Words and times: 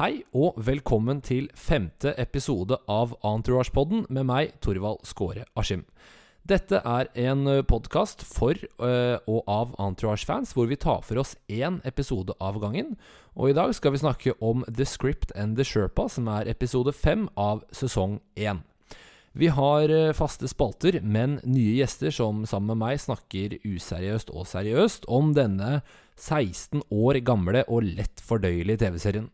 Hei 0.00 0.22
og 0.32 0.54
velkommen 0.64 1.18
til 1.20 1.50
femte 1.52 2.14
episode 2.16 2.78
av 2.88 3.10
Entourage-podden 3.20 4.06
med 4.08 4.24
meg, 4.30 4.54
Torvald 4.64 5.02
Skåre 5.04 5.42
Askim. 5.60 5.82
Dette 6.48 6.80
er 6.88 7.10
en 7.20 7.42
podkast 7.68 8.24
for 8.24 8.56
øh, 8.56 9.18
og 9.28 9.42
av 9.44 9.74
Entourage-fans, 9.76 10.54
hvor 10.56 10.70
vi 10.70 10.80
tar 10.80 11.04
for 11.04 11.20
oss 11.20 11.34
én 11.52 11.82
episode 11.84 12.32
av 12.40 12.56
gangen. 12.62 12.94
Og 13.36 13.52
i 13.52 13.58
dag 13.58 13.74
skal 13.76 13.92
vi 13.92 14.00
snakke 14.00 14.38
om 14.40 14.64
The 14.64 14.88
Script 14.88 15.36
and 15.36 15.60
The 15.60 15.68
Sherpa, 15.68 16.08
som 16.08 16.32
er 16.32 16.48
episode 16.48 16.96
fem 16.96 17.28
av 17.36 17.66
sesong 17.68 18.22
én. 18.40 18.64
Vi 19.36 19.52
har 19.52 19.92
øh, 19.92 20.14
faste 20.16 20.48
spalter, 20.48 21.02
men 21.04 21.42
nye 21.44 21.76
gjester 21.76 22.08
som 22.08 22.46
sammen 22.48 22.72
med 22.72 22.86
meg 22.86 23.04
snakker 23.04 23.60
useriøst 23.68 24.32
og 24.32 24.48
seriøst 24.48 25.04
om 25.12 25.34
denne 25.36 25.82
16 26.16 26.88
år 26.88 27.20
gamle 27.20 27.68
og 27.68 27.84
lett 27.84 28.24
fordøyelige 28.24 28.86
TV-serien. 28.86 29.28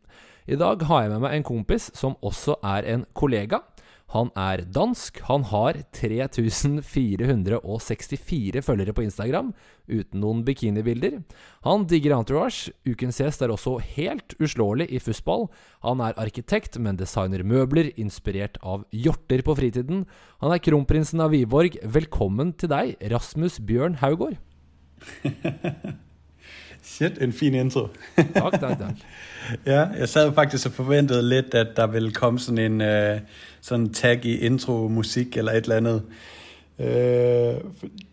I 0.47 0.55
dag 0.55 0.79
har 0.87 1.01
jeg 1.03 1.11
med 1.11 1.25
meg 1.25 1.33
en 1.35 1.43
kompis 1.47 1.89
som 1.99 2.13
også 2.23 2.54
er 2.63 2.87
en 2.87 3.03
kollega. 3.18 3.59
Han 4.14 4.31
er 4.39 4.63
dansk. 4.71 5.18
Han 5.27 5.43
har 5.50 5.75
3464 5.99 8.63
følgere 8.63 8.95
på 8.95 9.03
Instagram, 9.03 9.51
uten 9.90 10.23
noen 10.23 10.46
bikinibilder. 10.46 11.27
Han 11.67 11.90
digger 11.90 12.14
Entourage. 12.14 12.71
Ukens 12.87 13.18
gjest 13.18 13.43
er 13.43 13.51
også 13.51 13.82
helt 13.96 14.39
uslåelig 14.39 14.87
i 14.95 15.03
fussball. 15.03 15.51
Han 15.82 15.99
er 15.99 16.14
arkitekt, 16.14 16.79
men 16.79 16.95
designer 17.01 17.43
møbler, 17.43 17.90
inspirert 17.99 18.54
av 18.63 18.87
hjorter 18.95 19.43
på 19.43 19.51
fritiden. 19.59 20.07
Han 20.39 20.54
er 20.54 20.63
kronprinsen 20.63 21.18
av 21.26 21.35
Wiborg. 21.35 21.75
Velkommen 21.82 22.54
til 22.54 22.71
deg, 22.71 22.95
Rasmus 23.11 23.59
Bjørn 23.59 23.99
Haugård. 23.99 24.39
Shit, 26.86 27.22
en 27.22 27.32
fin 27.32 27.54
intro. 27.54 27.89
takk, 28.17 28.61
takk, 28.61 28.79
takk. 28.79 28.96
ja, 29.67 29.86
jeg 29.99 30.08
sad 30.08 30.35
faktisk 30.35 30.67
og 30.67 30.72
forventede 30.72 31.29
lidt, 31.29 31.54
at 31.54 31.67
der 31.76 31.86
ville 31.86 32.12
komme 32.12 32.39
sådan 32.39 32.72
en 32.72 32.81
uh, 32.81 33.20
sådan 33.61 33.92
tag 33.92 34.25
i 34.25 34.39
intro-musik 34.39 35.37
eller 35.37 35.53
et 35.53 35.62
eller 35.62 35.77
andet. 35.77 36.03
Uh, 36.79 36.84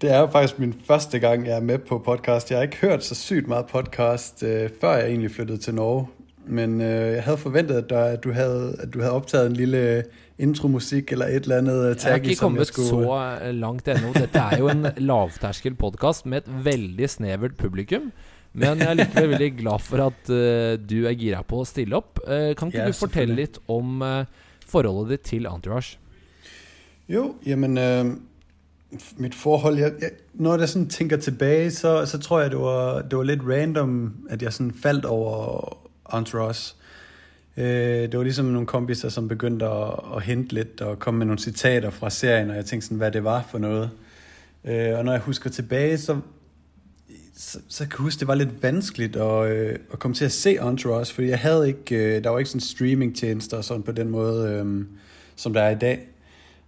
det 0.01 0.11
er 0.11 0.19
jo 0.19 0.27
faktisk 0.27 0.59
min 0.59 0.75
første 0.88 1.19
gang, 1.19 1.47
jeg 1.47 1.55
er 1.55 1.61
med 1.61 1.77
på 1.77 2.01
podcast. 2.05 2.51
Jeg 2.51 2.57
har 2.57 2.63
ikke 2.63 2.77
hørt 2.77 3.03
så 3.03 3.16
sygt 3.16 3.47
meget 3.47 3.66
podcast, 3.66 4.44
uh, 4.44 4.49
før 4.81 4.95
jeg 4.95 5.07
egentlig 5.07 5.31
flyttede 5.31 5.57
til 5.57 5.75
Norge. 5.75 6.07
Men 6.47 6.81
uh, 6.81 6.88
jeg 6.88 7.23
havde 7.23 7.38
forventet, 7.38 7.75
at, 7.75 7.89
der, 7.89 8.03
at, 8.03 8.23
du 8.23 8.31
havde, 8.31 8.75
at 8.79 8.94
du 8.94 8.99
havde 8.99 9.13
optaget 9.13 9.47
en 9.47 9.53
lille 9.53 10.03
intromusikk 10.39 11.11
eller 11.11 11.25
et 11.25 11.44
eller 11.44 11.57
annet 11.57 11.97
tag. 11.97 12.09
Jeg 12.09 12.19
har 12.19 12.29
ikke 12.29 12.39
kommet 12.39 12.67
skulle... 12.67 12.88
så 12.88 13.39
langt 13.51 13.88
ennå. 13.88 14.13
Dette 14.13 14.39
er 14.39 14.57
jo 14.57 14.69
en 14.69 14.88
lavterskel 15.11 15.75
podkast 15.75 16.25
med 16.25 16.38
et 16.38 16.66
veldig 16.66 17.09
snevert 17.09 17.55
publikum. 17.57 18.11
Men 18.53 18.81
jeg 18.81 18.91
er 18.91 18.97
likevel 18.99 19.31
veldig 19.33 19.49
glad 19.57 19.81
for 19.81 20.03
at 20.05 20.29
uh, 20.29 20.75
du 20.77 21.07
er 21.09 21.17
gira 21.17 21.41
på 21.45 21.63
å 21.63 21.65
stille 21.67 21.97
opp. 21.97 22.21
Uh, 22.21 22.53
kan 22.57 22.69
ikke 22.69 22.83
ja, 22.83 22.91
du 22.91 22.97
fortelle 22.97 23.37
litt 23.37 23.57
om 23.71 24.03
uh, 24.05 24.29
forholdet 24.69 25.15
ditt 25.15 25.25
til 25.31 25.49
Entourage? 25.49 25.97
Jo, 27.09 27.33
jamen 27.45 27.75
Mitt 29.17 29.33
forhold 29.35 29.79
jeg, 29.81 29.91
jeg, 29.99 30.11
Når 30.39 30.61
jeg 30.63 30.69
sånn 30.71 30.85
tenker 30.87 31.17
tilbake, 31.19 31.71
så, 31.73 31.95
så, 32.05 32.19
tror 32.21 32.43
jeg 32.43 32.51
det 32.53 32.59
var, 32.61 33.01
det 33.09 33.17
var, 33.17 33.25
litt 33.27 33.43
random 33.47 33.95
at 34.31 34.45
jeg 34.45 34.53
sånn 34.53 34.69
falt 34.71 35.07
over 35.09 35.79
Entourage. 36.13 36.77
det 37.55 38.13
var 38.13 38.25
liksom 38.25 38.51
noen 38.53 38.69
kompiser 38.69 39.09
som 39.13 39.27
begynte 39.27 39.65
å, 39.65 39.89
å 40.17 40.21
hente 40.21 40.55
litt 40.55 40.81
og 40.85 41.01
komme 41.01 41.23
med 41.23 41.31
noen 41.31 41.41
sitater 41.41 41.89
fra 41.93 42.09
serien, 42.13 42.53
og 42.53 42.61
jeg 42.61 42.69
tenkte 42.69 42.88
sånn 42.91 43.01
hva 43.01 43.09
det 43.13 43.23
var 43.25 43.43
for 43.49 43.65
noe. 43.65 43.89
og 44.63 45.01
når 45.05 45.17
jeg 45.17 45.25
husker 45.25 45.53
tilbake, 45.57 45.97
så 45.97 46.19
så, 47.35 47.59
så 47.67 47.85
kan 47.85 47.97
jeg 47.97 48.03
huske, 48.03 48.19
det 48.19 48.27
var 48.27 48.37
litt 48.37 48.63
vanskelig 48.63 49.09
å, 49.17 49.29
øh, 49.49 49.77
å 49.93 49.97
komme 49.97 50.15
til 50.17 50.29
å 50.29 50.33
se 50.33 50.55
Entourage, 50.61 51.13
fordi 51.13 51.31
jeg 51.31 51.41
hadde 51.41 51.69
ikke, 51.73 51.95
øh, 51.95 52.17
der 52.23 52.29
var 52.29 52.43
ikke 52.43 52.53
sånn 52.53 52.65
streamingtjenester 52.65 53.63
sånn 53.65 53.85
på 53.85 53.95
den 53.97 54.11
måte 54.13 54.51
øh, 54.59 54.73
som 55.35 55.53
det 55.53 55.63
er 55.63 55.73
i 55.73 55.79
dag. 55.81 56.03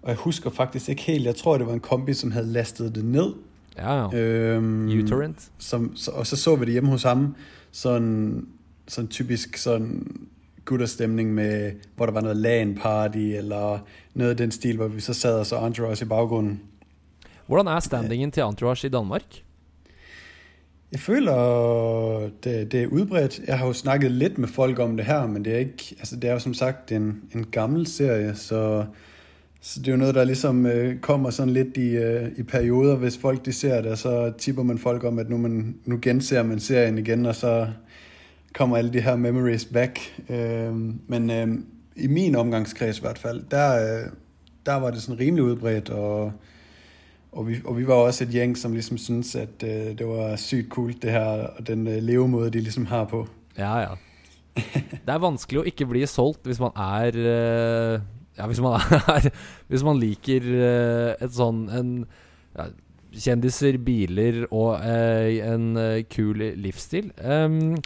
Og 0.02 0.10
jeg 0.10 0.22
husker 0.24 0.50
faktisk 0.54 0.90
ikke 0.90 1.12
helt, 1.12 1.26
jeg 1.26 1.36
tror 1.36 1.58
det 1.58 1.68
var 1.68 1.78
en 1.78 1.86
kombi 1.86 2.14
som 2.14 2.34
hadde 2.34 2.54
lastet 2.54 2.96
det 2.96 3.06
ned. 3.06 3.34
Ja. 3.78 4.06
Um, 4.08 4.88
U-torrent. 4.90 5.50
Så, 5.60 5.82
og 6.14 6.28
så 6.28 6.38
så 6.38 6.56
vi 6.56 6.66
det 6.66 6.78
hjemme 6.78 6.94
hos 6.94 7.04
ham. 7.04 7.34
Sånn, 7.76 8.46
sånn 8.88 9.10
typisk 9.12 9.58
sånn 9.60 9.90
gutterstemning 10.66 11.34
med 11.36 11.82
hvor 11.98 12.10
det 12.10 12.16
var 12.16 12.26
noe 12.26 12.38
LAN-party 12.38 13.34
eller 13.42 13.82
noe 14.14 14.30
av 14.32 14.38
den 14.40 14.54
stil, 14.54 14.80
hvor 14.80 14.94
vi 14.94 15.04
så 15.04 15.14
sad 15.14 15.42
og 15.42 15.50
så 15.50 15.60
Entourage 15.66 16.06
i 16.06 16.10
bakgrunnen. 16.10 16.62
Hvordan 17.46 17.70
er 17.70 17.84
standingen 17.86 18.32
til 18.32 18.46
Entourage 18.46 18.88
i 18.88 18.94
Danmark? 18.94 19.45
Jeg 20.92 21.00
føler 21.00 22.30
det, 22.44 22.72
det, 22.72 22.84
er 22.84 22.88
udbredt. 22.88 23.42
Jeg 23.48 23.58
har 23.60 23.68
jo 23.68 23.74
snakket 23.74 24.12
litt 24.12 24.38
med 24.38 24.48
folk 24.48 24.80
om 24.80 24.98
det 24.98 25.06
her, 25.06 25.28
men 25.28 25.46
det 25.46 25.54
er 25.54 25.58
ikke 25.58 25.96
altså 26.00 26.16
Det 26.16 26.30
er 26.30 26.34
jo 26.34 26.40
som 26.40 26.54
sagt 26.54 26.92
en, 26.92 27.22
en 27.36 27.46
gammel 27.52 27.88
serie, 27.88 28.36
så, 28.36 28.86
så, 29.62 29.80
det 29.80 29.88
er 29.88 29.92
jo 29.92 29.98
noe 29.98 30.14
der 30.14 30.24
liksom 30.24 30.66
uh, 30.66 30.94
kommer 31.02 31.34
sånn 31.34 31.54
litt 31.54 31.78
i, 31.78 31.98
uh, 31.98 32.30
i, 32.38 32.44
perioder. 32.44 32.96
Hvis 32.96 33.18
folk 33.18 33.46
de 33.46 33.54
ser 33.54 33.82
det, 33.82 33.98
så 34.00 34.32
tipper 34.38 34.64
man 34.64 34.78
folk 34.78 35.04
om 35.04 35.20
at 35.20 35.30
nå, 35.30 35.38
man, 35.38 35.76
genser 36.02 36.44
man 36.44 36.60
serien 36.60 36.98
igjen, 37.02 37.26
og 37.26 37.36
så 37.36 37.56
kommer 38.54 38.78
alle 38.78 38.94
de 38.94 39.02
her 39.02 39.16
memories 39.16 39.66
back. 39.66 40.00
Uh, 40.30 40.70
men 41.08 41.32
i 41.96 42.08
min 42.08 42.36
omgangskreds 42.36 43.00
i 43.00 43.02
hvert 43.02 43.20
fall, 43.20 43.44
der, 43.52 44.12
der 44.66 44.80
var 44.80 44.92
det 44.92 45.02
sånn 45.02 45.18
rimelig 45.20 45.56
utbredt. 45.56 45.90
og 45.90 46.32
og 47.36 47.48
vi, 47.50 47.58
og 47.66 47.76
vi 47.78 47.86
var 47.88 48.06
også 48.06 48.26
et 48.26 48.34
gjeng 48.36 48.56
som 48.58 48.74
liksom 48.76 49.00
syntes 49.02 49.34
at 49.40 49.64
uh, 49.64 49.92
det 49.98 50.08
var 50.08 50.38
sykt 50.40 50.70
kult, 50.72 51.02
det 51.04 51.12
her, 51.16 51.50
og 51.58 51.68
den 51.68 51.84
uh, 51.88 52.00
levemåten 52.00 52.54
de 52.54 52.64
liksom 52.64 52.88
har 52.92 53.08
på. 53.12 53.26
Ja, 53.58 53.76
ja. 53.84 53.96
Det 54.56 55.12
er 55.12 55.20
vanskelig 55.20 55.60
å 55.60 55.68
ikke 55.68 55.88
bli 55.90 56.06
solgt 56.08 56.48
hvis 56.48 56.62
man 56.64 56.72
er 56.80 57.18
uh, 57.20 57.98
Ja, 58.38 58.46
hvis 58.48 58.62
man 58.64 58.78
er 58.80 59.28
Hvis 59.72 59.84
man 59.84 60.00
liker 60.00 60.48
et 61.20 61.34
sånn 61.36 61.66
en, 61.76 61.92
ja, 62.56 62.70
Kjendiser, 63.16 63.78
biler 63.80 64.42
og 64.50 64.80
en 64.84 65.78
kul 66.12 66.42
livsstil. 66.60 67.14
Um, 67.24 67.78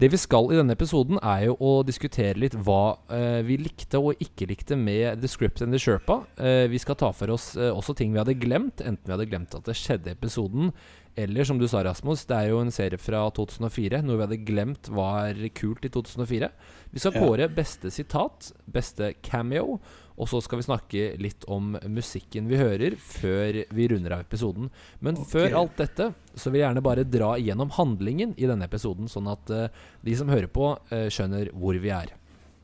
det 0.00 0.08
vi 0.14 0.18
skal 0.20 0.48
i 0.48 0.56
denne 0.56 0.72
episoden, 0.72 1.18
er 1.20 1.50
jo 1.50 1.56
å 1.60 1.72
diskutere 1.84 2.38
litt 2.40 2.54
hva 2.56 2.96
uh, 3.10 3.40
vi 3.44 3.58
likte 3.60 4.00
og 4.00 4.20
ikke 4.22 4.48
likte 4.48 4.78
med 4.78 5.20
The 5.20 5.28
Script 5.28 5.60
and 5.64 5.76
The 5.76 5.80
Sherpa. 5.82 6.22
Uh, 6.40 6.64
vi 6.72 6.80
skal 6.80 6.96
ta 7.00 7.10
for 7.16 7.32
oss 7.34 7.52
uh, 7.58 7.68
også 7.74 7.94
ting 7.98 8.14
vi 8.14 8.22
hadde 8.22 8.38
glemt, 8.40 8.80
enten 8.80 9.04
vi 9.04 9.12
hadde 9.12 9.28
glemt 9.28 9.56
at 9.58 9.68
det 9.68 9.76
skjedde 9.76 10.08
i 10.08 10.16
episoden, 10.16 10.72
eller 11.20 11.44
som 11.44 11.58
du 11.60 11.66
sa, 11.68 11.82
Rasmus, 11.84 12.24
det 12.30 12.36
er 12.38 12.52
jo 12.52 12.62
en 12.62 12.72
serie 12.72 13.00
fra 13.00 13.26
2004, 13.36 14.00
noe 14.06 14.16
vi 14.16 14.24
hadde 14.24 14.42
glemt 14.48 14.88
var 14.94 15.36
kult 15.58 15.84
i 15.84 15.92
2004. 15.92 16.48
Vi 16.94 17.02
skal 17.02 17.16
kåre 17.18 17.50
beste 17.52 17.92
sitat, 17.92 18.52
beste 18.70 19.12
cameo, 19.26 19.80
og 20.20 20.28
så 20.28 20.42
skal 20.44 20.60
vi 20.60 20.66
snakke 20.66 21.04
litt 21.22 21.46
om 21.48 21.72
musikken 21.88 22.48
vi 22.50 22.58
hører, 22.60 22.96
før 23.00 23.62
vi 23.72 23.86
runder 23.88 24.18
av 24.18 24.24
episoden. 24.26 24.68
Men 25.00 25.16
okay. 25.16 25.30
før 25.32 25.60
alt 25.62 25.78
dette 25.80 26.10
så 26.34 26.50
vil 26.50 26.60
jeg 26.60 26.66
gjerne 26.68 26.84
bare 26.84 27.06
dra 27.08 27.30
igjennom 27.40 27.72
handlingen 27.78 28.34
i 28.36 28.48
denne 28.50 28.68
episoden, 28.68 29.08
sånn 29.08 29.30
at 29.32 29.52
uh, 29.54 29.68
de 30.04 30.16
som 30.18 30.28
hører 30.28 30.50
på, 30.52 30.74
uh, 30.92 31.06
skjønner 31.08 31.48
hvor 31.56 31.78
vi 31.80 31.92
er. 31.96 32.12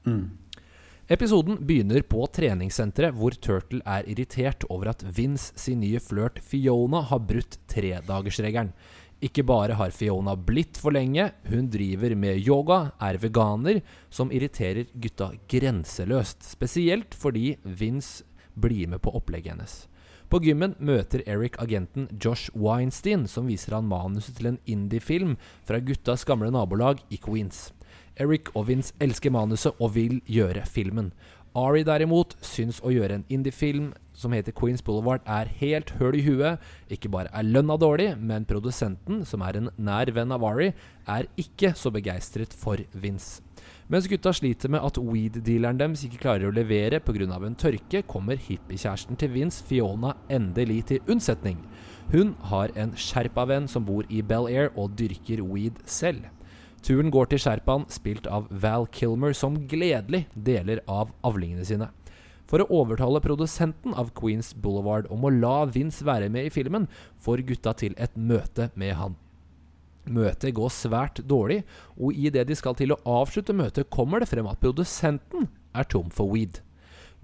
Mm. 0.05 0.27
Episoden 1.17 1.61
begynner 1.62 2.03
på 2.03 2.25
treningssenteret, 2.34 3.15
hvor 3.17 3.34
Turtle 3.39 3.81
er 3.87 4.09
irritert 4.11 4.67
over 4.69 4.91
at 4.91 5.05
Vince 5.17 5.55
sin 5.56 5.81
nye 5.81 6.00
flørt 6.03 6.41
Fiona 6.43 7.05
har 7.09 7.23
brutt 7.25 7.61
tredagersregelen. 7.71 8.73
Ikke 9.25 9.47
bare 9.49 9.78
har 9.78 9.94
Fiona 9.97 10.34
blitt 10.37 10.77
for 10.77 10.93
lenge, 10.93 11.31
hun 11.49 11.71
driver 11.72 12.12
med 12.15 12.37
yoga, 12.44 12.93
er 13.00 13.16
veganer, 13.16 13.81
som 14.12 14.28
irriterer 14.28 14.91
gutta 14.93 15.31
grenseløst. 15.49 16.44
Spesielt 16.44 17.16
fordi 17.16 17.55
Vince 17.65 18.26
blir 18.53 18.91
med 18.93 19.00
på 19.00 19.15
opplegget 19.16 19.55
hennes. 19.55 19.76
På 20.28 20.41
gymmen 20.43 20.75
møter 20.82 21.22
Eric 21.25 21.56
agenten 21.62 22.09
Josh 22.22 22.50
Weinstein, 22.53 23.25
som 23.31 23.47
viser 23.49 23.78
han 23.78 23.88
manuset 23.88 24.37
til 24.37 24.50
en 24.50 24.60
indie-film 24.66 25.37
fra 25.65 25.78
guttas 25.81 26.26
gamle 26.26 26.50
nabolag 26.53 27.00
i 27.09 27.16
Queens. 27.22 27.71
Eric 28.21 28.50
og 28.56 28.66
Vince 28.69 28.97
elsker 29.00 29.32
manuset 29.32 29.76
og 29.81 29.94
vil 29.94 30.19
gjøre 30.26 30.64
filmen. 30.69 31.12
Ari 31.56 31.87
derimot 31.88 32.35
syns 32.44 32.82
å 32.85 32.91
gjøre 32.93 33.17
en 33.17 33.23
indie-film 33.32 33.94
som 34.17 34.32
heter 34.37 34.53
Queens 34.56 34.82
Boulevard, 34.85 35.23
er 35.25 35.49
helt 35.61 35.94
høl 35.97 36.17
i 36.19 36.23
huet. 36.25 36.61
Ikke 36.93 37.08
bare 37.12 37.31
er 37.32 37.49
lønna 37.49 37.79
dårlig, 37.81 38.11
men 38.20 38.44
produsenten, 38.49 39.23
som 39.29 39.44
er 39.44 39.56
en 39.56 39.70
nær 39.76 40.12
venn 40.12 40.35
av 40.37 40.44
Ari, 40.44 40.70
er 41.08 41.29
ikke 41.41 41.73
så 41.76 41.93
begeistret 41.93 42.53
for 42.56 42.81
Vince. 42.93 43.41
Mens 43.88 44.08
gutta 44.11 44.35
sliter 44.37 44.73
med 44.73 44.85
at 44.85 45.00
weed-dealeren 45.00 45.81
deres 45.81 46.05
ikke 46.05 46.20
klarer 46.26 46.50
å 46.50 46.55
levere 46.55 47.00
pga. 47.00 47.25
en 47.25 47.55
tørke, 47.55 48.03
kommer 48.03 48.37
hippiekjæresten 48.37 49.17
til 49.17 49.31
Vince, 49.31 49.64
Fiona, 49.64 50.14
endelig 50.29 50.85
til 50.87 51.00
unnsetning. 51.08 51.58
Hun 52.12 52.35
har 52.41 52.69
en 52.76 52.93
sherpa-venn 52.93 53.69
som 53.69 53.85
bor 53.85 54.05
i 54.11 54.20
Bel 54.20 54.47
Air 54.49 54.70
og 54.76 54.97
dyrker 54.99 55.43
weed 55.43 55.81
selv. 55.87 56.36
Turen 56.87 57.09
går 57.11 57.27
til 57.33 57.41
Sherpaen, 57.43 57.83
spilt 57.91 58.29
av 58.31 58.44
Val 58.62 58.85
Kilmer, 58.94 59.33
som 59.35 59.56
gledelig 59.67 60.29
deler 60.38 60.79
av 60.87 61.11
avlingene 61.27 61.65
sine. 61.67 61.88
For 62.47 62.62
å 62.62 62.69
overtale 62.79 63.19
produsenten 63.25 63.97
av 63.99 64.12
Queens 64.15 64.53
Boulevard 64.55 65.09
om 65.11 65.27
å 65.27 65.33
la 65.35 65.65
Vince 65.67 66.06
være 66.06 66.29
med 66.31 66.47
i 66.47 66.53
filmen, 66.55 66.87
får 67.19 67.43
gutta 67.49 67.73
til 67.81 67.97
et 67.99 68.15
møte 68.15 68.69
med 68.79 68.94
han. 69.00 69.17
Møtet 70.06 70.55
går 70.55 70.71
svært 70.71 71.19
dårlig, 71.27 71.65
og 71.99 72.15
idet 72.15 72.47
de 72.47 72.55
skal 72.55 72.79
til 72.79 72.94
å 72.94 73.00
avslutte 73.17 73.56
møtet, 73.56 73.91
kommer 73.91 74.23
det 74.23 74.31
frem 74.31 74.47
at 74.47 74.62
produsenten 74.62 75.50
er 75.75 75.91
tom 75.91 76.15
for 76.15 76.31
weed. 76.31 76.62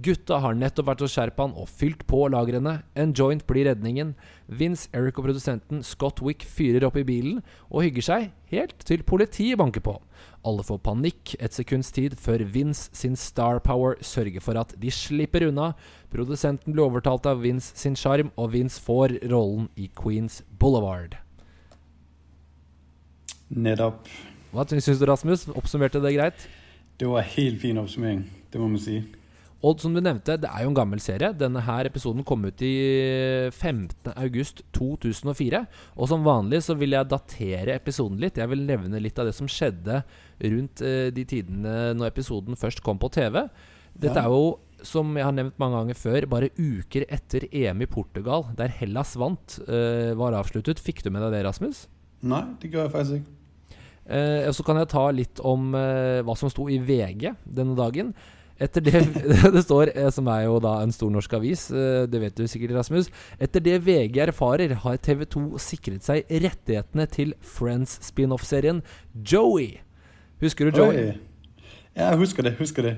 Gutta 0.03 0.41
har 0.43 0.57
nettopp 0.59 0.89
vært 0.89 1.03
hos 1.05 1.13
Sherpaen 1.15 1.53
og 1.59 1.69
fylt 1.71 2.01
på 2.11 2.25
lagrene. 2.33 2.81
En 2.99 3.13
joint 3.15 3.45
blir 3.47 3.69
redningen. 3.69 4.15
Vince, 4.51 4.89
Eric 4.97 5.21
og 5.21 5.29
produsenten 5.29 5.85
Scott 5.87 6.19
Wick 6.25 6.43
fyrer 6.49 6.87
opp 6.89 6.97
i 6.99 7.05
bilen 7.07 7.39
og 7.69 7.85
hygger 7.85 8.07
seg 8.07 8.27
helt 8.51 8.83
til 8.89 9.05
politiet 9.07 9.61
banker 9.61 9.85
på. 9.85 9.95
Alle 10.43 10.65
får 10.67 10.81
panikk 10.83 11.37
et 11.39 11.55
sekunds 11.55 11.93
tid 11.95 12.17
før 12.19 12.43
Vince 12.51 12.91
sin 12.99 13.15
star 13.21 13.63
power 13.63 13.95
sørger 14.03 14.43
for 14.43 14.59
at 14.59 14.75
de 14.83 14.91
slipper 14.91 15.47
unna. 15.53 15.71
Produsenten 16.11 16.75
blir 16.75 16.89
overtalt 16.89 17.29
av 17.31 17.45
Vince 17.45 17.77
sin 17.79 17.95
sjarm, 17.95 18.35
og 18.35 18.53
Vince 18.57 18.83
får 18.83 19.21
rollen 19.31 19.71
i 19.79 19.87
Queens 19.95 20.43
Boulevard. 20.59 21.15
Nettopp. 23.53 24.11
Hva 24.53 24.67
syns 24.69 24.99
du, 24.99 25.07
Rasmus? 25.09 25.47
Oppsummerte 25.55 26.03
det 26.03 26.17
greit? 26.19 26.47
Det 26.99 27.09
var 27.09 27.25
helt 27.37 27.61
fin 27.63 27.79
oppsummering, 27.81 28.27
det 28.53 28.61
må 28.61 28.69
man 28.69 28.81
si. 28.83 29.01
Og 29.63 29.79
som 29.79 29.93
du 29.95 30.01
nevnte, 30.03 30.35
det 30.43 30.49
er 30.51 30.65
jo 30.65 30.73
en 30.73 30.75
gammel 30.75 30.99
serie. 30.99 31.29
Denne 31.39 31.61
her 31.63 31.87
episoden 31.87 32.25
kom 32.27 32.43
ut 32.49 32.59
i 32.67 32.73
15.8.2004. 33.55 35.61
Og 35.97 36.09
som 36.11 36.25
vanlig 36.27 36.63
så 36.67 36.75
vil 36.79 36.95
jeg 36.97 37.09
datere 37.11 37.77
episoden 37.79 38.21
litt. 38.23 38.39
Jeg 38.41 38.51
vil 38.51 38.65
nevne 38.67 39.01
litt 39.03 39.19
av 39.23 39.27
det 39.29 39.35
som 39.37 39.49
skjedde 39.51 40.01
rundt 40.43 40.83
eh, 40.87 41.09
de 41.15 41.25
tidene 41.29 41.93
når 41.99 42.11
episoden 42.13 42.59
først 42.59 42.83
kom 42.85 42.99
på 43.03 43.11
TV. 43.15 43.45
Dette 43.95 44.19
Ja. 44.19 44.25
er 44.27 44.31
jo, 44.33 44.59
som 44.83 45.15
jeg 45.17 45.25
har 45.29 45.33
nevnt 45.37 45.59
mange 45.63 45.77
ganger 45.79 45.95
før, 46.01 46.27
bare 46.27 46.51
uker 46.59 47.05
etter 47.13 47.47
EM 47.53 47.83
i 47.83 47.87
Portugal, 47.87 48.49
der 48.57 48.69
Hellas 48.69 49.15
vant, 49.21 49.61
eh, 49.69 50.15
var 50.19 50.33
avsluttet. 50.33 50.81
Fikk 50.83 51.03
du 51.05 51.11
med 51.11 51.23
deg 51.23 51.33
det, 51.39 51.45
Rasmus? 51.47 51.87
Nei, 52.23 52.43
det 52.61 52.71
gjør 52.73 52.89
jeg 52.89 52.93
faktisk 52.93 53.15
ikke. 53.21 53.39
Eh, 54.05 54.49
og 54.49 54.55
så 54.55 54.65
kan 54.67 54.77
jeg 54.81 54.89
ta 54.91 55.05
litt 55.15 55.39
om 55.47 55.75
eh, 55.79 56.23
hva 56.27 56.35
som 56.37 56.51
sto 56.51 56.65
i 56.69 56.79
VG 56.83 57.29
denne 57.47 57.77
dagen. 57.79 58.11
Etter 58.61 58.85
det 58.85 59.01
det 59.57 59.63
står, 59.65 59.93
eh, 59.95 60.11
som 60.15 60.29
er 60.33 60.45
jo 60.47 60.59
da 60.63 60.79
en 60.83 60.93
stor 60.95 61.13
norsk 61.13 61.37
avis, 61.39 61.69
eh, 61.71 62.05
det 62.11 62.21
vet 62.23 62.37
du 62.37 62.45
sikkert, 62.51 62.75
Rasmus. 62.79 63.11
Etter 63.43 63.65
det 63.65 63.79
VG 63.87 64.21
erfarer, 64.27 64.75
har 64.85 65.01
TV 65.03 65.25
2 65.25 65.47
sikret 65.63 66.05
seg 66.07 66.29
rettighetene 66.29 67.09
til 67.11 67.35
Friends 67.41 67.99
spin-off-serien 68.07 68.83
Joey. 69.15 69.81
Husker 70.43 70.69
du 70.69 70.83
Joey? 70.83 71.13
Oi. 71.13 71.73
Jeg 71.97 72.19
husker 72.21 72.47
det, 72.47 72.57
husker 72.59 72.89
det. 72.89 72.97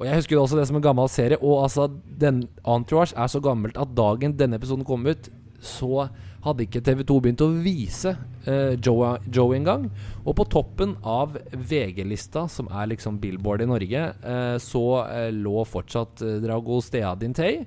Og 0.00 0.06
jeg 0.08 0.18
husker 0.18 0.40
også 0.40 0.58
det 0.58 0.66
som 0.66 0.78
en 0.78 0.84
gammel 0.84 1.08
serie. 1.08 1.38
Og 1.38 1.62
altså, 1.62 1.86
den 2.20 2.44
Entourage 2.66 3.14
er 3.16 3.30
så 3.30 3.40
gammelt 3.40 3.78
at 3.78 3.92
dagen 3.96 4.34
denne 4.38 4.58
episoden 4.58 4.86
kom 4.86 5.06
ut, 5.06 5.28
så 5.64 6.06
hadde 6.44 6.66
ikke 6.66 6.82
TV2 6.84 7.16
begynt 7.24 7.42
å 7.44 7.48
vise 7.64 8.12
uh, 8.46 8.74
Joe, 8.76 9.14
Joe 9.32 9.56
engang. 9.56 9.88
Og 10.24 10.36
på 10.38 10.46
toppen 10.52 10.94
av 11.00 11.38
VG-lista, 11.52 12.44
som 12.52 12.68
er 12.68 12.92
liksom 12.92 13.16
Billboard 13.22 13.64
i 13.64 13.70
Norge, 13.70 14.04
eh, 14.12 14.56
så 14.60 14.84
eh, 15.06 15.30
lå 15.32 15.64
fortsatt 15.68 16.22
uh, 16.24 16.36
Drago 16.44 16.80
Stea 16.84 17.14
Dintei 17.20 17.64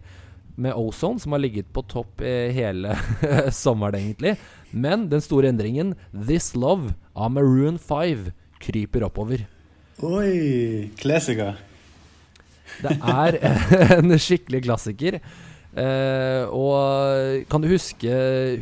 med 0.57 0.73
Ozone, 0.73 1.19
som 1.19 1.31
har 1.35 1.41
ligget 1.41 1.69
på 1.73 1.83
topp 1.89 2.21
eh, 2.25 2.49
hele 2.53 2.95
sommeren, 3.53 3.99
egentlig. 3.99 4.35
Men 4.71 5.05
den 5.11 5.21
store 5.21 5.51
endringen, 5.51 5.93
This 6.13 6.55
Love 6.57 6.95
av 7.13 7.31
Maroon 7.35 7.77
5, 7.81 8.31
kryper 8.61 9.05
oppover. 9.05 9.45
Oi, 10.01 10.89
klassiker. 10.97 11.57
Det 12.81 12.93
er 12.97 13.37
en 13.99 14.17
skikkelig 14.21 14.63
klassiker. 14.65 15.19
Eh, 15.77 16.43
og 16.49 17.45
kan 17.51 17.61
du 17.61 17.67
huske 17.69 18.09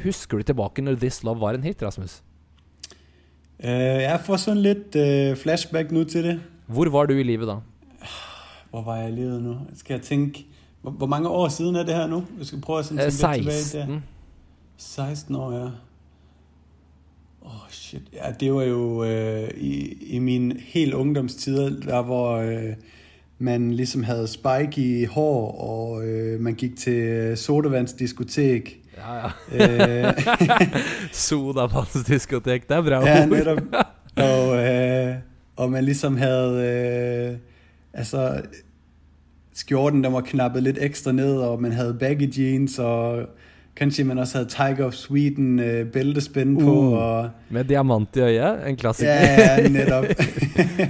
Husker 0.04 0.42
du 0.42 0.50
tilbake 0.50 0.84
når 0.84 0.98
This 1.00 1.22
Love 1.24 1.40
var 1.40 1.56
en 1.56 1.64
hit, 1.64 1.84
Rasmus? 1.84 2.20
Uh, 3.56 4.04
jeg 4.04 4.20
får 4.26 4.42
sånn 4.44 4.60
litt 4.60 4.98
uh, 5.00 5.32
flashback 5.40 5.94
nå 5.96 6.02
til 6.12 6.26
det. 6.28 6.34
Hvor 6.68 6.90
var 6.92 7.08
du 7.08 7.14
i 7.16 7.24
livet 7.24 7.48
da? 7.48 7.62
Hvor 8.70 8.84
var 8.84 9.00
jeg 9.00 9.14
i 9.14 9.16
livet 9.22 9.40
nå? 9.40 9.54
Skal 9.80 9.96
jeg 9.96 10.04
tenke 10.10 10.44
Hvor, 10.82 10.92
hvor 10.92 11.08
mange 11.08 11.30
år 11.32 11.48
siden 11.56 11.80
er 11.80 11.88
det 11.88 11.96
her 11.96 12.10
nå? 12.12 12.20
Jeg 12.42 12.50
skal 12.50 12.64
prøve 12.66 12.84
å 12.84 12.88
sånn, 12.90 13.00
Eh, 13.00 13.08
litt 13.08 13.22
tilbake 13.22 13.56
16. 13.56 14.04
16 14.76 15.40
år, 15.40 15.54
ja. 15.56 15.70
Åh, 17.46 17.64
shit. 17.72 18.12
Ja, 18.12 18.34
det 18.36 18.52
var 18.52 18.68
jo 18.68 19.04
øh, 19.08 19.48
i, 19.56 19.74
i 20.18 20.20
min 20.20 20.52
helt 20.74 20.94
ungdomstider, 20.94 21.70
der 21.86 22.04
hvor 22.04 22.44
øh, 22.44 22.76
man 23.38 23.74
ligesom 23.74 24.04
havde 24.04 24.28
spike 24.28 24.82
i 25.02 25.06
hår, 25.06 25.52
og 25.52 26.06
øh, 26.06 26.40
man 26.40 26.54
gik 26.54 26.78
til 26.78 27.38
sodavandsdiskotek. 27.38 28.80
Ja, 28.98 29.30
ja. 29.52 30.08
Øh, 30.08 30.14
Sodavannsdiskotek, 31.12 32.70
det 32.70 32.78
er 32.78 32.82
bra 32.82 33.08
ja, 33.08 33.26
netop. 33.26 33.58
Og, 34.18 34.58
øh, 34.66 35.16
og 35.56 35.72
man 35.72 35.84
ligesom 35.84 36.18
havde, 36.18 36.64
øh, 36.64 37.38
altså, 37.94 38.42
skjorten, 39.54 40.04
den 40.04 40.14
var 40.14 40.22
knappet 40.22 40.64
lidt 40.64 40.78
ekstra 40.82 41.12
ned, 41.12 41.38
og 41.38 41.62
man 41.62 41.72
havde 41.72 41.94
baggy 42.00 42.40
jeans, 42.40 42.80
og 42.80 43.30
kanskje 43.76 44.04
man 44.04 44.20
også 44.20 44.38
hadde 44.38 44.50
Tiger 44.50 44.86
of 44.86 44.94
Sweden 44.94 45.60
øh, 45.60 45.86
uh, 45.86 46.24
på, 46.34 46.62
Uh. 46.66 46.94
og 46.94 47.30
Med 47.50 47.64
diamant 47.64 48.16
i 48.16 48.20
øyet. 48.20 48.68
En 48.70 48.78
klassiker. 48.78 49.12
ja, 49.12 49.62
ja, 49.62 49.70
nettopp. 49.70 50.06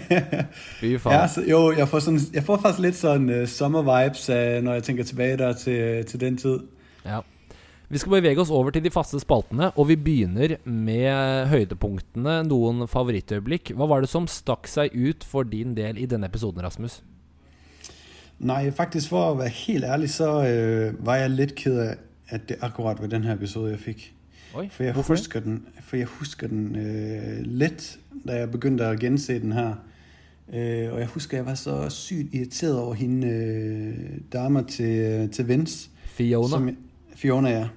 Fy 0.79 0.97
faen. 0.97 1.13
ja, 1.13 1.27
så, 1.27 1.43
jo, 1.49 1.71
jeg 1.77 1.87
får, 1.87 1.99
sånn, 1.99 2.19
jeg 2.33 2.43
får 2.43 2.59
faktisk 2.61 2.83
litt 2.85 2.99
sånn 2.99 3.29
uh, 3.29 3.45
sommer-vibes, 3.49 4.29
uh, 4.29 4.59
når 4.63 4.79
jeg 4.79 4.83
tenker 4.89 5.09
tilbake 5.09 5.39
der 5.41 5.53
til, 5.53 6.05
til 6.05 6.21
den 6.21 6.37
tid. 6.37 6.67
Ja. 7.05 7.21
Vi 7.89 8.01
skal 8.01 8.15
bevege 8.17 8.41
oss 8.41 8.49
over 8.49 8.73
til 8.73 8.81
de 8.83 8.89
faste 8.89 9.19
spaltene, 9.21 9.69
og 9.77 9.89
vi 9.91 9.95
begynner 9.95 10.55
med 10.65 11.51
høydepunktene. 11.51 12.39
Noen 12.47 12.87
favorittøyeblikk. 12.89 13.75
Hva 13.77 13.89
var 13.89 14.01
det 14.01 14.09
som 14.09 14.25
stakk 14.29 14.69
seg 14.69 14.93
ut 14.93 15.25
for 15.25 15.45
din 15.45 15.75
del 15.77 15.99
i 16.01 16.07
denne 16.09 16.25
episoden, 16.25 16.65
Rasmus? 16.65 17.03
Nei, 18.45 18.67
faktisk 18.75 19.13
for 19.13 19.31
å 19.31 19.37
være 19.39 19.53
helt 19.61 19.87
ærlig, 19.87 20.09
så 20.11 20.31
øh, 20.43 20.97
var 21.05 21.21
jeg 21.21 21.35
litt 21.35 21.53
ked 21.55 22.01
at 22.29 22.49
det 22.49 22.57
akkurat 22.61 23.01
var 23.01 23.07
den 23.07 23.23
her 23.23 23.33
episode, 23.33 23.71
jeg 23.71 23.79
fikk. 23.79 24.13
Oi, 24.55 24.69
For 24.71 24.83
jeg 24.83 24.95
det? 24.95 25.05
husker 25.05 25.39
den, 25.39 25.63
for 25.81 25.97
jeg 25.97 26.05
husker 26.05 26.47
den 26.47 26.75
øh, 26.75 27.41
lidt, 27.45 27.99
da 28.27 28.33
jeg 28.39 28.51
begyndte 28.51 28.87
å 28.89 28.93
gjense 28.95 29.39
den 29.39 29.51
her. 29.51 29.73
Øh, 30.53 30.93
og 30.93 30.99
jeg 30.99 31.07
husker, 31.07 31.37
jeg 31.37 31.45
var 31.45 31.55
så 31.55 31.89
sygt 31.89 32.33
irriteret 32.33 32.79
over 32.79 32.93
hende 32.93 33.27
øh, 33.27 34.17
damer 34.33 34.61
til, 34.61 35.29
til 35.29 35.47
Vince. 35.47 35.89
Fiona. 36.05 36.47
Som, 36.49 36.67
jeg- 36.67 36.75
Fiona, 37.15 37.49
ja. 37.49 37.67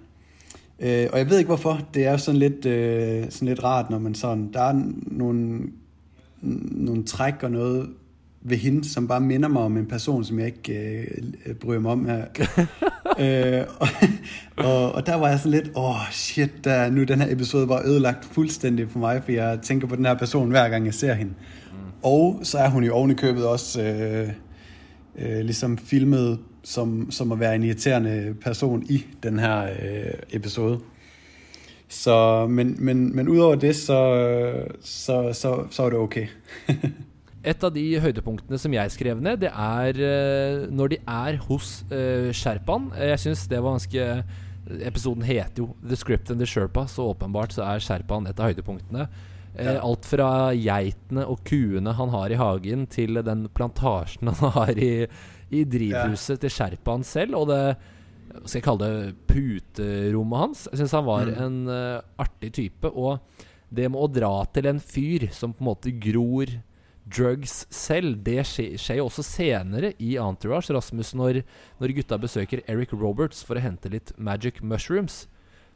Øh, 0.81 1.09
og 1.13 1.19
jeg 1.19 1.31
ved 1.31 1.39
ikke 1.39 1.49
hvorfor. 1.49 1.89
Det 1.95 2.07
er 2.07 2.11
jo 2.11 2.19
sådan 2.19 2.39
lidt, 2.39 2.67
øh, 2.67 3.31
sådan 3.31 3.49
lidt 3.49 3.65
rart, 3.65 3.91
når 3.91 3.99
man 3.99 4.15
sådan... 4.15 4.53
Der 4.53 4.61
er 4.61 4.83
nogle, 5.07 5.63
nogle 6.71 7.05
træk 7.05 7.43
og 7.43 7.51
noget 7.51 7.91
ved 8.43 8.57
hende, 8.57 8.89
som 8.89 9.09
bare 9.09 9.21
minder 9.21 9.49
mig 9.49 9.63
om 9.63 9.77
en 9.77 9.87
person, 9.87 10.25
som 10.25 10.39
jeg 10.39 10.47
ikke 10.47 10.73
øh, 11.47 11.55
bryder 11.55 11.81
mig 11.81 11.93
om 11.93 12.07
her. 12.07 12.25
øh, 13.21 13.67
og, 13.81 13.89
og, 14.57 14.93
og 14.93 15.07
der 15.07 15.15
var 15.15 15.29
jeg 15.29 15.39
sådan 15.39 15.53
lidt, 15.53 15.71
åh 15.77 15.91
oh, 15.91 16.11
shit, 16.11 16.65
der, 16.65 16.91
nu 16.91 17.05
den 17.05 17.21
her 17.21 17.33
episode 17.33 17.69
var 17.69 17.83
ødelagt 17.87 18.25
fuldstændig 18.25 18.91
for 18.91 18.99
mig, 18.99 19.23
for 19.25 19.33
jeg 19.33 19.59
tænker 19.63 19.87
på 19.87 19.97
den 19.97 20.07
her 20.07 20.15
person 20.15 20.51
hver 20.51 20.69
gang 20.69 20.87
jeg 20.87 20.95
ser 20.95 21.15
hende. 21.15 21.33
Mm. 21.33 21.79
Og 22.03 22.41
så 22.43 22.59
er 22.59 22.69
hun 22.69 22.85
jo 22.85 22.95
ovenikøbet 22.95 23.47
også 23.47 23.83
øh, 23.83 24.29
øh, 25.19 25.41
ligesom 25.45 25.79
filmet 25.79 26.39
som, 26.63 27.11
som 27.11 27.33
at 27.33 27.41
være 27.41 27.55
en 27.55 27.63
irriterende 27.63 28.35
person 28.41 28.87
i 28.89 29.05
den 29.23 29.39
her 29.39 29.63
øh, 29.63 30.13
episode. 30.31 30.81
Så, 31.89 32.47
men, 32.47 32.77
men, 32.79 33.17
men 33.17 33.29
udover 33.29 33.55
det, 33.55 33.77
så, 33.77 34.65
så, 34.81 35.33
så, 35.33 35.65
så 35.71 35.83
er 35.83 35.91
det 35.91 35.99
okay. 35.99 36.27
Et 37.45 37.65
av 37.65 37.71
de 37.73 37.85
høydepunktene 38.03 38.59
som 38.59 38.73
jeg 38.75 38.91
skrev 38.91 39.21
ned, 39.23 39.39
det 39.45 39.51
er 39.53 39.99
eh, 40.03 40.67
når 40.75 40.89
de 40.95 40.99
er 41.07 41.37
hos 41.47 41.85
uh, 41.93 42.31
Sherpaen. 42.35 42.91
Jeg 42.99 43.21
syns 43.23 43.47
det 43.51 43.61
var 43.63 43.77
ganske 43.79 44.25
Episoden 44.85 45.23
heter 45.25 45.63
jo 45.63 45.71
'The 45.81 45.97
Script 45.97 46.31
and 46.31 46.41
the 46.43 46.47
Sherpa', 46.47 46.87
så 46.91 47.07
åpenbart 47.15 47.55
så 47.57 47.63
er 47.65 47.79
Sherpaen 47.81 48.27
et 48.29 48.39
av 48.41 48.51
høydepunktene. 48.51 49.07
Eh, 49.57 49.65
Ja. 49.65 49.81
Alt 49.81 50.05
fra 50.05 50.53
geitene 50.53 51.25
og 51.27 51.41
kuene 51.49 51.95
han 51.97 52.11
har 52.13 52.31
i 52.31 52.37
hagen, 52.37 52.87
til 52.87 53.15
den 53.25 53.47
plantasjen 53.49 54.29
han 54.29 54.51
har 54.59 54.75
i, 54.77 55.07
i 55.51 55.65
drivhuset 55.65 56.41
til 56.43 56.51
Sherpaen 56.53 57.03
selv. 57.07 57.35
Og 57.41 57.49
det 57.49 57.77
skal 58.45 58.59
jeg 58.61 58.67
kalle 58.67 58.91
det 58.91 59.15
puterommet 59.27 60.39
hans. 60.39 60.69
Jeg 60.71 60.83
syns 60.83 60.93
han 60.99 61.07
var 61.09 61.25
Mm. 61.27 61.39
en 61.47 61.69
uh, 61.69 62.01
artig 62.19 62.53
type. 62.53 62.85
Og 62.93 63.21
det 63.73 63.89
med 63.91 64.01
å 64.01 64.09
dra 64.13 64.45
til 64.53 64.67
en 64.67 64.81
fyr 64.81 65.31
som 65.33 65.53
på 65.53 65.63
en 65.65 65.71
måte 65.73 65.91
gror 66.01 66.47
drugs 67.15 67.63
selv, 67.75 68.19
det 68.27 68.43
skjer, 68.49 68.77
skjer 68.81 69.01
jo 69.01 69.09
også 69.09 69.25
senere 69.27 69.93
i 70.03 70.15
Entourage, 70.21 70.73
Rasmus, 70.75 71.15
når, 71.19 71.43
når 71.81 71.95
gutta 71.97 72.19
besøker 72.21 72.63
Eric 72.69 72.95
Roberts 72.97 73.43
for 73.47 73.59
å 73.59 73.65
hente 73.65 73.91
litt 73.93 74.13
magic 74.17 74.63
mushrooms. 74.63 75.27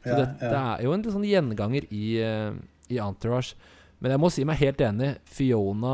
Så 0.03 0.11
Ja, 0.11 0.17
det, 0.19 0.27
ja. 0.41 0.49
det 0.51 0.61
er 0.61 0.83
jo 0.85 0.95
en 0.95 1.05
sånn 1.07 1.27
gjenganger 1.27 1.87
i, 1.89 2.17
eh, 2.23 2.51
i 2.91 2.99
Entourage. 2.99 3.55
Men 4.03 4.11
jeg 4.11 4.19
må 4.19 4.29
si 4.35 4.43
meg 4.43 4.59
helt 4.59 4.81
enig. 4.83 5.13
Fiona 5.31 5.93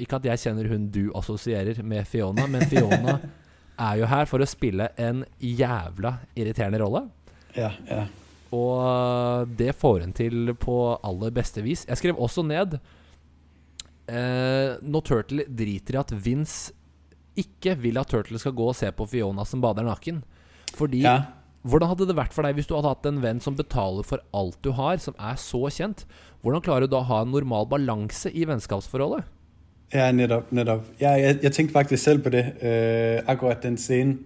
Ikke 0.00 0.16
at 0.16 0.24
jeg 0.30 0.40
kjenner 0.40 0.70
hun 0.70 0.86
du 0.94 1.10
assosierer 1.18 1.82
med 1.84 2.08
Fiona, 2.08 2.46
men 2.48 2.64
Fiona 2.70 3.18
er 3.90 4.00
jo 4.00 4.08
her 4.08 4.24
for 4.30 4.40
å 4.40 4.48
spille 4.48 4.88
en 5.00 5.26
jævla 5.44 6.14
irriterende 6.38 6.80
rolle. 6.80 7.04
Ja, 7.56 7.74
ja. 7.90 8.06
Og 8.56 9.52
det 9.60 9.74
får 9.78 10.06
hun 10.06 10.16
til 10.16 10.54
på 10.58 10.78
aller 11.06 11.36
beste 11.36 11.62
vis. 11.62 11.84
Jeg 11.86 12.00
skrev 12.00 12.18
også 12.18 12.42
ned 12.46 12.80
eh, 14.10 14.76
Når 14.82 15.06
Turtle 15.06 15.46
driter 15.46 15.96
i 15.96 16.00
at 16.02 16.14
Vince 16.14 16.74
ikke 17.40 17.76
vil 17.78 17.98
at 18.00 18.10
Turtle 18.10 18.40
skal 18.42 18.56
gå 18.58 18.66
og 18.72 18.76
se 18.76 18.90
på 18.92 19.06
Fiona 19.08 19.46
som 19.46 19.62
bader 19.62 19.86
naken. 19.86 20.22
Fordi 20.76 21.04
Ja. 21.06 21.20
Hvordan 21.60 21.90
hadde 21.90 22.06
det 22.08 22.16
vært 22.16 22.32
for 22.32 22.42
deg 22.42 22.56
hvis 22.56 22.66
du 22.70 22.72
hadde 22.72 22.88
hatt 22.88 23.06
en 23.06 23.20
venn 23.20 23.40
som 23.44 23.54
betaler 23.54 24.02
for 24.02 24.22
alt 24.32 24.56
du 24.64 24.70
har, 24.72 24.96
som 24.96 25.14
er 25.20 25.36
så 25.36 25.68
kjent? 25.68 26.06
Hvordan 26.42 26.62
klarer 26.64 26.88
du 26.88 26.94
da 26.94 27.02
å 27.02 27.08
ha 27.10 27.20
en 27.20 27.34
normal 27.34 27.68
balanse 27.68 28.32
i 28.32 28.46
vennskapsforholdet? 28.48 29.26
Ja, 29.92 30.10
nettopp. 30.14 30.52
nettopp. 30.56 30.86
Ja, 31.02 31.18
jeg, 31.20 31.42
jeg 31.42 31.52
tenkte 31.52 31.76
faktisk 31.76 32.02
selv 32.02 32.24
på 32.24 32.32
det, 32.32 32.46
Uh, 32.62 33.20
akkurat 33.28 33.62
den 33.62 33.76
scenen 33.76 34.22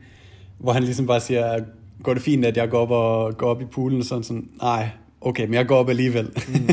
hvor 0.59 0.73
han 0.73 0.85
liksom 0.85 1.07
bare 1.07 1.21
sier 1.25 1.65
går 2.05 2.15
det 2.15 2.23
fint, 2.23 2.45
at 2.47 2.57
jeg 2.57 2.71
går 2.71 2.87
opp, 2.87 2.91
og, 2.91 3.37
går 3.39 3.51
opp 3.51 3.63
i 3.63 3.71
poolen, 3.71 4.03
og 4.03 4.07
sånn 4.07 4.25
sådan, 4.27 4.45
nej, 4.61 4.93
okay, 5.21 5.47
men 5.47 5.59
jeg 5.59 5.69
går 5.71 5.83
opp 5.83 5.91
alligevel. 5.93 6.31
Mm. 6.49 6.69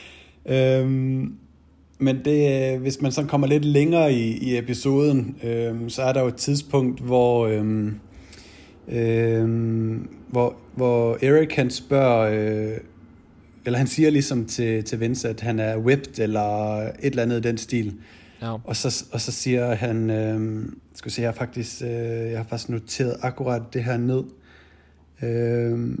øhm, 0.56 1.38
men 2.00 2.24
det, 2.24 2.78
hvis 2.78 3.00
man 3.00 3.12
sådan 3.12 3.28
kommer 3.28 3.46
lidt 3.46 3.64
længere 3.64 4.12
i, 4.12 4.36
i 4.36 4.58
episoden, 4.58 5.36
øhm, 5.44 5.88
så 5.88 6.02
er 6.02 6.12
der 6.12 6.20
jo 6.20 6.26
et 6.26 6.36
tidspunkt, 6.36 7.00
hvor, 7.00 7.46
øhm, 7.46 7.94
øhm, 8.88 10.08
hvor, 10.28 10.56
hvor 10.74 11.18
Eric 11.22 11.54
han 11.56 11.70
spørger, 11.70 12.20
øh, 12.20 12.78
eller 13.64 13.78
han 13.78 13.86
siger 13.86 14.10
ligesom 14.10 14.46
til, 14.46 14.84
til 14.84 15.00
Vince, 15.00 15.28
at 15.28 15.40
han 15.40 15.58
er 15.58 15.78
whipped, 15.78 16.18
eller 16.18 16.76
et 16.78 16.94
eller 17.02 17.22
andet 17.22 17.38
i 17.38 17.48
den 17.48 17.58
stil. 17.58 17.94
Ja. 18.42 18.56
Og 18.64 18.76
så, 18.76 19.04
og 19.12 19.20
så 19.20 19.32
siger 19.32 19.74
han, 19.74 20.10
øh, 20.10 20.68
skal 20.94 21.12
se, 21.12 21.22
jeg 21.22 21.28
har 21.28 21.34
faktisk, 21.34 21.82
øh, 21.82 21.90
jeg 22.30 22.38
har 22.38 22.44
faktisk 22.44 22.68
noteret 22.68 23.16
akkurat 23.22 23.62
det 23.72 23.84
her 23.84 23.96
ned. 23.96 24.24
Øh, 25.22 25.98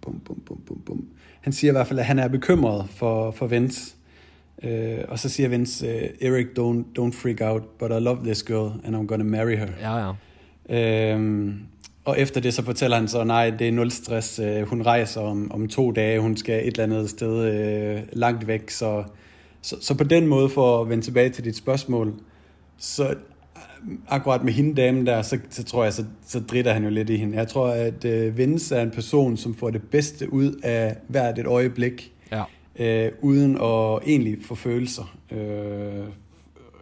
bum, 0.00 0.20
bum, 0.24 0.40
bum, 0.46 0.60
bum, 0.66 0.80
bum. 0.86 1.08
Han 1.40 1.52
siger 1.52 1.70
i 1.70 1.72
hvert 1.72 1.86
fald, 1.86 1.98
at 1.98 2.04
han 2.04 2.18
er 2.18 2.28
bekymret 2.28 2.86
for, 2.90 3.30
for 3.30 3.46
Vince. 3.46 3.95
Øh, 4.64 4.98
og 5.08 5.18
så 5.18 5.28
sier 5.28 5.48
Vince, 5.48 5.86
uh, 5.86 6.26
Eric, 6.26 6.46
don't, 6.58 6.84
don't 6.98 7.12
freak 7.12 7.40
out, 7.40 7.62
but 7.78 7.90
I 7.90 8.00
love 8.04 8.24
this 8.24 8.42
girl, 8.42 8.72
and 8.84 8.96
I'm 8.96 9.06
gonna 9.06 9.24
marry 9.24 9.56
her. 9.56 9.68
Ja, 9.80 10.14
ja. 10.68 11.14
Um, 11.14 11.58
og 12.04 12.20
efter 12.20 12.40
det 12.40 12.54
så 12.54 12.62
fortæller 12.64 12.96
han 12.96 13.08
så, 13.08 13.24
nei, 13.24 13.50
det 13.50 13.68
er 13.68 13.72
null 13.72 13.90
stress. 13.90 14.40
Uh, 14.40 14.68
hun 14.68 14.82
rejser 14.82 15.20
om, 15.20 15.52
om 15.52 15.68
to 15.68 15.90
dager. 15.90 16.20
hun 16.20 16.36
skal 16.36 16.54
et 16.54 16.66
eller 16.66 16.82
annet 16.82 17.10
sted 17.10 18.02
langt 18.12 18.46
vekk. 18.46 18.70
Så, 18.70 19.04
så, 19.62 19.76
så 19.80 19.94
på 19.94 20.04
den 20.04 20.26
måten, 20.26 20.50
for 20.50 20.82
at 20.82 20.88
vende 20.88 21.04
tilbake 21.04 21.30
til 21.30 21.44
dit 21.44 21.56
spørsmål 21.56 22.14
så 22.78 23.14
akkurat 24.08 24.44
med 24.44 24.52
hende 24.52 24.82
damen 24.82 25.06
der, 25.06 25.22
så, 25.22 25.38
så 25.50 25.64
tror 25.64 25.84
jeg, 25.84 25.92
så, 25.92 26.04
så 26.26 26.40
dritter 26.40 26.72
han 26.72 26.84
jo 26.84 26.90
litt 26.90 27.10
i 27.10 27.16
hende. 27.16 27.38
Jeg 27.38 27.48
tror, 27.48 27.68
at 27.68 28.04
Vince 28.36 28.76
er 28.76 28.82
en 28.82 28.90
person, 28.90 29.36
som 29.36 29.54
får 29.54 29.70
det 29.70 29.82
bedste 29.82 30.32
ut 30.32 30.64
av 30.64 30.92
hvert 31.08 31.38
et 31.38 31.46
øjeblik, 31.46 32.02
ja. 32.02 32.15
Øh, 32.78 33.12
uden 33.22 33.56
at 33.56 34.06
egentlig 34.06 34.38
få 34.44 34.54
følelser. 34.54 35.16
Øh, 35.30 36.06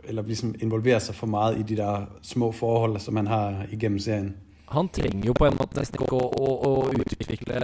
eller 0.04 0.22
ligesom 0.22 0.54
involvere 0.60 1.00
sig 1.00 1.14
for 1.14 1.26
meget 1.26 1.58
i 1.58 1.62
de 1.62 1.76
der 1.76 2.06
små 2.22 2.52
forhold, 2.52 3.00
som 3.00 3.16
han 3.16 3.26
har 3.26 3.66
igennem 3.72 3.98
serien. 3.98 4.34
Han 4.68 4.88
trenger 4.88 5.26
jo 5.26 5.32
på 5.32 5.46
en 5.46 5.56
måte 5.60 5.78
nesten 5.78 6.02
ikke 6.02 6.16
å, 6.16 6.28
å, 6.28 6.48
å 6.68 6.72
utvikle 6.92 7.60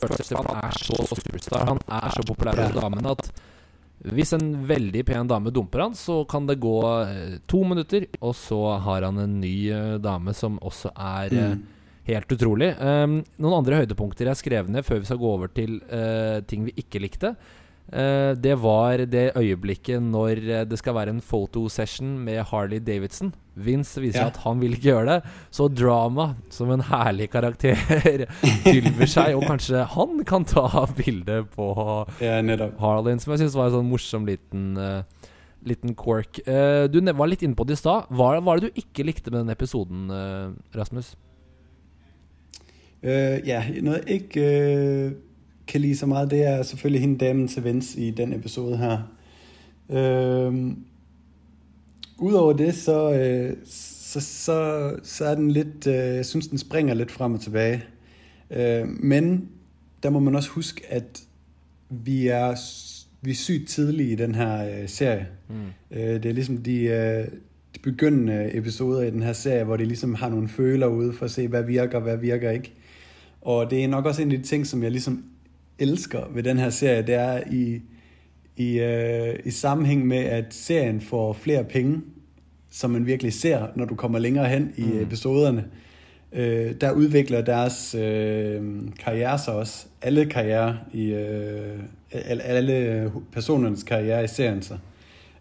følelser. 0.00 0.36
Han 0.36 0.60
er 0.62 0.76
så 0.78 0.98
superstar, 1.10 1.66
han 1.68 1.80
er 1.88 2.14
så 2.14 2.24
populær 2.28 2.60
hos 2.62 2.76
damene 2.76 3.12
at 3.12 3.32
hvis 4.02 4.32
en 4.34 4.48
veldig 4.66 5.04
pen 5.06 5.28
dame 5.30 5.52
dumper 5.54 5.84
han, 5.84 5.92
så 5.94 6.24
kan 6.26 6.46
det 6.48 6.58
gå 6.62 6.78
eh, 7.04 7.36
to 7.46 7.62
minutter, 7.62 8.08
og 8.18 8.34
så 8.34 8.58
har 8.82 9.06
han 9.06 9.20
en 9.22 9.36
ny 9.40 9.54
eh, 9.70 9.94
dame 10.02 10.34
som 10.34 10.58
også 10.62 10.90
er 10.96 11.36
eh, 11.36 11.52
Mm. 11.52 11.62
helt 12.08 12.32
utrolig. 12.34 12.72
Um, 12.82 13.20
noen 13.38 13.60
andre 13.60 13.76
høydepunkter 13.82 14.26
jeg 14.26 14.40
skrev 14.40 14.70
ned 14.70 14.82
før 14.82 14.98
vi 14.98 15.06
skal 15.06 15.20
gå 15.22 15.28
over 15.36 15.52
til 15.54 15.76
uh, 15.86 16.40
ting 16.50 16.64
vi 16.66 16.74
ikke 16.82 16.98
likte. 16.98 17.36
Eh, 17.92 18.32
det 18.40 18.54
var 18.62 19.02
det 19.10 19.32
øyeblikket 19.36 20.00
når 20.00 20.38
eh, 20.40 20.62
det 20.64 20.78
skal 20.80 20.94
være 20.96 21.12
en 21.12 21.20
fotosession 21.20 22.14
med 22.24 22.40
Harley 22.48 22.78
Davidson. 22.80 23.34
Vince 23.54 24.00
viser 24.00 24.22
Ja. 24.22 24.26
at 24.30 24.38
han 24.46 24.60
vil 24.62 24.72
ikke 24.78 24.88
gjøre 24.94 25.06
det. 25.10 25.32
Så 25.52 25.66
drama, 25.68 26.34
som 26.48 26.70
en 26.72 26.80
herlig 26.88 27.28
karakter, 27.30 27.76
tilbyr 28.64 29.10
seg. 29.10 29.34
Og 29.36 29.44
kanskje 29.44 29.82
han 29.92 30.22
kan 30.24 30.46
ta 30.48 30.86
bilde 30.96 31.42
på 31.52 31.66
Ja. 32.22 32.38
Harley, 32.80 33.18
som 33.18 33.34
jeg 33.34 33.42
syns 33.42 33.58
var 33.58 33.68
en 33.68 33.76
sånn 33.80 33.90
morsom 33.90 34.24
liten 34.26 34.76
uh, 34.78 35.02
Liten 35.62 35.92
quirk. 35.94 36.40
Uh, 36.42 36.88
du 36.90 36.96
var 37.12 37.28
litt 37.30 37.42
inne 37.46 37.54
på 37.54 37.62
det 37.68 37.76
i 37.76 37.82
stad. 37.82 38.08
Hva 38.10 38.40
var 38.42 38.58
det 38.58 38.72
du 38.72 38.80
ikke 38.80 39.04
likte 39.06 39.30
med 39.30 39.44
den 39.44 39.52
episoden, 39.54 40.08
Rasmus? 40.74 41.12
Ja, 43.02 43.60
når 43.82 44.00
jeg 44.06 44.22
ikke 44.22 44.48
kan 45.66 45.80
lide 45.80 45.96
så 45.96 46.06
meget, 46.06 46.30
det 46.30 46.42
er 46.42 46.62
selvfølgelig 46.62 47.00
hende 47.00 47.18
damen 47.18 47.48
til 47.48 47.64
vens 47.64 47.96
i 47.96 48.10
den 48.10 48.32
episode 48.32 48.76
her. 48.76 48.98
Øhm, 49.90 50.84
Udover 52.22 52.52
det, 52.52 52.74
så, 52.74 53.12
øh, 53.12 53.56
så, 53.64 54.20
så, 54.20 54.90
så 55.02 55.24
er 55.24 55.34
den 55.34 55.50
lidt, 55.50 55.86
øh, 55.86 55.94
jeg 55.94 56.26
synes, 56.26 56.48
den 56.48 56.58
springer 56.58 56.94
lidt 56.94 57.10
frem 57.10 57.34
og 57.34 57.40
tilbage. 57.40 57.84
Øh, 58.50 58.88
men 58.88 59.48
der 60.02 60.10
må 60.10 60.18
man 60.20 60.36
også 60.36 60.50
huske, 60.50 60.82
at 60.88 61.22
vi 61.90 62.26
er, 62.26 62.54
vi 63.20 63.30
er 63.30 63.34
sygt 63.34 63.68
tidlige 63.68 64.12
i 64.12 64.14
den 64.14 64.34
her 64.34 64.64
øh, 64.64 64.88
serie. 64.88 65.26
Mm. 65.48 65.54
Øh, 65.90 66.14
det 66.22 66.26
er 66.26 66.32
ligesom 66.32 66.58
de, 66.58 66.82
øh, 66.82 67.26
de 67.74 67.78
begyndende 67.82 68.56
episoder 68.56 69.02
i 69.02 69.10
den 69.10 69.22
her 69.22 69.32
serie, 69.32 69.64
hvor 69.64 69.76
de 69.76 69.84
ligesom 69.84 70.14
har 70.14 70.28
nogle 70.28 70.48
føler 70.48 70.86
ude 70.86 71.12
for 71.12 71.24
at 71.24 71.30
se, 71.30 71.48
hvad 71.48 71.62
virker, 71.62 72.00
hvad 72.00 72.16
virker 72.16 72.50
ikke. 72.50 72.72
Og 73.40 73.70
det 73.70 73.84
er 73.84 73.88
nok 73.88 74.06
også 74.06 74.22
en 74.22 74.32
af 74.32 74.38
de 74.38 74.44
ting, 74.44 74.66
som 74.66 74.82
jeg 74.82 74.90
ligesom 74.90 75.24
elsker 75.78 76.20
ved 76.34 76.42
den 76.42 76.58
her 76.58 76.70
serie, 76.70 77.02
det 77.02 77.14
er 77.14 77.40
i, 77.50 77.80
i, 78.56 78.78
øh, 78.80 79.38
i 79.44 79.50
sammenhæng 79.50 80.06
med, 80.06 80.18
at 80.18 80.44
serien 80.50 81.00
får 81.00 81.32
flere 81.32 81.64
penge, 81.64 82.00
som 82.70 82.90
man 82.90 83.06
virkelig 83.06 83.32
ser, 83.32 83.66
når 83.76 83.84
du 83.84 83.94
kommer 83.94 84.18
længere 84.18 84.48
hen 84.48 84.72
i 84.76 84.82
Mm. 84.82 85.00
episoderne. 85.02 85.64
Øh, 86.32 86.74
der 86.80 86.92
udvikler 86.92 87.40
deres 87.42 87.94
øh, 87.94 88.62
karriere 88.98 89.38
sig 89.38 89.54
også. 89.54 89.86
Alle 90.02 90.26
karriere 90.26 90.78
i, 90.92 91.04
øh, 91.12 91.78
alle, 92.12 92.42
alle 92.42 93.12
personernes 93.32 93.82
karriere 93.82 94.24
i 94.24 94.28
serien 94.28 94.62
sig. 94.62 94.78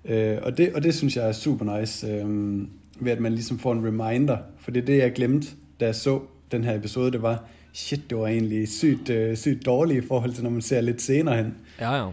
Øh, 0.06 0.38
og, 0.42 0.58
det, 0.58 0.74
og 0.74 0.84
det 0.84 0.94
synes 0.94 1.16
jeg 1.16 1.28
er 1.28 1.32
super 1.32 1.80
nice, 1.80 2.08
øh, 2.08 2.60
ved 3.00 3.12
at 3.12 3.20
man 3.20 3.32
ligesom 3.34 3.60
får 3.60 3.72
en 3.74 3.86
reminder. 3.88 4.38
For 4.60 4.72
det 4.72 4.82
er 4.82 4.86
det, 4.86 4.98
jeg 4.98 5.12
glemte, 5.14 5.48
da 5.80 5.86
jeg 5.86 5.96
så 5.96 6.20
den 6.52 6.64
her 6.64 6.76
episode, 6.76 7.12
det 7.12 7.22
var, 7.22 7.44
shit, 7.74 8.10
det 8.10 8.18
var 8.18 8.28
egentlig 8.28 8.68
sygt, 8.70 9.12
sykt 9.36 9.66
dårlig 9.66 9.98
i 9.98 10.08
forhold 10.08 10.34
til, 10.34 10.44
når 10.44 10.50
man 10.50 10.62
ser 10.62 10.82
litt 10.82 11.01
senere 11.01 11.38
hen. 11.38 11.54
Ja, 11.80 11.96
ja. 11.96 12.10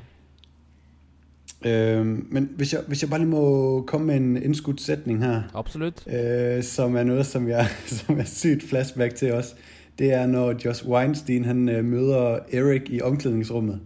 Øh, 1.64 2.06
men 2.06 2.50
hvis 2.56 2.72
jeg, 2.72 2.80
hvis 2.86 3.02
jeg 3.02 3.10
bare 3.10 3.20
lige 3.20 3.30
må 3.30 3.82
komme 3.86 4.06
med 4.06 4.16
en 4.16 4.42
indskudt 4.42 4.80
sætning 4.80 5.24
her, 5.24 5.42
Absolutt. 5.54 6.06
øh, 6.06 6.62
som 6.62 6.96
er 6.96 7.02
noget, 7.02 7.26
som 7.26 7.48
jeg 7.48 7.66
som 7.98 8.20
er 8.20 8.24
sygt 8.24 8.68
flashback 8.68 9.14
til 9.14 9.32
os, 9.32 9.56
det 9.98 10.12
er, 10.12 10.26
når 10.26 10.54
Josh 10.64 10.88
Weinstein 10.88 11.44
han 11.44 11.68
øh, 11.68 11.84
møder 11.84 12.38
Eric 12.52 12.82
i 12.86 13.00
omklædningsrummet, 13.02 13.80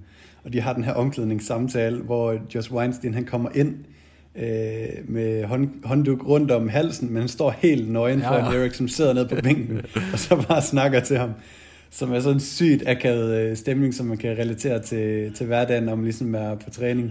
og 0.45 0.53
de 0.53 0.61
har 0.61 0.73
den 0.73 0.85
her 0.85 0.93
omklædningssamtale, 0.93 1.99
hvor 1.99 2.39
Josh 2.55 2.73
Weinstein 2.73 3.15
han 3.15 3.25
kommer 3.25 3.51
ind 3.55 3.75
øh, 4.37 5.09
med 5.09 5.45
hånd, 5.45 5.69
håndduk 5.85 6.27
rundt 6.27 6.51
om 6.51 6.69
halsen, 6.69 7.13
men 7.13 7.17
han 7.21 7.29
står 7.29 7.51
helt 7.51 7.91
nøgen 7.91 8.19
Ja, 8.19 8.29
foran. 8.29 8.55
Eric, 8.55 8.77
som 8.77 8.89
sidder 8.89 9.13
nede 9.13 9.29
på 9.29 9.37
bænken, 9.43 9.81
og 10.13 10.19
så 10.19 10.45
bare 10.49 10.63
snakker 10.63 11.01
til 11.01 11.19
ham. 11.19 11.31
Som 11.93 12.13
er 12.17 12.23
sådan 12.25 12.39
en 12.39 12.45
sygt 12.45 12.87
akavet 12.89 13.35
øh, 13.37 13.57
stemning, 13.57 13.93
som 13.95 14.07
man 14.09 14.17
kan 14.19 14.37
relatere 14.39 14.79
til, 14.81 15.33
til 15.37 15.47
hverdagen, 15.47 15.85
man 15.91 16.05
ligesom 16.05 16.35
er 16.35 16.55
på 16.57 16.71
trening. 16.73 17.11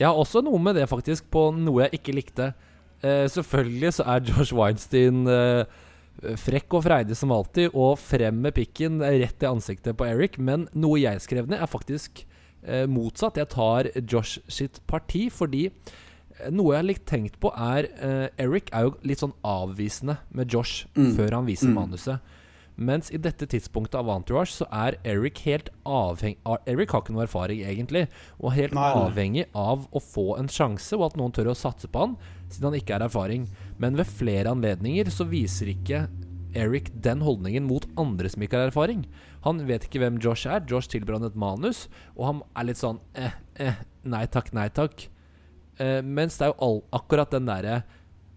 Jeg 0.00 0.08
har 0.08 0.18
også 0.18 0.40
noe 0.42 0.58
med 0.58 0.74
det, 0.80 0.88
faktisk, 0.90 1.28
på 1.30 1.50
noe 1.54 1.84
jeg 1.84 1.94
ikke 2.00 2.14
likte. 2.16 2.48
Eh, 3.04 3.28
selvfølgelig 3.30 3.92
så 3.98 4.06
er 4.10 4.24
Josh 4.26 4.54
Weinstein 4.56 5.22
eh, 5.30 5.64
frekk 6.38 6.74
og 6.78 6.84
freidig 6.88 7.16
som 7.18 7.30
alltid, 7.34 7.70
og 7.74 7.94
frem 8.02 8.40
med 8.42 8.56
pikken 8.58 8.98
rett 9.02 9.42
i 9.42 9.50
ansiktet 9.50 9.96
på 9.98 10.06
Eric. 10.08 10.38
Men 10.42 10.66
noe 10.74 10.98
jeg 11.04 11.22
skrev 11.22 11.46
ned, 11.50 11.60
er 11.62 11.70
faktisk 11.70 12.24
eh, 12.66 12.88
motsatt. 12.90 13.38
Jeg 13.38 13.52
tar 13.54 13.90
Josh 14.02 14.40
sitt 14.50 14.82
parti, 14.90 15.28
fordi 15.30 15.68
noe 16.50 16.72
jeg 16.74 16.80
har 16.82 16.88
litt 16.90 17.06
tenkt 17.06 17.38
på, 17.38 17.52
er 17.54 17.86
Eric 18.40 18.72
er 18.74 18.88
jo 18.88 18.96
litt 19.06 19.20
sånn 19.22 19.34
avvisende 19.46 20.16
med 20.34 20.50
Josh 20.50 20.88
Mm. 20.96 21.12
før 21.14 21.36
han 21.38 21.46
viser 21.46 21.68
Mm. 21.70 21.74
manuset. 21.78 22.18
Mens 22.82 23.10
i 23.14 23.20
dette 23.22 23.46
tidspunktet 23.46 23.98
av 24.00 24.10
Entourage 24.10 24.54
så 24.56 24.66
er 24.74 24.98
Eric 25.06 25.42
helt 25.46 25.70
avhengig 25.86 26.40
Eric 26.70 26.94
har 26.94 27.04
ikke 27.04 27.14
noe 27.14 27.26
erfaring, 27.26 27.62
egentlig, 27.66 28.06
og 28.40 28.56
helt 28.56 28.74
Nei, 28.76 28.90
avhengig 29.04 29.46
av 29.54 29.86
å 29.92 30.02
få 30.02 30.32
en 30.40 30.50
sjanse, 30.50 30.96
og 30.98 31.10
at 31.10 31.18
noen 31.20 31.34
tør 31.34 31.52
å 31.52 31.58
satse 31.58 31.90
på 31.90 32.06
han, 32.06 32.16
siden 32.48 32.70
han 32.70 32.78
ikke 32.80 32.96
er 32.96 33.06
erfaring. 33.06 33.46
Men 33.82 33.98
ved 34.00 34.10
flere 34.10 34.52
anledninger 34.52 35.12
så 35.14 35.28
viser 35.30 35.72
ikke 35.72 36.06
Eric 36.58 36.90
den 37.04 37.22
holdningen 37.24 37.64
mot 37.64 37.86
andre 38.00 38.28
som 38.32 38.44
ikke 38.44 38.58
har 38.58 38.72
erfaring. 38.72 39.06
Han 39.46 39.62
vet 39.68 39.86
ikke 39.86 40.02
hvem 40.02 40.20
Josh 40.22 40.48
er. 40.50 40.64
Josh 40.68 40.90
tilbyr 40.92 41.22
et 41.22 41.38
manus, 41.38 41.86
og 42.16 42.28
han 42.28 42.44
er 42.58 42.68
litt 42.68 42.82
sånn 42.82 43.00
eh, 43.14 43.38
eh, 43.56 43.80
nei 44.04 44.26
takk, 44.30 44.52
nei 44.56 44.68
takk. 44.74 45.06
Eh, 45.80 46.00
mens 46.04 46.38
det 46.38 46.48
er 46.48 46.52
jo 46.52 46.60
all, 46.66 46.80
akkurat 47.00 47.32
den 47.32 47.48
derre 47.48 47.82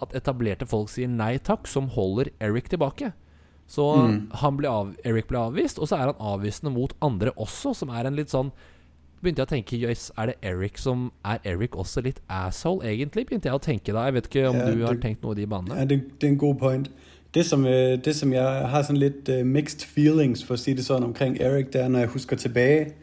at 0.03 0.15
etablerte 0.17 0.67
folk 0.67 0.89
sier 0.91 1.11
nei 1.11 1.35
takk, 1.39 1.69
som 1.71 1.91
holder 1.95 2.31
Eric 2.43 2.71
tilbake. 2.71 3.13
Så 3.67 3.85
han 4.41 4.57
ble 4.57 4.67
av, 4.69 4.91
Eric 5.05 5.27
ble 5.27 5.37
avvist, 5.39 5.79
og 5.79 5.87
så 5.87 5.95
er 5.95 6.05
han 6.11 6.19
avvisende 6.19 6.71
mot 6.73 6.93
andre 7.01 7.31
også, 7.31 7.73
som 7.75 7.89
er 7.89 8.05
en 8.05 8.15
litt 8.15 8.29
sånn 8.29 8.51
Begynte 9.23 9.41
jeg 9.41 9.47
å 9.47 9.53
tenke 9.55 9.77
Jøss, 9.79 10.11
er 10.17 10.25
det 10.25 10.35
Eric 10.43 10.77
som 10.77 11.07
Er 11.25 11.39
Eric 11.45 11.73
også 11.75 12.01
litt 12.05 12.19
asshole, 12.29 12.83
egentlig? 12.85 13.23
Begynte 13.25 13.47
jeg 13.49 13.55
å 13.57 13.61
tenke 13.63 13.93
da. 13.95 14.03
Jeg 14.05 14.13
vet 14.13 14.27
ikke 14.29 14.49
om 14.49 14.55
Ja, 14.55 14.65
du 14.71 14.83
har 14.85 14.93
det- 14.93 15.01
tenkt 15.01 15.23
noe 15.23 15.31
i 15.31 15.35
de 15.39 15.47
banene? 15.47 15.75
Ja, 15.79 15.85
det, 15.85 16.01
det 16.21 16.27
er 16.27 16.31
en 16.31 16.37
god 16.37 16.55
point. 16.59 16.89
Det 17.33 17.45
som, 17.45 17.65
øh, 17.65 17.97
det, 18.05 18.15
som 18.15 18.33
jeg 18.33 18.43
har 18.69 18.83
sånn 18.83 18.99
litt 18.99 19.29
øh, 19.29 19.45
mixed 19.45 19.81
feelings, 19.81 20.43
for 20.43 20.53
å 20.53 20.57
si 20.59 20.73
det 20.73 20.85
sånn, 20.85 21.03
omkring 21.03 21.39
Erik, 21.41 21.71
det 21.73 21.81
er, 21.81 21.87
når 21.89 21.99
jeg 21.99 22.07
husker 22.09 22.35
tilbage, 22.35 22.93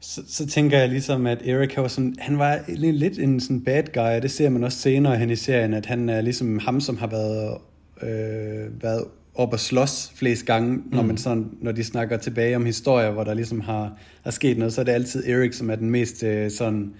så, 0.00 0.22
så 0.26 0.46
tænker 0.46 0.78
jeg 0.78 0.88
ligesom, 0.88 1.26
at 1.26 1.42
han 1.44 1.82
var, 1.82 1.88
sådan, 1.88 2.14
han 2.18 2.38
var 2.38 2.58
li- 2.68 2.92
lidt 2.92 3.18
en 3.18 3.40
sådan 3.40 3.60
bad 3.64 3.92
guy, 3.92 4.16
og 4.16 4.22
det 4.22 4.30
ser 4.30 4.48
man 4.48 4.64
også 4.64 4.78
senere 4.78 5.16
hen 5.18 5.30
i 5.30 5.36
serien, 5.36 5.74
at 5.74 5.86
han 5.86 6.08
er 6.08 6.20
ligesom 6.20 6.58
ham, 6.58 6.80
som 6.80 6.96
har 6.96 7.06
været, 7.06 7.58
øh, 8.02 8.82
været 8.82 9.04
op 9.38 9.52
og 9.52 9.60
slås 9.60 10.12
flest 10.14 10.46
gange, 10.46 10.82
når, 10.92 11.02
man 11.02 11.16
sådan, 11.16 11.50
når 11.60 11.72
de 11.72 11.84
snakker 11.84 12.16
tilbage 12.16 12.56
om 12.56 12.64
historier, 12.64 13.10
hvor 13.10 13.24
der 13.24 13.34
ligesom 13.34 13.60
har, 13.60 13.92
har 14.22 14.30
sket 14.30 14.58
noget, 14.58 14.72
så 14.72 14.80
er 14.80 14.84
det 14.84 14.92
altid 14.92 15.28
Erik, 15.28 15.52
som 15.52 15.70
er 15.70 15.74
den 15.74 15.90
mest 15.90 16.22
øh, 16.22 16.50
sådan, 16.50 16.92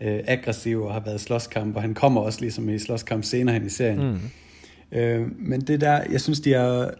øh, 0.00 0.18
aggressive 0.26 0.86
og 0.86 0.92
har 0.92 1.00
været 1.00 1.20
i 1.20 1.24
slåskamp, 1.24 1.76
og 1.76 1.82
han 1.82 1.94
kommer 1.94 2.20
også 2.20 2.40
ligesom 2.40 2.68
i 2.68 2.78
slåskamp 2.78 3.24
senere 3.24 3.54
hen 3.54 3.66
i 3.66 3.68
serien. 3.68 4.18
Mm. 4.92 4.98
Øh, 4.98 5.26
men 5.38 5.60
det 5.60 5.80
der, 5.80 6.00
jeg 6.12 6.20
synes, 6.20 6.40
de 6.40 6.52
har 6.52 6.90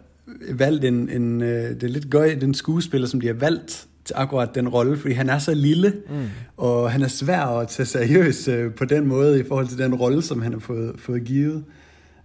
valgt 0.51 0.85
en, 0.85 1.09
en 1.09 1.41
øh, 1.41 1.69
det 1.69 1.83
er 1.83 1.87
lidt 1.87 2.09
gøj, 2.09 2.35
den 2.41 2.53
skuespiller, 2.53 3.07
som 3.07 3.21
de 3.21 3.27
har 3.27 3.33
valgt 3.33 3.87
til 4.05 4.13
akkurat 4.17 4.55
den 4.55 4.69
rolle, 4.69 4.97
fordi 4.97 5.13
han 5.13 5.29
er 5.29 5.39
så 5.39 5.53
lille, 5.53 5.93
mm. 6.09 6.15
og 6.57 6.91
han 6.91 7.01
er 7.01 7.07
svær 7.07 7.41
at 7.41 7.67
tage 7.67 7.85
seriøs 7.85 8.47
øh, 8.47 8.73
på 8.73 8.85
den 8.85 9.07
måde, 9.07 9.39
i 9.39 9.43
forhold 9.47 9.67
til 9.67 9.77
den 9.77 9.95
rolle, 9.95 10.21
som 10.21 10.41
han 10.41 10.53
har 10.53 10.59
fået, 10.59 10.95
fået 10.97 11.23
givet. 11.23 11.55
Øh, 11.55 11.63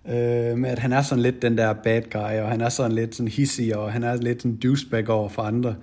med 0.07 0.71
at 0.71 0.79
han 0.79 0.93
er 0.93 1.03
sådan 1.03 1.23
lidt 1.23 1.43
den 1.43 1.59
der 1.59 1.73
bad 1.73 2.03
guy, 2.13 2.41
og 2.43 2.49
han 2.49 2.61
er 2.61 2.69
sådan 2.69 2.93
lidt 2.93 3.15
sådan 3.15 3.29
hissig, 3.29 3.77
og 3.77 3.93
han 3.93 4.03
er 4.03 4.17
lidt 4.17 4.43
sånn 4.43 4.57
douchebag 4.63 5.11
over 5.11 5.29
for 5.29 5.43
andre. 5.43 5.75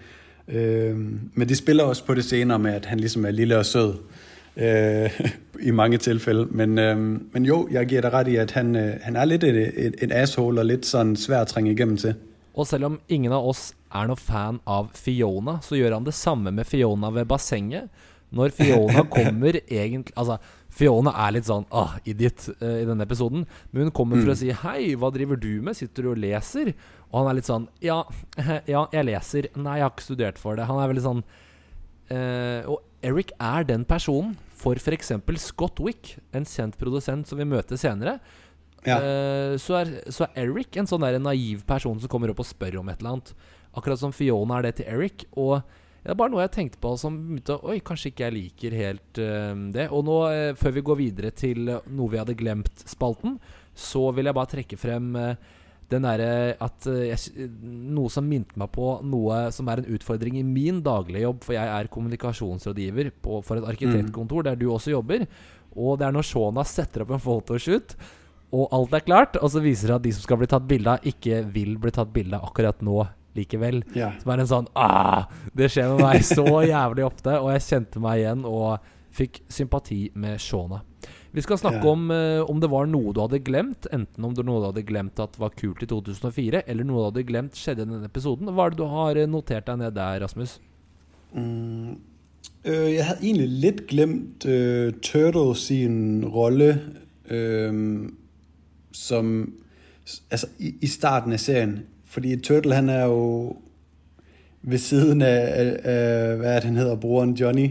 Øh, 0.47 0.97
men 1.33 1.49
de 1.49 1.55
spiller 1.55 1.83
også 1.83 2.05
på 2.05 2.13
det 2.13 2.25
senere 2.25 2.59
med, 2.59 2.73
at 2.73 2.85
han 2.85 2.99
ligesom 2.99 3.25
er 3.25 3.31
lille 3.31 3.57
og 3.57 3.65
sød. 3.65 3.93
Øh, 4.57 5.19
I 5.67 5.71
mange 5.71 5.97
tilfælde. 5.97 6.45
Men, 6.51 6.77
øh, 6.77 6.97
men 7.33 7.45
jo, 7.45 7.67
jeg 7.71 7.85
giver 7.85 8.01
dig 8.01 8.13
ret 8.13 8.27
i, 8.27 8.35
at 8.35 8.51
han, 8.51 8.75
øh, 8.75 8.93
han 9.01 9.15
er 9.15 9.25
lidt 9.25 9.43
et, 9.43 9.85
et, 9.85 9.95
et 10.01 10.11
asshole, 10.11 10.61
og 10.61 10.65
lidt 10.65 10.85
sådan 10.85 11.15
svær 11.15 11.41
at 11.41 11.47
trænge 11.47 11.71
igennem 11.71 11.97
til. 11.97 12.15
Og 12.53 12.67
selv 12.67 12.85
om 12.85 12.99
ingen 13.09 13.31
av 13.33 13.47
oss 13.49 13.71
er 13.93 14.07
noe 14.07 14.19
fan 14.19 14.59
av 14.69 14.91
Fiona, 14.93 15.57
så 15.65 15.75
gjør 15.75 15.95
han 15.95 16.05
det 16.05 16.13
samme 16.13 16.51
med 16.51 16.67
Fiona 16.69 17.09
ved 17.09 17.25
bassenget. 17.25 17.89
Når 18.31 18.49
Fiona 18.49 19.03
kommer 19.15 19.57
egentlig 19.71 20.13
Altså, 20.17 20.37
Fiona 20.73 21.13
er 21.25 21.35
litt 21.35 21.45
sånn 21.45 21.67
ah, 21.75 21.97
idiot 22.09 22.47
uh, 22.57 22.79
i 22.81 22.85
denne 22.87 23.05
episoden. 23.05 23.45
Men 23.71 23.87
hun 23.87 23.95
kommer 23.95 24.21
for 24.21 24.33
å 24.33 24.37
si 24.37 24.49
'Hei, 24.49 24.95
hva 24.97 25.11
driver 25.13 25.37
du 25.37 25.61
med? 25.61 25.77
Sitter 25.77 26.07
du 26.07 26.13
og 26.13 26.21
leser?' 26.21 26.73
Og 27.11 27.19
han 27.19 27.29
er 27.29 27.37
litt 27.37 27.49
sånn 27.49 27.67
'Ja, 27.83 28.01
ja 28.73 28.87
jeg 28.93 29.09
leser. 29.09 29.49
Nei, 29.53 29.77
jeg 29.77 29.85
har 29.85 29.93
ikke 29.93 30.07
studert 30.07 30.41
for 30.41 30.57
det.' 30.57 30.65
Han 30.69 30.81
er 30.81 30.89
veldig 30.89 31.05
sånn 31.05 31.21
uh, 32.09 32.61
Og 32.73 32.81
Eric 33.05 33.35
er 33.37 33.67
den 33.69 33.85
personen 33.85 34.33
for 34.63 34.79
f.eks. 34.79 35.11
Scott 35.43 35.81
Wick, 35.83 36.15
en 36.33 36.47
kjent 36.47 36.77
produsent 36.79 37.27
som 37.27 37.37
vi 37.37 37.45
møter 37.45 37.77
senere. 37.77 38.17
Ja. 38.87 38.97
Uh, 38.97 39.53
så, 39.61 39.83
er, 39.83 39.93
så 40.11 40.25
er 40.25 40.47
Eric 40.47 40.79
en 40.79 40.89
sånn 40.89 41.03
der 41.03 41.19
naiv 41.21 41.67
person 41.67 41.99
som 41.99 42.09
kommer 42.11 42.31
opp 42.31 42.41
og 42.41 42.49
spør 42.49 42.79
om 42.81 42.89
et 42.89 43.03
eller 43.03 43.17
annet. 43.17 43.33
Akkurat 43.77 43.99
som 43.99 44.13
Fiona 44.15 44.57
er 44.57 44.69
det 44.69 44.77
til 44.79 44.89
Eric. 44.89 45.27
Og 45.37 45.61
det 46.03 46.11
er 46.11 46.19
bare 46.19 46.33
noe 46.33 46.43
jeg 46.43 46.51
tenkte 46.51 46.81
på 46.83 46.93
som 46.99 47.15
begynte 47.15 47.55
Oi, 47.63 47.77
kanskje 47.85 48.11
ikke 48.11 48.25
jeg 48.25 48.35
liker 48.35 48.73
helt 48.75 49.19
uh, 49.23 49.55
det. 49.71 49.87
Og 49.95 50.03
nå, 50.07 50.19
uh, 50.27 50.55
før 50.59 50.75
vi 50.75 50.87
går 50.89 50.99
videre 50.99 51.31
til 51.35 51.69
noe 51.71 52.11
vi 52.11 52.19
hadde 52.19 52.35
glemt-spalten, 52.39 53.37
så 53.73 54.09
vil 54.15 54.27
jeg 54.27 54.35
bare 54.35 54.51
trekke 54.51 54.79
frem 54.79 55.13
uh, 55.15 55.59
den 55.93 56.03
derre 56.07 56.55
at 56.63 56.87
jeg, 56.87 57.47
Noe 57.61 58.11
som 58.11 58.25
minte 58.25 58.57
meg 58.59 58.71
på 58.73 58.87
noe 59.05 59.45
som 59.53 59.67
er 59.69 59.81
en 59.81 59.89
utfordring 59.93 60.39
i 60.39 60.45
min 60.47 60.81
daglige 60.83 61.23
jobb, 61.27 61.43
for 61.45 61.55
jeg 61.55 61.69
er 61.69 61.91
kommunikasjonsrådgiver 61.93 63.11
på, 63.23 63.39
for 63.45 63.59
et 63.59 63.67
arkitektkontor 63.69 64.47
der 64.47 64.57
du 64.59 64.69
også 64.73 64.95
jobber. 64.95 65.27
Og 65.75 65.99
det 65.99 66.07
er 66.07 66.15
når 66.15 66.27
Shona 66.27 66.65
setter 66.67 67.03
opp 67.03 67.13
en 67.13 67.21
photoshoot, 67.21 67.95
og 68.53 68.73
alt 68.75 68.95
er 68.97 69.05
klart, 69.05 69.37
og 69.39 69.51
så 69.53 69.61
viser 69.63 69.91
det 69.91 69.99
at 69.99 70.05
de 70.07 70.15
som 70.15 70.25
skal 70.25 70.39
bli 70.41 70.49
tatt 70.49 70.65
bilde 70.69 70.97
av, 70.97 71.05
ikke 71.09 71.43
vil 71.53 71.77
bli 71.81 71.93
tatt 71.93 72.11
bilde 72.15 72.39
av 72.39 72.49
akkurat 72.49 72.83
nå 72.85 73.03
likevel. 73.35 73.83
Ja. 73.97 74.11
Som 74.21 74.31
er 74.33 74.43
en 74.43 74.49
sånn 74.49 74.67
ah, 74.77 75.25
Det 75.55 75.69
skjer 75.73 75.93
med 75.93 76.03
meg 76.05 76.25
så 76.27 76.45
jævlig 76.73 77.05
ofte, 77.07 77.37
og 77.39 77.51
jeg 77.55 77.65
kjente 77.67 78.01
meg 78.03 78.21
igjen 78.23 78.43
og 78.49 78.89
fikk 79.13 79.43
sympati 79.53 80.07
med 80.17 80.41
Shona. 80.41 80.81
Vi 81.33 81.41
skal 81.41 81.57
snakke 81.57 81.81
Ja. 81.81 81.91
om 81.91 82.11
uh, 82.13 82.43
om 82.49 82.59
det 82.61 82.69
var 82.69 82.85
noe 82.85 83.13
du 83.13 83.19
hadde 83.21 83.39
glemt, 83.41 83.87
enten 83.93 84.25
om 84.25 84.33
det 84.33 84.43
var 84.43 84.45
noe 84.51 84.61
du 84.61 84.67
hadde 84.69 84.85
glemt 84.85 85.19
at 85.21 85.37
var 85.41 85.49
kult 85.57 85.81
i 85.81 85.87
2004, 85.89 86.61
eller 86.69 86.85
noe 86.85 86.99
du 86.99 87.07
hadde 87.09 87.23
glemt 87.25 87.57
skjedde 87.57 87.81
i 87.81 87.89
denne 87.89 88.05
episoden. 88.09 88.51
Hva 88.53 88.67
er 88.67 88.73
det 88.75 88.77
du 88.81 88.85
har 88.91 89.17
eh, 89.17 89.29
notert 89.29 89.65
deg 89.69 89.79
ned 89.81 89.95
der, 89.97 90.19
Rasmus? 90.21 90.59
Mm, 91.33 91.95
øh, 92.69 92.89
jeg 92.93 93.05
hadde 93.07 93.25
egentlig 93.25 93.49
litt 93.65 93.81
glemt 93.89 94.45
øh, 94.45 94.93
Turtle 95.01 95.55
sin 95.57 95.97
rolle 96.29 96.69
øh, 97.33 97.73
som 98.93 99.33
altså 100.29 100.47
i, 100.59 100.75
i 100.81 100.87
starten 100.91 101.33
av 101.33 101.41
serien. 101.41 101.79
Fordi 102.13 102.35
Turtle 102.35 102.73
han 102.75 102.89
er 102.89 103.05
jo 103.05 103.55
ved 104.61 104.77
siden 104.77 105.21
af, 105.21 105.77
af, 105.83 106.37
hvad 106.37 106.61
han 106.61 106.75
hedder, 106.75 106.95
broren 106.95 107.33
Johnny. 107.33 107.69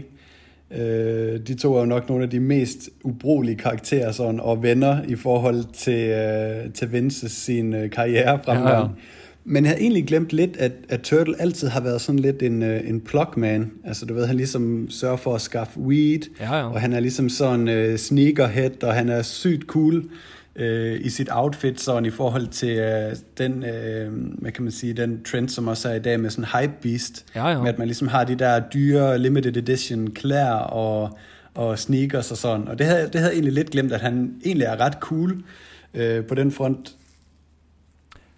Øh, 0.71 1.39
de 1.47 1.55
to 1.55 1.75
er 1.75 1.79
jo 1.79 1.85
nok 1.85 2.09
nogle 2.09 2.23
af 2.23 2.29
de 2.29 2.39
mest 2.39 2.89
ubrugelige 3.03 3.55
karakterer 3.55 4.11
sådan, 4.11 4.39
og 4.39 4.63
venner 4.63 5.03
i 5.07 5.15
forhold 5.15 5.63
til, 5.73 6.09
øh, 6.09 6.73
til 6.73 6.91
Vinces 6.91 7.31
sin 7.31 7.73
øh, 7.73 7.89
karriere 7.89 8.39
fremgang. 8.45 8.69
Ja. 8.69 8.79
ja. 8.79 8.87
Men 9.45 9.63
jeg 9.63 9.69
havde 9.71 9.81
egentlig 9.81 10.05
glemt 10.07 10.33
lidt, 10.33 10.57
at, 10.57 10.71
at 10.89 11.01
Turtle 11.01 11.41
altid 11.41 11.67
har 11.67 11.81
været 11.81 12.01
sådan 12.01 12.19
lidt 12.19 12.43
en, 12.43 12.63
øh, 12.63 12.89
en 12.89 13.01
plugman. 13.01 13.71
Altså 13.85 14.05
du 14.05 14.13
ved, 14.13 14.25
han 14.25 14.37
ligesom 14.37 14.87
sørger 14.89 15.17
for 15.17 15.35
at 15.35 15.41
skaffe 15.41 15.79
weed, 15.79 16.19
Ja, 16.39 16.57
ja. 16.57 16.69
og 16.73 16.81
han 16.81 16.93
er 16.93 16.99
ligesom 16.99 17.29
sådan 17.29 17.67
øh, 17.67 17.97
sneakerhead, 17.97 18.83
og 18.83 18.93
han 18.93 19.09
er 19.09 19.21
sygt 19.21 19.63
cool 19.67 20.03
øh, 20.55 20.99
i 21.01 21.09
sit 21.09 21.29
outfit, 21.31 21.81
sådan 21.81 22.05
i 22.05 22.09
forhold 22.09 22.47
til 22.47 22.77
øh, 22.77 23.15
den, 23.37 23.65
øh, 23.65 24.11
hvad 24.41 24.51
kan 24.51 24.63
man 24.63 24.71
sige, 24.71 24.93
den 24.93 25.23
trend, 25.23 25.49
som 25.49 25.67
også 25.67 25.89
er 25.89 25.93
i 25.93 25.99
dag 25.99 26.19
med 26.19 26.29
sådan 26.29 26.61
hype 26.61 26.73
beast. 26.81 27.25
Ja, 27.35 27.47
ja. 27.47 27.61
Med 27.61 27.69
at 27.69 27.77
man 27.77 27.87
ligesom 27.87 28.07
har 28.07 28.23
de 28.23 28.35
der 28.35 28.59
dyre 28.73 29.19
limited 29.19 29.57
edition 29.57 30.11
klær 30.11 30.53
og, 30.53 31.17
og 31.53 31.79
sneakers 31.79 32.31
og 32.31 32.37
sådan. 32.37 32.67
Og 32.67 32.79
det 32.79 32.85
havde, 32.85 33.03
det 33.03 33.15
havde 33.15 33.27
jeg 33.27 33.33
egentlig 33.33 33.53
lidt 33.53 33.69
glemt, 33.69 33.91
at 33.91 34.01
han 34.01 34.35
egentlig 34.45 34.65
er 34.65 34.79
ret 34.79 34.93
cool 34.93 35.43
øh, 35.93 36.25
på 36.25 36.35
den 36.35 36.51
front. 36.51 36.95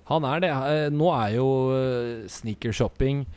Han 0.07 0.23
er 0.23 0.39
det. 0.39 0.49
Eh, 0.49 0.91
Nå 0.93 1.09
er 1.09 1.27
jo 1.33 1.47
eh, 1.77 2.27
sneakershopping, 2.29 3.27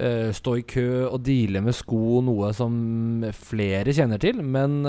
eh, 0.00 0.32
stå 0.34 0.54
i 0.54 0.60
kø 0.60 1.06
og 1.06 1.22
deale 1.26 1.60
med 1.60 1.72
sko 1.72 2.20
noe 2.20 2.50
som 2.54 3.24
flere 3.32 3.92
kjenner 3.94 4.18
til. 4.18 4.42
Men 4.42 4.82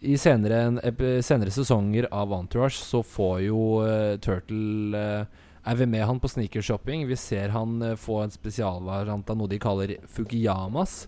i 0.00 0.16
senere, 0.18 0.62
en 0.64 0.80
senere 1.22 1.52
sesonger 1.52 2.08
av 2.14 2.32
Entourage 2.32 2.80
så 2.80 3.02
får 3.04 3.38
jo 3.44 3.62
uh, 3.84 4.16
Turtle 4.22 4.96
uh, 4.96 5.40
Er 5.68 5.76
vi 5.76 5.88
med 5.92 6.06
han 6.08 6.20
på 6.20 6.30
sneakershopping? 6.32 7.04
Vi 7.08 7.18
ser 7.20 7.52
han 7.52 7.80
uh, 7.84 7.96
få 8.00 8.22
en 8.24 8.32
spesialvariant 8.32 9.28
av 9.28 9.36
noe 9.36 9.50
de 9.50 9.58
kaller 9.60 9.98
Fukiyamas. 10.08 11.02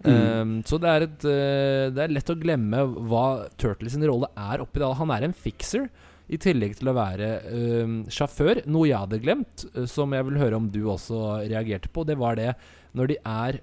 Um, 0.00 0.62
så 0.64 0.78
det 0.80 0.88
er, 0.88 1.04
et, 1.04 1.24
uh, 1.28 1.88
det 1.92 2.04
er 2.06 2.14
lett 2.16 2.32
å 2.32 2.38
glemme 2.40 2.84
hva 3.10 3.24
Turtles 3.60 3.98
rolle 4.00 4.30
er 4.32 4.64
oppi 4.64 4.80
det. 4.80 4.88
Han 5.02 5.12
er 5.12 5.26
en 5.28 5.36
fixer. 5.36 5.90
I 6.30 6.38
tillegg 6.38 6.76
til 6.78 6.86
å 6.86 6.92
være 6.94 7.28
øhm, 7.50 7.94
sjåfør. 8.06 8.60
Noe 8.70 8.86
jeg 8.86 9.02
hadde 9.02 9.18
glemt, 9.18 9.64
uh, 9.74 9.82
som 9.90 10.14
jeg 10.14 10.28
vil 10.28 10.38
høre 10.38 10.60
om 10.60 10.68
du 10.70 10.84
også 10.86 11.40
reagerte 11.42 11.90
på, 11.90 12.04
det 12.06 12.14
var 12.20 12.38
det 12.38 12.52
når 12.94 13.10
de 13.10 13.16
er 13.26 13.58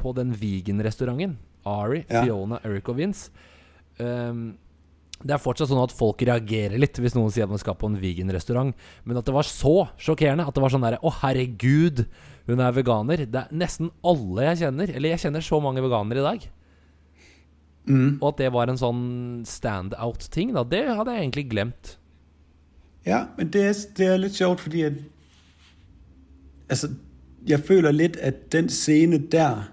på 0.00 0.12
den 0.16 0.30
vegan-restauranten. 0.40 1.34
Ari, 1.68 2.04
Ja. 2.08 2.22
Fiona, 2.22 2.60
Eric 2.64 2.88
og 2.92 2.96
Vince. 3.00 3.32
Øhm, 4.02 4.44
det 5.24 5.36
er 5.36 5.40
fortsatt 5.40 5.70
sånn 5.70 5.82
at 5.84 5.94
folk 5.94 6.20
reagerer 6.26 6.76
litt 6.80 6.98
hvis 7.00 7.14
noen 7.16 7.30
sier 7.32 7.46
at 7.46 7.52
man 7.52 7.60
skal 7.62 7.76
på 7.78 7.88
en 7.88 8.00
vegan-restaurant. 8.00 8.74
Men 9.06 9.20
at 9.20 9.28
det 9.28 9.34
var 9.36 9.46
så 9.48 9.86
sjokkerende. 10.00 10.46
At 10.48 10.56
det 10.56 10.64
var 10.64 10.74
sånn 10.74 10.84
derre 10.84 11.00
Å, 11.00 11.12
herregud, 11.22 12.04
hun 12.50 12.60
er 12.60 12.76
veganer. 12.76 13.24
Det 13.24 13.44
er 13.44 13.54
nesten 13.54 13.92
alle 14.04 14.50
jeg 14.50 14.64
kjenner. 14.64 14.92
Eller 14.92 15.14
jeg 15.14 15.24
kjenner 15.24 15.46
så 15.46 15.60
mange 15.64 15.84
veganere 15.84 16.20
i 16.20 16.26
dag. 16.28 16.46
Mm. 17.88 18.10
Og 18.18 18.28
at 18.32 18.40
det 18.40 18.52
var 18.52 18.70
en 18.72 18.80
sånn 18.80 19.04
standout-ting, 19.48 20.54
da, 20.56 20.64
det 20.64 20.86
hadde 20.88 21.14
jeg 21.14 21.26
egentlig 21.26 21.48
glemt. 21.50 21.96
Ja, 23.04 23.26
men 23.36 23.50
det 23.52 23.64
er, 23.68 23.74
det 23.98 24.06
er 24.08 24.22
litt 24.22 24.38
sjovt, 24.38 24.64
fordi 24.64 24.86
at, 24.88 25.00
altså, 26.72 26.88
jeg 27.44 27.60
føler 27.60 27.92
litt 27.92 28.16
at 28.24 28.46
den 28.54 28.70
scene 28.72 29.20
der 29.32 29.66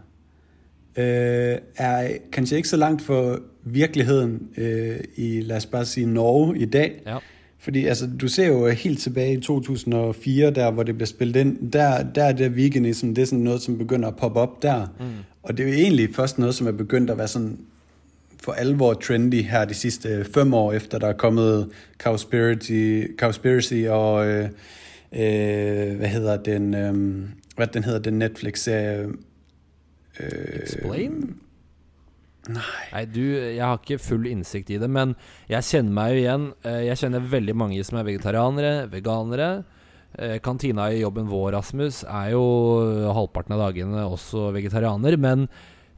øh, 0.99 1.55
er 1.79 2.17
kanskje 2.35 2.59
ikke 2.59 2.73
så 2.73 2.81
langt 2.81 3.05
for 3.05 3.39
virkeligheden 3.63 4.47
øh, 4.57 4.99
i, 5.15 5.41
lad 5.41 5.57
os 5.57 5.65
bare 5.65 5.85
sige, 5.85 6.05
Norge 6.05 6.59
i 6.59 6.65
dag. 6.65 7.01
Ja. 7.05 7.17
Fordi 7.59 7.85
altså, 7.85 8.09
du 8.21 8.27
ser 8.27 8.47
jo 8.47 8.67
helt 8.67 8.99
tilbage 8.99 9.33
i 9.33 9.41
2004, 9.41 10.51
der 10.51 10.71
hvor 10.71 10.83
det 10.83 10.95
bliver 10.95 11.07
spillet 11.07 11.35
ind, 11.39 11.71
der, 11.71 12.03
der 12.03 12.23
er 12.23 12.31
det 12.31 12.55
veganism, 12.55 13.13
det 13.13 13.21
er 13.21 13.25
sådan 13.25 13.39
noget, 13.39 13.61
som 13.61 13.77
begynder 13.77 14.07
at 14.07 14.15
poppe 14.15 14.39
op 14.39 14.61
der. 14.61 14.87
Mm. 14.99 15.05
Og 15.43 15.57
det 15.57 15.63
er 15.63 15.69
jo 15.69 15.75
egentlig 15.75 16.15
først 16.15 16.39
noget, 16.39 16.55
som 16.55 16.67
er 16.67 16.71
begyndt 16.71 17.09
at 17.09 17.17
være 17.17 17.27
sådan 17.27 17.57
for 18.43 18.51
alvor 18.51 18.93
trendy 18.93 19.43
her 19.43 19.65
de 19.65 19.73
sidste 19.73 20.25
fem 20.33 20.53
år, 20.53 20.73
efter 20.73 20.99
der 20.99 21.07
er 21.07 21.13
kommet 21.13 21.69
Cowspiracy, 21.97 23.05
Cowspiracy 23.17 23.85
og 23.89 24.27
øh, 24.27 24.49
øh, 25.13 25.97
hvad 25.97 26.07
hedder 26.07 26.37
den, 26.37 26.73
øh, 26.73 27.23
hvad 27.55 27.67
den 27.67 27.83
hedder, 27.83 27.99
den 27.99 28.19
Netflix-serie? 28.19 29.07
Øh, 30.19 30.29
Explain? 30.63 31.35
Nei. 32.49 32.85
Nei, 32.89 33.03
du, 33.05 33.21
jeg 33.21 33.61
har 33.61 33.77
ikke 33.77 34.01
full 34.01 34.25
innsikt 34.29 34.71
i 34.73 34.79
det, 34.81 34.89
men 34.89 35.13
jeg 35.51 35.67
kjenner 35.67 35.93
meg 35.93 36.15
jo 36.15 36.23
igjen. 36.23 36.47
Eh, 36.65 36.79
jeg 36.87 37.03
kjenner 37.03 37.29
veldig 37.35 37.55
mange 37.61 37.83
som 37.85 37.99
er 38.01 38.07
vegetarianere, 38.07 38.73
veganere. 38.89 39.51
Eh, 40.17 40.39
kantina 40.43 40.89
i 40.91 41.03
jobben 41.03 41.29
vår, 41.29 41.51
Rasmus, 41.55 42.01
er 42.03 42.33
jo 42.33 42.41
halvparten 43.13 43.55
av 43.55 43.61
dagene 43.67 44.07
også 44.09 44.49
vegetarianer. 44.57 45.19
Men 45.21 45.45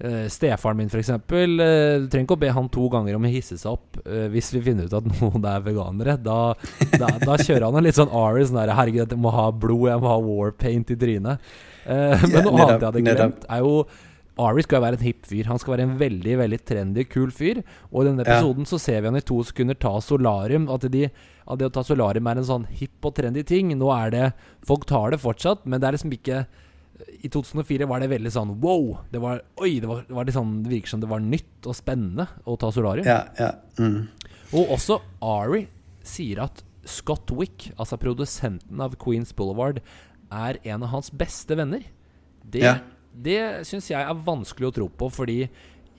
uh, 0.04 0.28
stefaren 0.30 0.82
min, 0.82 0.92
f.eks., 0.92 1.14
uh, 1.16 1.24
du 1.24 2.12
trenger 2.12 2.28
ikke 2.28 2.38
å 2.38 2.44
be 2.44 2.54
han 2.60 2.70
to 2.76 2.92
ganger 2.92 3.18
om 3.18 3.26
å 3.26 3.32
hisse 3.32 3.58
seg 3.58 3.74
opp 3.78 4.04
uh, 4.04 4.28
hvis 4.34 4.52
vi 4.58 4.66
finner 4.68 4.92
ut 4.92 5.00
at 5.00 5.08
noen 5.16 5.48
er 5.48 5.64
veganere. 5.66 6.20
Da, 6.20 6.40
da, 6.92 7.14
da 7.24 7.40
kjører 7.40 7.70
han 7.70 7.80
en 7.80 7.88
litt 7.88 7.98
sånn 7.98 8.12
Aris. 8.12 8.52
sånn 8.52 8.60
der 8.60 8.76
Herregud, 8.76 9.16
jeg 9.16 9.24
må 9.24 9.32
ha 9.34 9.48
blod, 9.56 9.94
jeg 9.94 10.04
må 10.04 10.12
ha 10.12 10.24
warpaint 10.28 10.92
i 10.92 11.00
trynet. 11.00 11.54
Uh, 11.88 12.20
men 12.28 12.44
noe 12.44 12.58
annet 12.60 12.82
jeg 12.82 12.90
hadde 12.92 13.08
glemt, 13.08 13.48
er 13.48 13.64
jo 13.64 13.78
Ari 14.42 14.64
skal 14.66 14.80
jo 14.80 14.86
være 14.88 14.98
en 14.98 15.06
hipp 15.06 15.28
fyr. 15.30 15.46
Han 15.46 15.60
skal 15.62 15.76
være 15.76 15.86
en 15.86 15.98
veldig 16.00 16.38
veldig 16.40 16.60
trendy, 16.66 17.06
kul 17.06 17.30
fyr. 17.34 17.62
Og 17.92 18.02
i 18.02 18.08
denne 18.08 18.26
episoden 18.26 18.66
ja. 18.66 18.72
så 18.72 18.80
ser 18.82 19.04
vi 19.04 19.12
han 19.12 19.20
i 19.20 19.26
to 19.26 19.38
sekunder 19.46 19.78
ta 19.78 19.94
solarium. 20.02 20.66
At, 20.74 20.88
de, 20.90 21.06
at 21.46 21.62
det 21.62 21.70
å 21.70 21.74
ta 21.76 21.84
solarium 21.86 22.30
er 22.32 22.42
en 22.42 22.48
sånn 22.48 22.66
hipp 22.80 23.06
og 23.06 23.14
trendy 23.20 23.44
ting. 23.46 23.76
Nå 23.78 23.92
er 23.94 24.14
det 24.14 24.28
Folk 24.66 24.88
tar 24.90 25.14
det 25.14 25.22
fortsatt, 25.22 25.68
men 25.70 25.82
det 25.82 25.90
er 25.90 25.98
liksom 25.98 26.16
ikke 26.16 26.44
I 27.20 27.30
2004 27.30 27.86
var 27.90 28.02
det 28.02 28.10
veldig 28.14 28.32
sånn 28.34 28.56
wow. 28.64 29.04
Det 29.14 29.22
var, 29.22 29.44
oi, 29.62 29.76
det, 29.84 29.90
var, 29.92 30.02
det, 30.08 30.18
var 30.18 30.30
liksom, 30.30 30.56
det 30.66 30.74
virker 30.74 30.96
som 30.96 31.04
det 31.04 31.12
var 31.12 31.22
nytt 31.22 31.70
og 31.70 31.78
spennende 31.78 32.26
å 32.50 32.58
ta 32.58 32.72
solarium. 32.74 33.06
Ja, 33.06 33.22
ja. 33.38 33.52
Mm. 33.78 34.08
Og 34.58 34.74
også 34.80 34.98
Ari 35.26 35.68
sier 36.06 36.42
at 36.48 36.66
Scott 36.90 37.30
Wick, 37.38 37.70
altså 37.78 38.00
produsenten 38.02 38.82
av 38.84 38.98
Queens 39.00 39.32
Boulevard, 39.38 39.78
er 40.34 40.58
en 40.66 40.84
av 40.84 40.90
hans 40.96 41.14
beste 41.14 41.56
venner. 41.60 41.86
Det 42.44 42.66
ja 42.66 42.76
det 43.14 43.66
syns 43.68 43.92
jeg 43.92 44.02
er 44.02 44.24
vanskelig 44.26 44.70
å 44.70 44.76
tro 44.76 44.90
på, 44.90 45.10
fordi 45.14 45.44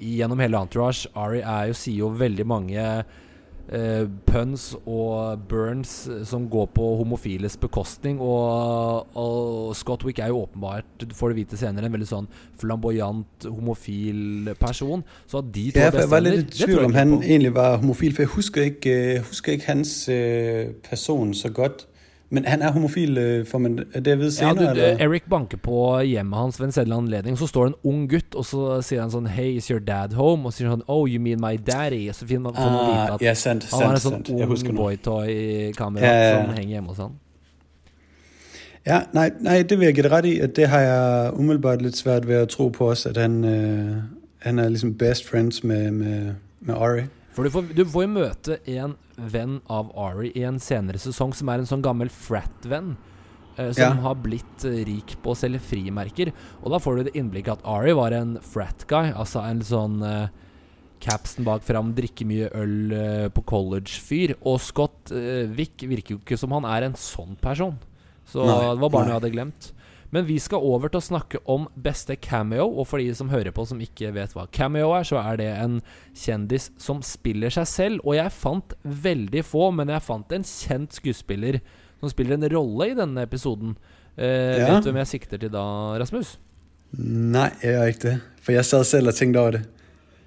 gjennom 0.03 0.40
hele 0.42 0.59
Entourage 0.59 1.11
Ari 1.14 1.42
er 1.42 1.70
jo, 1.70 1.77
sier 1.79 2.00
jo 2.03 2.09
veldig 2.18 2.46
mange 2.50 2.83
uh, 2.83 4.05
puns 4.27 4.66
og 4.83 5.44
burns 5.48 5.92
som 6.27 6.48
går 6.50 6.66
på 6.74 6.88
homofiles 7.00 7.57
bekostning. 7.62 8.18
Og, 8.18 9.14
og 9.14 9.77
Scott 9.79 10.05
Wick 10.07 10.18
er 10.18 10.33
jo 10.33 10.42
åpenbart, 10.42 10.90
du 11.00 11.14
får 11.14 11.33
det 11.33 11.40
vite 11.42 11.61
senere, 11.61 11.88
en 11.88 11.96
veldig 11.96 12.11
sånn 12.11 12.29
flamboyant 12.61 13.48
homofil 13.48 14.53
person. 14.61 15.07
Så 15.31 15.40
at 15.44 15.55
de 15.55 15.70
to 15.70 15.83
ja, 15.87 15.94
Jeg 15.94 16.12
var 16.12 16.27
litt 16.27 16.55
i 16.59 16.64
tvil 16.66 16.85
om 16.90 16.98
han 16.98 17.16
egentlig 17.22 17.55
var 17.57 17.79
homofil, 17.79 18.14
for 18.16 18.27
jeg 18.27 18.35
husker 18.35 18.70
ikke, 18.74 18.98
husker 19.31 19.57
ikke 19.57 19.72
hans 19.72 19.96
uh, 20.11 20.74
person 20.90 21.35
så 21.37 21.55
godt. 21.55 21.87
Men 22.30 22.44
han 22.44 22.62
er 22.62 22.72
homofil, 22.72 23.18
øh, 23.18 23.46
får 23.46 23.58
man 23.58 23.76
det 24.04 24.18
ved 24.18 24.30
senere? 24.30 24.62
Ja, 24.62 24.64
du, 24.64 24.70
eller? 24.70 25.04
Eric 25.06 25.22
banker 25.30 25.56
på 25.56 26.00
hjemmet 26.00 26.38
hans 26.38 26.60
ved 26.60 26.66
en 26.66 26.72
sedelig 26.72 26.96
anledning. 26.96 27.38
Så 27.38 27.46
står 27.46 27.64
det 27.64 27.74
en 27.74 27.90
ung 27.90 28.10
gutt, 28.10 28.34
og 28.34 28.44
så 28.44 28.80
sier 28.82 29.04
han 29.04 29.12
sånn 29.12 29.28
Hey, 29.30 29.56
is 29.56 29.68
your 29.70 29.78
dad 29.80 30.16
home? 30.16 30.46
Og 30.46 30.52
så 30.52 30.62
sier 30.62 30.72
han 30.72 30.82
Oh, 30.88 31.04
you 31.10 31.20
mean 31.22 31.40
my 31.40 31.56
daddy? 31.56 32.08
Og 32.08 32.14
så 32.14 32.26
finner 32.26 32.50
man, 32.50 32.56
man 32.58 32.78
vite 32.90 33.24
yeah, 33.24 33.37
send, 33.37 33.68
han 33.72 33.87
har 33.87 33.98
en 33.98 34.02
sånn 34.02 34.24
ung 34.34 34.80
boytoy-kamera 34.80 36.14
ja. 36.14 36.32
som 36.32 36.56
henger 36.56 36.78
hjemme 36.78 36.94
hos 36.94 37.04
han. 37.04 37.20
Ja, 38.87 39.00
nei, 39.16 39.30
nei, 39.40 39.62
det 39.62 39.78
vil 39.78 39.88
jeg 39.88 39.96
gi 39.96 40.04
deg 40.04 40.12
rett 40.12 40.28
i. 40.28 40.34
At 40.44 40.56
det 40.56 40.68
har 40.68 40.82
jeg 40.84 41.34
umiddelbart 41.38 41.84
litt 41.84 41.96
svært 41.96 42.26
ved 42.28 42.42
å 42.42 42.48
tro 42.50 42.68
på 42.72 42.90
også, 42.92 43.14
at 43.14 43.20
han, 43.20 43.38
uh, 43.44 44.02
han 44.44 44.60
er 44.60 44.72
liksom 44.72 44.96
best 45.00 45.28
friends 45.28 45.62
med, 45.64 45.92
med, 45.92 46.34
med 46.60 46.74
Ari. 46.76 47.06
For 47.34 47.46
du 47.46 47.50
får, 47.50 47.72
du 47.74 47.82
får, 47.82 48.04
jo 48.04 48.12
møte 48.14 48.60
en 48.70 48.94
venn 49.18 49.58
av 49.72 49.90
Ari 49.98 50.30
i 50.38 50.44
en 50.46 50.60
senere 50.62 51.00
sesong, 51.02 51.34
som 51.34 51.50
er 51.50 51.62
en 51.62 51.68
sånn 51.68 51.82
gammel 51.82 52.12
frat-venn. 52.12 52.94
Uh, 53.54 53.70
som 53.70 53.82
ja. 53.84 53.90
har 54.02 54.16
blitt 54.18 54.64
uh, 54.66 54.80
rik 54.86 55.16
på 55.22 55.30
å 55.30 55.38
selge 55.38 55.60
frimerker. 55.62 56.32
Og 56.62 56.72
da 56.74 56.80
får 56.82 56.96
du 56.96 57.04
det 57.06 57.14
innblikket 57.18 57.60
at 57.60 57.68
Ari 57.70 57.94
var 57.94 58.14
en 58.14 58.36
frat-guy. 58.42 59.12
Altså 59.14 59.44
en 59.46 59.62
sånn 59.66 60.00
uh, 60.02 60.26
capsen 61.02 61.46
bak 61.46 61.62
fram, 61.66 61.92
drikke 61.94 62.26
mye 62.26 62.50
øl 62.58 62.94
på 63.34 63.44
college-fyr. 63.50 64.36
Og 64.42 64.58
Scott 64.62 65.12
Wick 65.54 65.84
virker 65.90 66.16
jo 66.16 66.22
ikke 66.22 66.38
som 66.40 66.54
han 66.56 66.66
er 66.70 66.88
en 66.88 66.98
sånn 66.98 67.34
person. 67.42 67.76
Så 68.30 68.46
nei, 68.46 68.60
det 68.72 68.80
var 68.80 68.90
bare 68.94 69.06
noe 69.06 69.12
jeg 69.12 69.20
hadde 69.20 69.34
glemt. 69.34 69.74
Men 70.14 70.29
vi 70.29 70.37
skal 70.38 70.62
over 70.62 70.92
til 70.92 71.00
å 71.00 71.07
snakke 71.09 71.40
om 71.50 71.64
beste 71.74 72.14
cameo. 72.22 72.68
Og 72.68 72.87
for 72.87 73.03
de 73.03 73.11
som 73.18 73.33
hører 73.33 73.50
på 73.55 73.64
som 73.66 73.81
ikke 73.83 74.12
vet 74.14 74.37
hva 74.37 74.46
cameo 74.55 74.92
er, 74.94 75.07
så 75.09 75.18
er 75.18 75.40
det 75.40 75.48
en 75.59 75.81
kjendis 76.14 76.68
som 76.79 77.03
spiller 77.03 77.50
seg 77.50 77.66
selv. 77.66 78.05
Og 78.07 78.14
jeg 78.20 78.35
fant 78.37 78.77
veldig 78.87 79.42
få, 79.42 79.72
men 79.74 79.90
jeg 79.90 80.07
fant 80.07 80.37
en 80.37 80.46
kjent 80.46 80.94
skuespiller 80.94 81.59
som 81.98 82.12
spiller 82.12 82.38
en 82.38 82.48
rolle 82.53 82.92
i 82.92 82.96
denne 82.98 83.27
episoden. 83.27 83.74
Eh, 84.14 84.62
ja. 84.62 84.70
Vet 84.70 84.87
du 84.87 84.92
hvem 84.92 85.03
jeg 85.03 85.12
sikter 85.16 85.42
til 85.42 85.50
da, 85.50 85.66
Rasmus? 85.98 86.37
Nei, 86.94 87.50
jeg 87.64 87.74
gjør 87.74 87.94
ikke 87.96 88.11
det. 88.12 88.18
For 88.44 88.55
jeg 88.55 88.70
sa 88.70 88.85
selv 88.87 89.11
at 89.11 89.18
ting 89.18 89.35
da 89.35 89.48
var 89.48 89.59
det. 89.59 89.66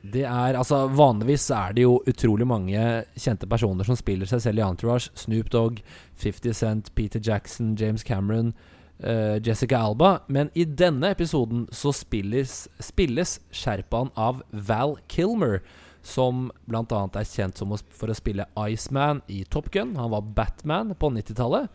Det 0.08 0.24
er, 0.24 0.56
altså 0.56 0.86
Vanligvis 0.94 1.50
er 1.52 1.74
det 1.76 1.84
jo 1.84 1.98
utrolig 2.08 2.46
mange 2.48 2.84
kjente 3.20 3.48
personer 3.50 3.88
som 3.88 3.98
spiller 4.00 4.28
seg 4.30 4.44
selv 4.44 4.60
i 4.60 4.68
Entourage. 4.68 5.12
Snoop 5.20 5.52
Dogg, 5.52 5.80
50 6.20 6.60
Cent, 6.60 6.92
Peter 6.96 7.24
Jackson, 7.24 7.76
James 7.80 8.04
Cameron 8.08 8.54
uh, 9.04 9.38
Jessica 9.44 9.80
Alba. 9.80 10.20
Men 10.28 10.52
i 10.54 10.66
denne 10.66 11.12
episoden 11.14 11.66
så 11.72 11.94
spilles, 11.96 12.66
spilles 12.84 13.38
Sherpaen 13.52 14.14
av 14.16 14.44
Val 14.52 14.98
Kilmer. 15.12 15.62
Som 16.08 16.48
bl.a. 16.70 16.84
er 17.20 17.28
kjent 17.28 17.60
å, 17.66 17.68
for 17.92 18.12
å 18.12 18.16
spille 18.16 18.48
Iceman 18.70 19.22
i 19.28 19.44
Top 19.44 19.72
Gun. 19.74 19.98
Han 20.00 20.14
var 20.14 20.30
Batman 20.38 20.96
på 20.96 21.12
90-tallet. 21.12 21.68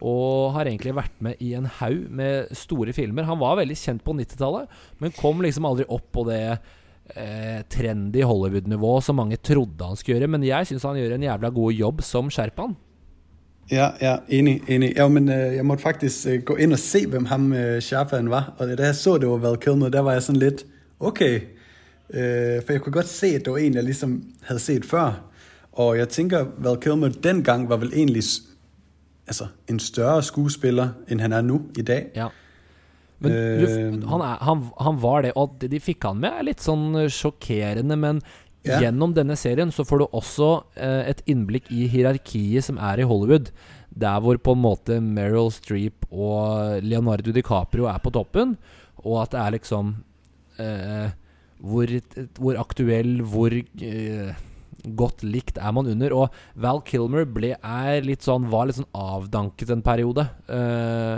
Og 0.00 0.52
har 0.56 0.68
egentlig 0.68 0.96
vært 0.96 1.16
med 1.24 1.40
i 1.44 1.52
en 1.56 1.68
haug 1.80 2.06
med 2.12 2.52
store 2.56 2.92
filmer. 2.96 3.28
Han 3.28 3.40
var 3.40 3.58
veldig 3.60 3.76
kjent 3.76 4.04
på 4.04 4.14
90-tallet, 4.16 4.68
men 5.00 5.16
kom 5.16 5.42
liksom 5.44 5.66
aldri 5.68 5.84
opp 5.92 6.06
på 6.16 6.24
det 6.28 6.44
eh, 6.50 7.60
trendy 7.68 8.24
Hollywood-nivå 8.24 8.94
som 9.04 9.20
mange 9.20 9.36
trodde 9.44 9.90
han 9.90 9.98
skulle 10.00 10.18
gjøre. 10.18 10.30
Men 10.36 10.46
jeg 10.48 10.70
syns 10.70 10.86
han 10.88 11.00
gjør 11.00 11.16
en 11.16 11.26
jævla 11.28 11.52
god 11.56 11.76
jobb 11.76 12.04
som 12.06 12.32
Sherpaen. 12.32 12.76
Ja, 13.70 13.92
ja, 14.00 14.16
enig. 14.28 14.62
enig. 14.68 14.96
Ja, 14.96 15.08
men 15.08 15.28
uh, 15.28 15.34
jeg 15.34 15.64
måtte 15.66 15.82
faktisk 15.82 16.26
uh, 16.26 16.36
gå 16.44 16.56
inn 16.58 16.74
og 16.74 16.80
se 16.82 17.04
hvem 17.06 17.28
ham 17.30 17.52
uh, 17.54 17.78
Sharpan 17.82 18.30
var. 18.30 18.52
Og 18.58 18.72
da 18.74 18.88
jeg 18.90 18.98
så 18.98 19.14
det 19.18 19.30
var 19.30 19.42
Val 19.44 19.58
Kilmer, 19.62 19.92
der 19.94 20.02
var 20.02 20.18
jeg 20.18 20.26
sånn 20.26 20.40
litt 20.42 20.64
ok. 20.98 21.22
Uh, 22.10 22.58
for 22.64 22.74
jeg 22.74 22.82
kunne 22.82 22.98
godt 22.98 23.12
se 23.12 23.36
at 23.38 23.46
det 23.46 23.54
var 23.54 23.62
en 23.62 23.78
jeg 23.78 23.86
liksom 23.86 24.16
hadde 24.48 24.64
sett 24.64 24.88
før. 24.88 25.20
Og 25.78 25.94
jeg 26.00 26.10
tenker 26.10 26.50
Val 26.58 26.80
Kilmer 26.82 27.14
den 27.22 27.44
gang 27.46 27.68
var 27.70 27.78
vel 27.84 27.94
egentlig 27.94 28.26
altså, 29.30 29.52
en 29.70 29.78
større 29.78 30.18
skuespiller 30.26 30.96
enn 31.06 31.22
han 31.22 31.36
er 31.36 31.46
nå 31.46 31.62
i 31.78 31.86
dag. 31.86 32.10
Ja. 32.18 32.28
Men 33.20 33.32
du, 33.60 34.06
han, 34.08 34.22
er, 34.24 34.38
han, 34.40 34.62
han, 34.80 34.98
var 35.02 35.22
det, 35.22 35.34
og 35.36 35.60
de 35.60 35.78
fikk 35.78 36.06
han 36.08 36.22
med 36.22 36.38
er 36.40 36.46
litt 36.48 36.62
sånn 36.64 36.96
sjokkerende, 37.12 37.98
men 38.00 38.22
ja. 38.66 38.76
Gjennom 38.82 39.14
denne 39.16 39.38
serien 39.40 39.70
så 39.72 39.86
får 39.88 40.02
du 40.02 40.06
også 40.18 40.50
eh, 40.76 41.08
et 41.08 41.22
innblikk 41.32 41.70
i 41.72 41.86
hierarkiet 41.88 42.66
som 42.66 42.80
er 42.82 43.00
i 43.00 43.06
Hollywood. 43.08 43.48
Der 43.88 44.20
hvor 44.20 44.36
på 44.36 44.52
en 44.52 44.62
måte 44.62 44.98
Meryl 45.00 45.48
Streep 45.54 46.04
og 46.10 46.84
Leonardo 46.84 47.32
DiCaprio 47.32 47.88
er 47.90 48.02
på 48.04 48.12
toppen, 48.14 48.58
og 49.00 49.22
at 49.22 49.32
det 49.32 49.40
er 49.40 49.56
liksom 49.56 49.94
eh, 50.60 51.08
hvor, 51.64 51.94
hvor, 52.36 52.60
aktuell, 52.60 53.16
hvor 53.24 53.56
eh, 53.56 54.44
godt 55.00 55.24
likt 55.24 55.56
er 55.56 55.74
man 55.76 55.88
under. 55.88 56.14
Og 56.16 56.60
Val 56.60 56.84
Kilmer 56.84 57.24
ble, 57.24 57.54
er 57.56 58.04
litt 58.04 58.28
sånn, 58.28 58.50
var 58.52 58.68
litt 58.68 58.82
sånn 58.82 58.92
avdanket 58.92 59.72
en 59.72 59.84
periode. 59.84 60.28
Eh, 60.52 61.16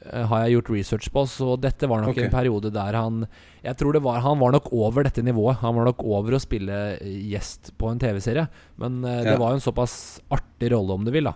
har 0.00 0.44
jeg 0.44 0.56
gjort 0.56 0.70
research 0.72 1.08
på. 1.12 1.24
Så 1.28 1.56
dette 1.60 1.88
var 1.90 2.02
nok 2.04 2.14
okay. 2.14 2.26
en 2.26 2.32
periode 2.32 2.72
der 2.72 2.96
han 2.96 3.26
Jeg 3.60 3.76
tror 3.76 3.92
det 3.92 4.02
var 4.04 4.22
Han 4.24 4.38
var 4.40 4.54
nok 4.54 4.70
over 4.72 5.04
dette 5.04 5.22
nivået. 5.22 5.60
Han 5.60 5.76
var 5.76 5.90
nok 5.90 6.04
over 6.04 6.36
å 6.36 6.42
spille 6.42 6.78
gjest 7.04 7.74
på 7.76 7.90
en 7.90 8.00
TV-serie. 8.00 8.46
Men 8.80 9.02
uh, 9.04 9.20
det 9.26 9.36
var 9.36 9.52
jo 9.52 9.60
en 9.60 9.66
såpass 9.66 9.94
artig 10.32 10.72
rolle, 10.72 10.96
om 10.96 11.04
du 11.04 11.12
vil, 11.12 11.28
da. 11.28 11.34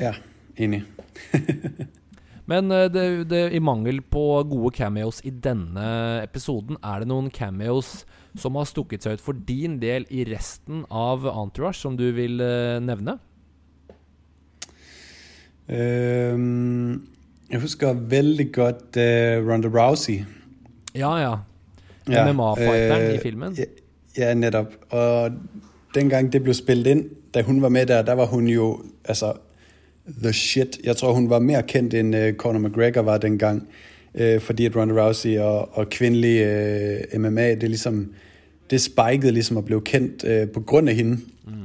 Ja, 0.00 0.14
enig. 0.56 0.84
Men 2.50 2.72
uh, 2.72 2.86
det, 2.92 3.28
det, 3.30 3.44
i 3.56 3.60
mangel 3.60 4.00
på 4.00 4.24
gode 4.48 4.72
cameos 4.76 5.20
i 5.24 5.32
denne 5.32 5.86
episoden, 6.24 6.80
er 6.84 7.02
det 7.02 7.10
noen 7.12 7.30
cameos 7.32 8.02
som 8.40 8.56
har 8.58 8.68
stukket 8.68 9.04
seg 9.04 9.16
ut 9.16 9.24
for 9.24 9.44
din 9.46 9.78
del 9.82 10.08
i 10.12 10.24
resten 10.28 10.82
av 10.90 11.28
Entourage, 11.30 11.78
som 11.80 11.96
du 12.00 12.08
vil 12.16 12.40
uh, 12.42 12.80
nevne? 12.84 13.18
Um, 15.68 17.06
jeg 17.50 17.60
husker 17.60 17.92
veldig 17.92 18.52
godt 18.52 18.96
uh, 18.96 19.50
Ronda 19.50 19.68
Rousey. 19.68 20.24
Ja, 20.94 21.16
ja. 21.16 21.36
MMA-fighteren 22.08 23.08
uh, 23.08 23.14
i 23.14 23.18
filmen. 23.18 23.56
Ja, 23.58 23.64
ja, 24.18 24.34
nettopp. 24.34 24.72
Og 24.90 25.30
den 25.94 26.10
gang 26.10 26.32
det 26.32 26.42
ble 26.44 26.54
spilt 26.54 26.86
inn, 26.86 27.06
da 27.34 27.42
hun 27.42 27.62
var 27.62 27.68
med 27.68 27.86
der, 27.86 28.02
der 28.02 28.14
var 28.14 28.26
hun 28.26 28.48
jo 28.48 28.82
altså 29.04 29.32
the 30.22 30.32
shit. 30.32 30.78
Jeg 30.84 30.96
tror 30.96 31.12
hun 31.12 31.30
var 31.30 31.38
mer 31.38 31.62
kjent 31.62 31.94
enn 31.94 32.14
uh, 32.14 32.32
Conor 32.36 32.60
McGregor 32.60 33.02
var 33.02 33.18
den 33.18 33.38
gang. 33.38 33.66
Fordi 34.40 34.66
at 34.66 34.76
Ronda 34.76 34.94
Rousey 34.94 35.38
og, 35.42 35.78
og 35.78 35.88
kvinnelig 35.90 36.46
MMA 37.18 37.48
det 37.58 37.70
liksom 37.70 38.12
det 38.70 38.80
spiket 38.80 39.34
liksom 39.34 39.56
og 39.56 39.64
ble 39.64 39.80
kjent 39.82 40.22
på 40.54 40.60
grunn 40.60 40.88
av 40.88 40.94
henne. 40.94 41.18
Mm. 41.44 41.64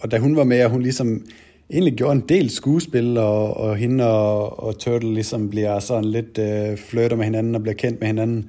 og 0.00 0.10
da 0.10 0.18
hun 0.18 0.36
var 0.36 0.44
med, 0.44 0.64
og 0.64 0.70
hun 0.70 0.82
liksom 0.82 1.20
egentlig 1.68 1.98
gjorde 2.00 2.16
en 2.16 2.26
del 2.28 2.50
skuespill, 2.50 3.12
og, 3.20 3.56
og 3.56 3.76
hende 3.76 4.06
og, 4.08 4.58
og 4.64 4.80
Turtle 4.80 5.12
liksom 5.16 5.48
blir 5.52 5.78
sånn 5.84 6.08
litt 6.12 6.40
uh, 6.40 6.74
flørter 6.80 7.20
med 7.20 7.30
hinanden 7.30 7.58
og 7.58 7.66
blir 7.66 7.78
kjent 7.78 8.00
med 8.00 8.14
hinanden. 8.14 8.42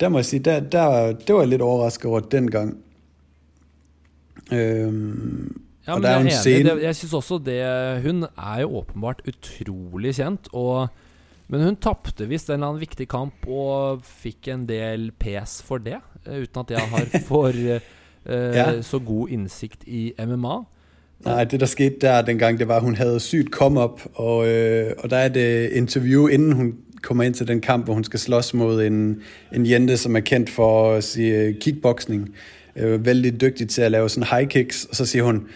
Der 0.00 0.10
må 0.10 0.22
jeg 0.22 0.30
si, 0.30 0.40
der, 0.42 0.64
der, 0.66 1.14
det 1.18 1.34
var 1.34 1.44
jeg 1.44 1.54
litt 1.54 1.64
overrasket 1.64 2.10
over 2.10 2.26
den 2.30 2.50
gang. 2.50 2.74
Um, 4.50 5.64
ja, 5.84 5.96
men 5.96 6.06
jeg 6.08 6.14
er 6.14 6.20
enig. 6.20 6.66
Det, 6.66 6.74
jeg 6.82 6.96
synes 6.98 7.14
også 7.16 7.38
det 7.44 7.60
Hun 8.04 8.24
er 8.24 8.60
jo 8.62 8.80
åpenbart 8.80 9.22
utrolig 9.28 10.14
kjent. 10.18 10.48
Og, 10.56 10.88
men 11.52 11.64
hun 11.66 11.76
tapte 11.76 12.28
visst 12.28 12.48
en 12.48 12.58
eller 12.58 12.72
annen 12.72 12.84
viktig 12.84 13.06
kamp 13.10 13.46
og 13.46 14.04
fikk 14.08 14.48
en 14.54 14.64
del 14.68 15.10
pes 15.20 15.60
for 15.64 15.82
det. 15.84 16.00
Eh, 16.24 16.44
uten 16.44 16.64
at 16.64 16.72
jeg 16.72 16.92
har 16.94 17.10
for 17.28 17.52
uh, 17.52 17.90
ja. 18.58 18.70
så 18.82 19.00
god 19.04 19.34
innsikt 19.36 19.84
i 19.86 20.08
MMA. 20.18 20.62
Nej, 21.24 21.44
det 21.44 21.60
der 21.60 21.66
skete 21.66 21.96
der 22.00 22.22
dengang, 22.22 22.58
det 22.58 22.68
var, 22.68 22.76
at 22.76 22.82
hun 22.82 22.94
havde 22.94 23.20
sygt 23.20 23.50
come-up, 23.50 24.00
og, 24.14 24.48
øh, 24.48 24.92
og 24.98 25.10
der 25.10 25.16
er 25.16 25.28
det 25.28 25.70
interview, 25.70 26.26
inden 26.26 26.52
hun 26.52 26.74
kommer 27.02 27.24
ind 27.24 27.34
til 27.34 27.48
den 27.48 27.60
kamp, 27.60 27.84
hvor 27.84 27.94
hun 27.94 28.04
skal 28.04 28.20
slås 28.20 28.54
mod 28.54 28.82
en, 28.82 29.16
en 29.52 29.66
jente, 29.66 29.96
som 29.96 30.16
er 30.16 30.20
kendt 30.20 30.50
for 30.50 30.92
at 30.92 31.04
sige 31.04 31.56
kickboxing. 31.60 32.34
Øh, 32.76 33.06
vældig 33.06 33.40
dygtig 33.40 33.68
til 33.68 33.82
at 33.82 33.90
lave 33.90 34.08
sådan 34.08 34.28
high 34.30 34.48
kicks, 34.48 34.84
og 34.84 34.96
så 34.96 35.06
siger 35.06 35.22
hun, 35.22 35.46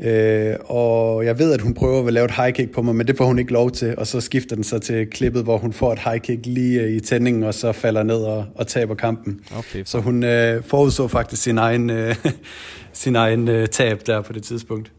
øh, 0.00 0.54
og 0.64 1.24
jeg 1.24 1.38
ved, 1.38 1.52
at 1.52 1.60
hun 1.60 1.74
prøver 1.74 2.06
at 2.06 2.12
lave 2.12 2.24
et 2.24 2.34
high 2.36 2.52
kick 2.52 2.72
på 2.72 2.82
mig, 2.82 2.94
men 2.94 3.06
det 3.06 3.16
får 3.16 3.24
hun 3.24 3.38
ikke 3.38 3.52
lov 3.52 3.70
til, 3.70 3.94
og 3.98 4.06
så 4.06 4.20
skifter 4.20 4.54
den 4.56 4.64
så 4.64 4.78
til 4.78 5.06
klippet, 5.06 5.42
hvor 5.42 5.58
hun 5.58 5.72
får 5.72 5.92
et 5.92 5.98
high 5.98 6.20
kick 6.20 6.46
lige 6.46 6.96
i 6.96 7.00
tændingen, 7.00 7.42
og 7.42 7.54
så 7.54 7.72
falder 7.72 8.02
ned 8.02 8.16
og, 8.16 8.44
og 8.54 8.66
taber 8.66 8.94
kampen. 8.94 9.40
Okay. 9.58 9.82
Så 9.84 9.98
hun 9.98 10.24
øh, 10.24 10.62
forudså 10.62 11.08
faktisk 11.08 11.42
sin 11.42 11.58
egen, 11.58 11.90
øh, 11.90 12.14
sin 12.92 13.16
egen 13.16 13.48
øh, 13.48 13.68
tab 13.68 14.06
der 14.06 14.20
på 14.20 14.32
det 14.32 14.42
tidspunkt. 14.42 14.92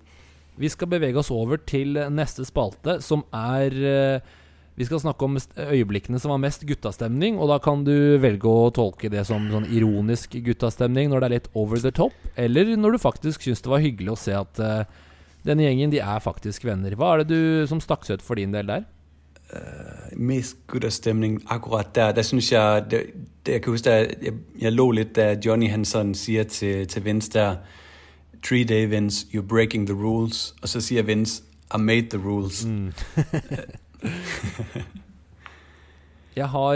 Vi 0.59 0.69
skal 0.71 0.89
bevege 0.91 1.19
oss 1.21 1.31
over 1.31 1.61
til 1.63 1.95
neste 2.11 2.43
spalte, 2.47 2.99
som 3.03 3.23
er 3.35 3.75
eh, 3.79 4.35
Vi 4.79 4.87
skal 4.87 5.01
snakke 5.03 5.27
om 5.27 5.35
øyeblikkene 5.59 6.19
som 6.19 6.31
var 6.31 6.39
mest 6.39 6.63
guttastemning, 6.67 7.35
og 7.39 7.49
da 7.51 7.57
kan 7.59 7.83
du 7.83 8.15
velge 8.23 8.47
å 8.47 8.69
tolke 8.71 9.09
det 9.11 9.25
som 9.27 9.49
sånn 9.51 9.67
ironisk 9.75 10.37
guttastemning 10.45 11.09
når 11.11 11.19
det 11.19 11.27
er 11.27 11.33
litt 11.33 11.49
over 11.53 11.81
the 11.83 11.91
top, 11.91 12.15
eller 12.39 12.77
når 12.79 12.95
du 12.95 13.01
faktisk 13.03 13.43
syns 13.43 13.59
det 13.65 13.71
var 13.73 13.83
hyggelig 13.83 14.13
å 14.13 14.21
se 14.21 14.37
at 14.39 14.61
uh, 14.63 14.87
denne 15.43 15.65
gjengen 15.67 15.91
de 15.91 15.99
er 15.99 16.23
faktisk 16.23 16.63
venner. 16.63 16.95
Hva 16.95 17.11
er 17.11 17.25
det 17.25 17.35
du 17.35 17.67
som 17.67 17.83
stakk 17.83 18.07
seg 18.07 18.21
ut 18.21 18.23
for 18.23 18.39
din 18.39 18.55
del 18.55 18.71
der? 18.71 18.87
Uh, 19.51 20.15
mest 20.15 20.63
guttastemning 20.71 21.41
akkurat 21.51 21.91
der. 21.95 22.15
Der 22.15 22.23
syns 22.23 22.47
jeg 22.53 22.87
det, 22.87 23.03
det, 23.43 23.57
Jeg 23.57 23.65
kan 23.65 23.75
huske 23.75 23.99
jeg, 23.99 24.15
jeg, 24.29 24.39
jeg 24.63 24.77
lå 24.77 24.87
litt 24.95 25.11
da 25.19 25.33
Johnny 25.35 25.67
Hansen 25.73 26.15
sier 26.15 26.47
til, 26.47 26.87
til 26.87 27.03
Vince 27.03 27.49
Three 28.41 28.63
day 28.63 28.85
Vince, 28.85 29.25
you're 29.31 29.45
breaking 29.45 29.87
the 29.87 29.93
rules. 29.93 30.53
Og 30.61 30.69
så 30.69 30.81
sier 30.81 31.03
Vince, 31.03 31.43
I 31.71 31.77
made 31.77 32.09
the 32.09 32.17
rules. 32.17 32.65
Mm. 32.65 32.93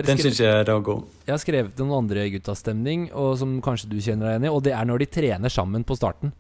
Den 0.04 0.19
syns 0.19 0.41
jeg 0.41 0.49
er 0.49 0.67
god. 0.84 1.06
Jeg 1.23 1.32
har 1.32 1.39
skrevet 1.39 1.78
noen 1.80 2.04
andre 2.04 2.26
guttastemning, 2.34 3.06
og 3.15 3.38
som 3.39 3.54
kanskje 3.63 3.88
du 3.93 3.99
kjenner 4.02 4.28
deg 4.28 4.34
igjen 4.34 4.47
i, 4.49 4.52
og 4.52 4.63
det 4.65 4.73
er 4.76 4.88
når 4.89 5.04
de 5.04 5.08
trener 5.13 5.54
sammen 5.54 5.86
på 5.88 5.95
starten. 5.95 6.34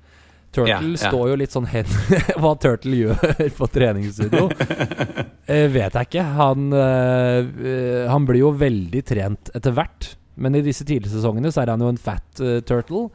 Turtle 0.53 0.69
yeah, 0.69 0.83
yeah. 0.85 1.09
står 1.09 1.29
jo 1.31 1.35
litt 1.41 1.53
sånn 1.55 1.65
hen 1.65 1.87
Hva 2.41 2.51
Turtle 2.61 2.93
gjør 2.93 3.39
på 3.57 3.67
treningsstudio, 3.73 4.51
eh, 5.49 5.65
vet 5.73 5.95
jeg 5.97 6.09
ikke. 6.09 6.25
Han, 6.37 6.67
eh, 6.77 8.09
han, 8.11 8.27
blir 8.29 8.43
jo 8.43 8.51
veldig 8.59 9.01
trent 9.07 9.49
etter 9.57 9.73
hvert, 9.73 10.11
men 10.35 10.59
i 10.59 10.61
disse 10.65 10.85
tidlige 10.85 11.15
sesongene 11.15 11.49
så 11.53 11.63
er 11.63 11.73
han 11.73 11.81
jo 11.81 11.89
en 11.89 12.01
fat 12.01 12.43
uh, 12.43 12.59
turtle. 12.65 13.07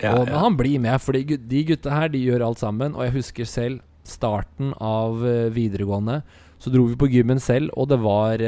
Ja, 0.00 0.14
og, 0.16 0.26
men 0.28 0.38
han 0.40 0.56
blir 0.56 0.80
med, 0.82 0.96
for 1.02 1.16
de 1.16 1.64
gutta 1.68 1.92
her 1.92 2.12
De 2.12 2.22
gjør 2.22 2.46
alt 2.46 2.62
sammen. 2.62 2.96
Og 2.96 3.06
jeg 3.06 3.16
husker 3.18 3.48
selv 3.48 3.80
starten 4.06 4.72
av 4.80 5.20
uh, 5.22 5.50
videregående. 5.52 6.20
Så 6.60 6.72
dro 6.72 6.86
vi 6.88 6.98
på 6.98 7.08
gymmen 7.12 7.40
selv, 7.40 7.72
og 7.78 7.88
det 7.92 8.00
var 8.02 8.42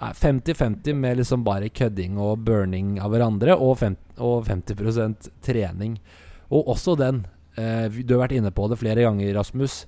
50-50 0.00 0.92
uh, 0.92 0.96
med 0.96 1.18
liksom 1.20 1.44
bare 1.44 1.68
kødding 1.72 2.16
og 2.20 2.44
burning 2.46 2.98
av 3.02 3.12
hverandre, 3.12 3.56
og, 3.56 3.78
50, 3.80 4.20
og 4.24 4.46
50% 4.48 5.28
trening. 5.44 5.98
Og 6.52 6.70
også 6.76 6.96
den. 7.00 7.24
Uh, 7.58 7.88
du 7.88 8.16
har 8.16 8.26
vært 8.26 8.38
inne 8.38 8.52
på 8.54 8.68
det 8.70 8.80
flere 8.80 9.04
ganger, 9.04 9.34
Rasmus 9.36 9.84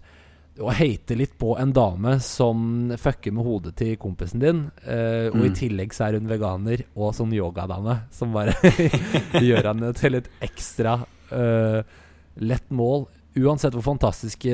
å 0.62 0.73
hate 0.73 1.16
litt 1.19 1.35
på 1.38 1.53
en 1.61 1.73
dame 1.77 2.16
som 2.25 2.92
fucker 3.01 3.35
med 3.35 3.45
hodet 3.45 3.75
til 3.77 3.97
kompisen 4.01 4.40
din, 4.42 4.62
uh, 4.87 5.29
og 5.33 5.42
mm. 5.42 5.45
i 5.49 5.53
tillegg 5.59 5.95
så 5.97 6.07
er 6.07 6.19
hun 6.19 6.31
veganer 6.31 6.87
og 6.95 7.12
sånn 7.16 7.35
yogadame 7.37 7.99
som 8.14 8.33
bare 8.37 8.57
gjør 9.47 9.71
henne 9.73 9.92
til 9.99 10.21
et 10.21 10.31
ekstra 10.47 10.99
uh, 11.05 11.81
lett 12.40 12.73
mål. 12.73 13.07
Uansett 13.37 13.77
hvor 13.77 13.85
fantastiske 13.85 14.53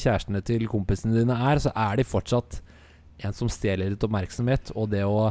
kjærestene 0.00 0.40
til 0.46 0.64
kompisene 0.72 1.18
dine 1.18 1.36
er, 1.36 1.60
så 1.60 1.72
er 1.76 2.00
de 2.00 2.08
fortsatt 2.08 2.62
en 3.20 3.36
som 3.36 3.50
stjeler 3.52 3.92
litt 3.92 4.04
oppmerksomhet. 4.06 4.72
Og 4.72 4.88
det 4.94 5.04
å 5.04 5.30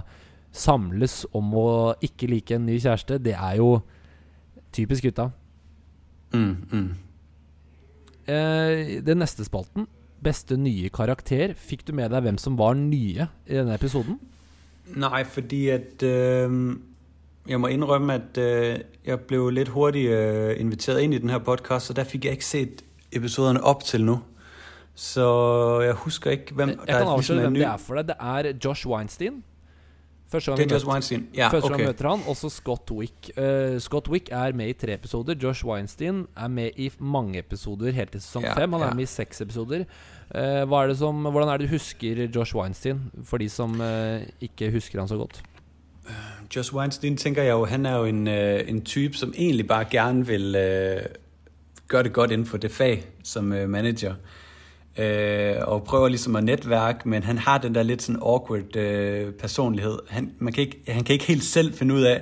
samles 0.54 1.24
om 1.38 1.50
å 1.58 1.70
ikke 2.06 2.30
like 2.30 2.58
en 2.58 2.68
ny 2.70 2.78
kjæreste, 2.78 3.18
det 3.26 3.34
er 3.34 3.58
jo 3.58 3.80
typisk 4.76 5.10
gutta. 5.10 5.32
Mm, 6.34 6.54
mm. 6.70 6.90
Eh, 8.30 9.00
den 9.06 9.22
neste 9.24 9.46
spalten, 9.48 9.88
beste 10.22 10.58
nye 10.60 10.92
karakter. 10.94 11.56
Fikk 11.58 11.88
du 11.88 11.96
med 11.98 12.12
deg 12.14 12.26
hvem 12.26 12.38
som 12.42 12.58
var 12.60 12.76
nye 12.78 13.30
i 13.48 13.58
denne 13.58 13.78
episoden? 13.80 14.20
Nei, 15.00 15.24
fordi 15.24 15.70
at 15.70 16.04
øh, 16.04 16.76
Jeg 17.48 17.60
må 17.62 17.68
innrømme 17.68 18.14
at 18.14 18.38
øh, 18.38 18.80
jeg 19.06 19.20
ble 19.30 19.52
litt 19.54 19.72
hurtig 19.74 20.06
øh, 20.14 20.54
invitert 20.60 21.02
inn 21.02 21.14
i 21.14 21.22
denne 21.22 21.40
podkasten, 21.40 21.94
og 21.94 21.98
der 21.98 22.10
fikk 22.10 22.26
jeg 22.26 22.38
ikke 22.38 22.46
sett 22.46 22.84
episodene 23.16 23.64
opp 23.66 23.84
til 23.84 24.06
nå. 24.06 24.20
Så 24.94 25.26
jeg 25.82 25.96
husker 26.04 26.36
ikke 26.36 26.54
hvem 26.60 26.76
Jeg 26.76 27.00
kan 27.00 27.08
avsløre 27.08 27.48
hvem 27.48 27.58
det 27.58 27.66
er 27.66 27.82
for 27.82 27.98
deg. 27.98 28.12
Det 28.12 28.18
er 28.20 28.52
Josh 28.66 28.88
Weinstein. 28.88 29.44
Første 30.30 30.52
gang, 30.52 30.60
møter, 30.62 30.86
Weinstein. 30.86 31.24
første 31.34 31.50
første 31.50 31.74
okay. 31.74 31.86
møter 31.86 32.08
han, 32.10 32.20
også 32.28 32.50
Scott 32.54 32.92
Wick. 32.92 33.32
Uh, 33.34 33.80
Scott 33.82 34.10
Wick 34.10 34.30
er 34.32 34.54
med 34.54 34.70
i 34.70 34.74
tre 34.74 34.94
episoder. 34.94 35.34
Josh 35.44 35.66
Weinstein 35.66 36.28
er 36.38 36.48
med 36.48 36.70
i 36.78 36.92
mange 37.00 37.40
episoder 37.40 37.92
helt 37.92 38.12
til 38.12 38.22
sesong 38.22 38.46
yeah, 38.46 38.56
fem. 38.56 38.74
Han 38.74 38.82
er 38.82 38.94
med 38.94 39.04
i 39.04 39.10
seks 39.10 39.42
episoder. 39.42 39.86
Uh, 40.30 40.70
er 40.70 40.94
som, 40.94 41.16
hvordan 41.26 41.50
er 41.50 41.58
det 41.58 41.70
du 41.70 41.74
husker 41.74 42.28
Josh 42.36 42.56
Weinstein, 42.56 43.02
for 43.24 43.38
de 43.38 43.50
som 43.50 43.74
uh, 43.82 44.22
ikke 44.42 44.70
husker 44.72 45.00
han 45.00 45.08
så 45.08 45.18
godt? 45.18 45.42
Josh 46.56 46.76
Weinstein 46.76 47.18
tenker 47.18 47.44
jeg 47.44 47.52
jo 47.52 47.66
Han 47.66 47.86
er 47.86 47.98
jo 47.98 48.06
en, 48.06 48.28
en 48.28 48.82
type 48.82 49.18
som 49.18 49.34
egentlig 49.38 49.68
bare 49.68 49.86
gjerne 49.86 50.26
vil 50.28 50.58
gjøre 51.90 52.04
det 52.04 52.14
godt 52.14 52.32
innenfor 52.32 52.58
det 52.58 52.72
fag 52.72 53.04
som 53.24 53.46
manager 53.46 54.16
øh, 55.00 55.56
og 55.62 55.84
prøver 55.84 56.08
ligesom 56.08 56.36
at 56.36 56.44
netværke, 56.44 57.10
men 57.10 57.24
han 57.24 57.38
har 57.38 57.58
den 57.58 57.76
der 57.76 57.84
lidt 57.84 58.02
sådan 58.02 58.22
awkward 58.22 58.76
øh, 58.76 59.34
personlighed. 59.34 60.00
Han, 60.08 60.32
man 60.40 60.54
kan 60.54 60.62
ikke, 60.62 60.84
han 60.88 61.04
kan 61.04 61.14
ikke 61.14 61.26
helt 61.26 61.44
selv 61.44 61.74
finde 61.74 61.96
ud 61.96 62.02
af, 62.02 62.22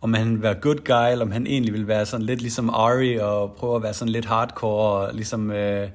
om 0.00 0.14
han 0.14 0.30
vil 0.30 0.42
være 0.42 0.54
good 0.54 0.84
guy, 0.84 1.12
eller 1.12 1.24
om 1.24 1.30
han 1.30 1.46
egentlig 1.46 1.72
vil 1.72 1.88
være 1.88 2.06
sådan 2.06 2.26
lidt 2.26 2.40
ligesom 2.40 2.70
Ari, 2.70 3.16
og 3.16 3.52
prøve 3.52 3.76
at 3.76 3.82
være 3.82 3.94
sådan 3.94 4.12
lidt 4.12 4.24
hardcore, 4.24 5.06
og 5.06 5.14
ligesom, 5.14 5.50
øh, 5.50 5.88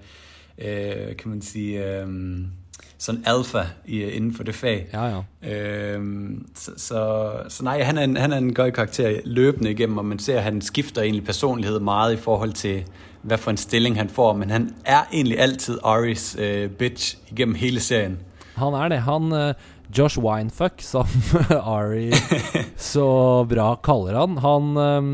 øh, 0.57 1.15
kan 1.17 1.29
man 1.29 1.41
sige, 1.41 1.85
øh, 1.85 2.07
sådan 2.97 3.23
alfa 3.25 3.59
i, 3.85 4.03
inden 4.03 4.33
for 4.33 4.43
det 4.43 4.55
fag. 4.55 4.87
Ja, 4.93 5.05
ja. 5.05 5.53
Øh, 5.53 6.31
så, 6.55 6.71
så, 6.77 7.31
så 7.49 7.63
nej, 7.63 7.81
han 7.81 7.97
er, 7.97 8.03
en, 8.03 8.17
han 8.17 8.31
er 8.33 8.37
en 8.37 8.53
god 8.53 8.71
karakter 8.71 9.19
løbende 9.25 9.71
igennem, 9.71 9.97
og 9.97 10.05
man 10.05 10.19
ser, 10.19 10.37
at 10.37 10.43
han 10.43 10.61
skifter 10.61 11.01
egentlig 11.01 11.23
personlighed 11.23 11.79
meget 11.79 12.13
i 12.13 12.17
forhold 12.17 12.53
til, 12.53 12.83
hvad 13.21 13.37
for 13.37 13.53
en 13.53 13.57
stilling 13.57 13.97
han 13.97 14.09
får, 14.09 14.33
men 14.33 14.49
han 14.49 14.69
er 14.85 15.05
egentlig 15.11 15.39
altid 15.39 15.79
Aris 15.83 16.35
øh, 16.39 16.69
bitch 16.69 17.17
igennem 17.31 17.55
hele 17.55 17.79
serien. 17.79 18.19
Han 18.55 18.73
er 18.73 18.89
det. 18.91 19.01
Han 19.05 19.31
uh, 19.31 19.53
Josh 19.97 20.19
Winefuck, 20.19 20.81
som 20.81 21.07
Ari 21.77 22.11
så 22.91 23.07
bra 23.49 23.75
kaller 23.83 24.19
han. 24.19 24.37
Han 24.43 24.77
um, 24.77 25.13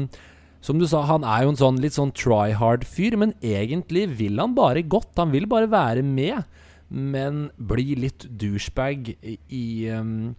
Som 0.61 0.79
du 0.81 0.87
sa, 0.89 1.03
han 1.07 1.23
er 1.23 1.45
jo 1.45 1.53
en 1.53 1.59
sånn 1.59 1.77
litt 1.79 1.95
sånn 1.95 2.11
try 2.17 2.51
hard-fyr, 2.57 3.15
men 3.15 3.35
egentlig 3.45 4.07
vil 4.19 4.41
han 4.41 4.55
bare 4.57 4.81
godt. 4.83 5.13
Han 5.15 5.31
vil 5.31 5.45
bare 5.47 5.69
være 5.71 6.01
med, 6.03 6.43
men 6.89 7.45
bli 7.55 7.95
litt 7.95 8.25
douchebag 8.41 9.13
i 9.23 9.67
um, 9.95 10.33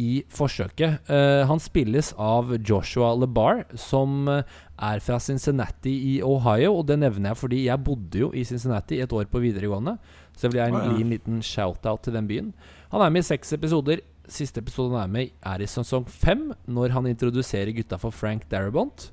i 0.00 0.22
forsøket. 0.32 1.02
Uh, 1.08 1.42
han 1.48 1.60
spilles 1.60 2.12
av 2.20 2.54
Joshua 2.58 3.12
LeBar, 3.18 3.64
som 3.78 4.28
uh, 4.30 4.40
er 4.82 5.02
fra 5.04 5.18
Cincinnati 5.20 5.92
i 6.12 6.14
Ohio. 6.24 6.74
Og 6.78 6.86
det 6.88 6.98
nevner 7.02 7.32
jeg 7.32 7.40
fordi 7.42 7.60
jeg 7.66 7.84
bodde 7.84 8.24
jo 8.24 8.30
i 8.34 8.44
Cincinnati 8.48 9.02
et 9.02 9.12
år 9.12 9.28
på 9.30 9.42
videregående. 9.42 9.96
Så 10.36 10.46
det 10.46 10.54
vil 10.54 10.62
jeg 10.62 10.72
gi 10.72 11.04
en 11.04 11.12
liten 11.12 11.44
shout-out 11.44 12.04
til 12.06 12.16
den 12.16 12.28
byen. 12.30 12.52
Han 12.94 13.04
er 13.04 13.12
med 13.12 13.24
i 13.24 13.30
seks 13.32 13.52
episoder. 13.56 14.02
Siste 14.32 14.62
episode 14.62 14.94
han 14.94 15.04
er 15.04 15.12
med 15.12 15.32
er 15.44 15.62
i 15.64 15.68
sesong 15.68 16.06
fem, 16.08 16.50
når 16.66 16.94
han 16.96 17.10
introduserer 17.10 17.74
gutta 17.76 17.98
for 18.00 18.14
Frank 18.14 18.48
Darabont. 18.50 19.10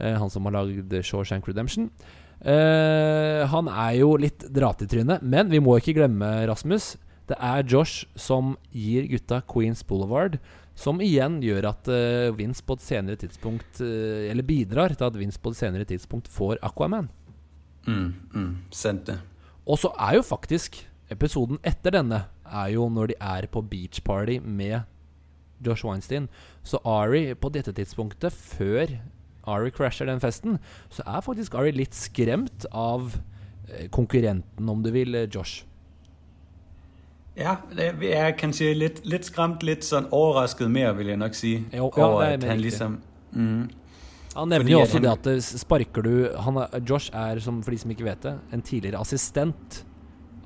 Uh, 0.00 0.16
han 0.18 0.30
som 0.32 0.48
har 0.48 0.58
lagd 0.58 0.94
Shawshank 1.02 1.46
Redemption. 1.48 1.92
han 2.38 3.66
er 3.66 3.94
jo 3.98 4.12
litt 4.14 4.44
drat 4.54 4.78
i 4.84 4.86
trynet, 4.86 5.24
men 5.26 5.48
vi 5.50 5.58
må 5.58 5.72
ikke 5.80 5.96
glemme 5.96 6.46
Rasmus 6.46 6.92
det 7.28 7.36
er 7.36 7.66
Josh 7.68 8.06
som 8.16 8.56
gir 8.72 9.08
gutta 9.10 9.42
Queens 9.48 9.84
Boulevard, 9.86 10.38
som 10.78 11.00
igjen 11.02 11.40
gjør 11.42 11.70
at 11.72 11.88
uh, 11.90 12.34
Vince 12.38 12.62
på 12.64 12.78
et 12.78 12.84
senere 12.84 13.18
tidspunkt 13.18 13.80
uh, 13.82 14.28
Eller 14.30 14.46
bidrar 14.46 14.94
til 14.94 15.08
at 15.08 15.16
Vince 15.18 15.40
på 15.42 15.50
et 15.50 15.58
senere 15.58 15.88
tidspunkt 15.88 16.30
får 16.30 16.60
Aquaman. 16.62 17.08
Mm, 17.88 18.12
mm, 18.34 18.52
sant 18.70 19.08
det. 19.08 19.18
Og 19.66 19.80
så 19.82 19.90
er 19.98 20.18
jo 20.18 20.24
faktisk 20.24 20.78
episoden 21.12 21.58
etter 21.66 21.96
denne 21.96 22.22
er 22.48 22.72
jo 22.74 22.86
når 22.92 23.12
de 23.12 23.18
er 23.20 23.48
på 23.50 23.62
beach 23.64 24.00
party 24.04 24.38
med 24.38 24.80
Josh 25.64 25.84
Weinstein. 25.84 26.28
Så 26.62 26.80
Ari, 26.86 27.34
på 27.34 27.50
dette 27.52 27.72
tidspunktet, 27.74 28.32
før 28.32 28.92
Ari 29.48 29.72
crasher 29.74 30.08
den 30.08 30.20
festen, 30.20 30.58
så 30.92 31.02
er 31.06 31.24
faktisk 31.24 31.56
Ari 31.58 31.72
litt 31.74 31.96
skremt 31.96 32.68
av 32.70 33.16
eh, 33.68 33.88
konkurrenten, 33.90 34.68
om 34.68 34.84
du 34.84 34.92
vil, 34.94 35.16
Josh. 35.32 35.64
Ja, 37.38 37.56
jeg 37.78 38.12
er 38.18 38.32
kanskje 38.38 38.72
litt, 38.74 39.02
litt 39.06 39.28
skremt, 39.28 39.62
litt 39.66 39.86
sånn 39.86 40.08
overrasket 40.14 40.70
mer, 40.74 40.94
vil 40.98 41.12
jeg 41.12 41.20
nok 41.20 41.36
si. 41.38 41.52
Jo, 41.70 41.90
ja, 41.94 42.06
over 42.06 42.24
er 42.26 42.38
at 42.38 42.46
han 42.50 42.62
liksom 42.62 42.96
mm, 43.30 43.60
Han 44.34 44.50
nevner 44.50 44.72
jo 44.72 44.80
også 44.82 45.02
det 45.02 45.12
at 45.12 45.26
det 45.28 45.36
sparker 45.46 46.02
du 46.02 46.14
han 46.42 46.58
Josh 46.82 47.12
er, 47.14 47.38
som 47.42 47.60
for 47.62 47.74
de 47.74 47.78
som 47.84 47.94
ikke 47.94 48.08
vet 48.08 48.24
det, 48.26 48.34
en 48.54 48.64
tidligere 48.64 49.02
assistent 49.02 49.82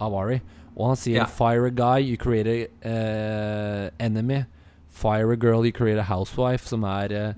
av 0.02 0.14
Ari. 0.16 0.42
Og 0.76 0.92
han 0.92 0.96
sier 1.00 1.22
Ja. 1.22 1.26
'Fire 1.28 1.68
a 1.68 1.70
guy, 1.70 2.00
you 2.00 2.16
create 2.16 2.48
a 2.48 2.88
uh, 2.88 3.90
enemy'. 4.00 4.44
'Fire 4.88 5.32
a 5.32 5.36
girl, 5.36 5.64
you 5.64 5.72
create 5.72 6.00
a 6.00 6.08
housewife'. 6.08 6.68
Som 6.68 6.84
er 6.84 7.12
uh, 7.12 7.32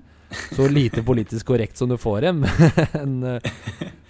så 0.55 0.67
lite 0.67 1.03
politisk 1.09 1.45
korrekt 1.45 1.77
som 1.77 1.89
du 1.89 1.97
får 1.97 2.21
dem. 2.21 2.45
Eh, 3.25 3.51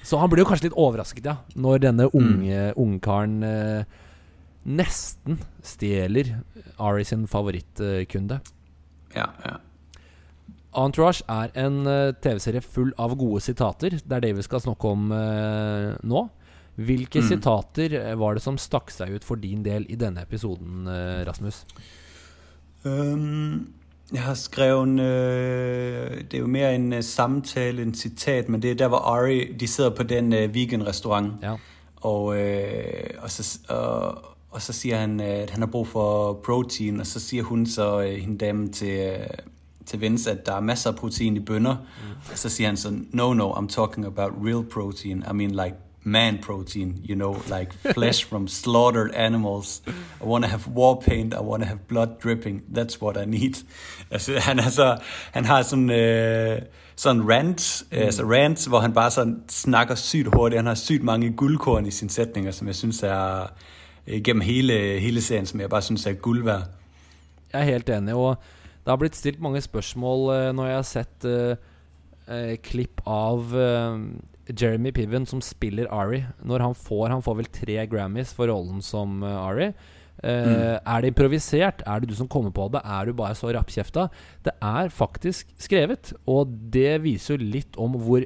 så 0.04 0.18
han 0.18 0.30
blir 0.30 0.44
jo 0.44 0.50
kanskje 0.50 0.68
litt 0.68 0.78
overrasket, 0.78 1.26
ja, 1.26 1.38
når 1.58 1.80
denne 1.82 2.06
unge 2.14 2.74
ungkaren 2.78 3.40
eh, 3.44 3.86
nesten 4.66 5.40
stjeler 5.64 6.40
Ari 6.80 7.04
sin 7.06 7.28
favorittkunde. 7.28 8.40
Ja, 9.16 9.28
ja. 9.46 9.58
Entourage 10.76 11.24
er 11.32 11.52
en 11.56 11.86
eh, 11.88 12.14
TV-serie 12.20 12.62
full 12.62 12.90
av 13.00 13.14
gode 13.16 13.40
sitater. 13.42 13.90
Det 14.02 14.12
er 14.18 14.20
det 14.26 14.34
vi 14.36 14.44
skal 14.44 14.60
snakke 14.60 14.90
om 14.92 15.12
eh, 15.16 15.94
nå. 16.04 16.26
Hvilke 16.76 17.22
Mm. 17.22 17.28
sitater 17.30 17.94
eh, 17.96 18.16
var 18.20 18.34
det 18.36 18.44
som 18.44 18.58
stakk 18.60 18.92
seg 18.92 19.14
ut 19.16 19.24
for 19.24 19.36
din 19.40 19.64
del 19.64 19.86
i 19.88 19.96
denne 19.96 20.22
episoden, 20.26 20.88
eh, 20.92 21.24
Rasmus? 21.30 21.62
Um, 22.84 23.74
jeg 24.14 24.22
har 24.22 24.34
skrevet 24.36 25.00
øh, 25.00 26.12
Det 26.30 26.34
er 26.34 26.40
jo 26.40 26.48
mer 26.48 26.70
en 26.70 26.94
øh, 26.94 27.04
samtale, 27.04 27.82
en 27.82 27.94
sitat, 27.96 28.50
men 28.50 28.62
det 28.62 28.72
er 28.72 28.76
der 28.76 28.88
hvor 28.88 28.98
Ari 29.00 29.54
de 29.54 29.68
sidder 29.68 29.90
på 29.96 30.04
den 30.04 30.34
øh, 30.34 30.50
weekendrestaurant, 30.52 31.34
Ja. 31.42 31.56
og, 31.96 32.38
øh, 32.38 33.10
og, 33.24 33.32
så, 33.32 33.60
og, 33.70 34.35
og 34.56 34.62
så 34.62 34.74
siger 34.74 34.98
han, 34.98 35.22
øh, 35.22 35.28
at 35.28 35.50
han 35.50 35.62
har 35.62 35.68
brug 35.68 35.88
for 35.88 36.34
protein, 36.34 37.00
og 37.00 37.08
så 37.08 37.20
siger 37.20 37.44
hun 37.44 37.66
så, 37.66 38.02
øh, 38.02 38.16
hende 38.16 38.38
dame 38.38 38.68
til, 38.68 39.00
øh, 39.00 39.28
til 39.86 40.02
Vince, 40.02 40.32
at 40.32 40.46
der 40.46 40.56
er 40.56 40.60
masser 40.60 40.90
af 40.90 40.96
protein 40.96 41.38
i 41.38 41.40
bønner, 41.40 41.76
mm. 41.76 42.32
og 42.32 42.38
så 42.38 42.50
siger 42.50 42.68
han 42.68 42.78
så, 42.78 42.94
no, 43.12 43.34
no, 43.34 43.52
I'm 43.52 43.68
talking 43.68 44.06
about 44.06 44.32
real 44.44 44.64
protein, 44.64 45.24
I 45.32 45.34
mean 45.34 45.52
like 45.52 45.76
man 46.04 46.38
protein, 46.44 47.06
you 47.10 47.16
know, 47.16 47.34
like 47.60 47.94
flesh 47.94 48.26
from 48.30 48.48
slaughtered 48.48 49.12
animals. 49.16 49.82
I 50.22 50.26
want 50.26 50.44
to 50.44 50.50
have 50.50 50.62
war 50.76 51.02
paint, 51.06 51.34
I 51.34 51.42
want 51.42 51.64
to 51.64 51.68
have 51.68 51.80
blood 51.88 52.08
dripping, 52.24 52.62
that's 52.78 53.02
what 53.02 53.18
I 53.18 53.26
need. 53.26 53.64
Altså, 54.12 54.40
han, 54.40 54.60
er 54.60 54.70
så, 54.70 54.98
han 55.32 55.46
har 55.46 55.62
sådan, 55.62 55.90
øh, 55.90 56.62
sådan 56.96 57.30
rant, 57.30 57.84
mm. 57.92 57.98
altså 57.98 58.24
rant, 58.24 58.68
hvor 58.68 58.80
han 58.80 58.94
bare 58.94 59.12
sådan 59.12 59.44
snakker 59.50 59.96
sygt 59.96 60.28
hurtigt. 60.36 60.60
Han 60.60 60.68
har 60.68 60.76
sygt 60.76 61.04
mange 61.04 61.32
guldkorn 61.32 61.86
i 61.86 61.92
sine 61.92 62.10
sætninger, 62.10 62.52
som 62.52 62.68
jeg 62.68 62.76
synes 62.76 63.04
er 63.04 63.42
øh, 63.42 63.48
gennem 64.06 64.44
hele, 64.46 64.76
hele 65.02 65.22
serien, 65.24 65.48
som 65.50 65.60
jeg 65.64 65.72
bare 65.72 65.86
synes 65.88 66.06
er 66.08 66.20
guld 66.22 66.44
værd. 66.46 66.68
Jeg 67.52 67.62
er 67.62 67.72
helt 67.74 67.90
enig, 67.90 68.14
og 68.16 68.38
det 68.86 68.92
har 68.92 69.00
blitt 69.02 69.18
stilt 69.18 69.42
mange 69.42 69.62
spørsmål 69.66 70.26
eh, 70.36 70.52
når 70.54 70.68
jeg 70.70 70.78
har 70.80 70.88
sett 70.90 71.26
eh, 71.30 72.56
klipp 72.66 73.02
av 73.10 73.54
eh, 73.58 74.00
Jeremy 74.54 74.92
Piven 74.94 75.26
som 75.26 75.42
spiller 75.42 75.90
Ari. 75.90 76.24
Når 76.46 76.62
han 76.68 76.76
får 76.78 77.10
Han 77.16 77.24
får 77.26 77.38
vel 77.40 77.48
tre 77.50 77.78
Grammys 77.90 78.34
for 78.38 78.52
rollen 78.52 78.82
som 78.86 79.24
Ari. 79.26 79.72
Eh, 80.22 80.76
Er 80.78 81.02
det 81.02 81.10
improvisert? 81.14 81.82
Er 81.86 82.00
det 82.04 82.10
du 82.12 82.16
som 82.16 82.30
kommer 82.30 82.54
på 82.54 82.68
det? 82.74 82.84
Er 82.86 83.06
du 83.10 83.14
bare 83.18 83.34
så 83.36 83.50
rappkjefta? 83.56 84.10
Det 84.46 84.54
er 84.62 84.90
faktisk 84.94 85.50
skrevet, 85.58 86.14
og 86.30 86.54
det 86.72 87.02
viser 87.04 87.36
jo 87.40 87.50
litt 87.58 87.76
om 87.82 87.98
hvor 88.06 88.26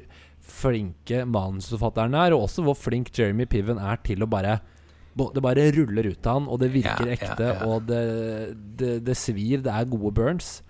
flinke 0.50 1.24
manusforfatteren 1.28 2.14
er, 2.18 2.34
og 2.34 2.48
også 2.48 2.64
hvor 2.66 2.76
flink 2.76 3.10
Jeremy 3.16 3.46
Piven 3.48 3.78
er 3.80 4.00
til 4.04 4.22
å 4.24 4.28
bare 4.28 4.58
Det 5.18 5.42
bare 5.42 5.70
ruller 5.74 6.06
ut 6.12 6.26
av 6.26 6.38
han, 6.38 6.48
og 6.48 6.60
det 6.62 6.70
virker 6.72 7.06
Ja, 7.06 7.12
ja, 7.12 7.18
ekte, 7.18 7.48
ja. 7.50 7.66
og 7.66 7.86
det, 7.88 8.02
det, 8.78 8.92
det 9.06 9.16
svir. 9.18 9.60
Det 9.64 9.72
er 9.72 9.88
gode 9.90 10.12
burns. 10.14 10.60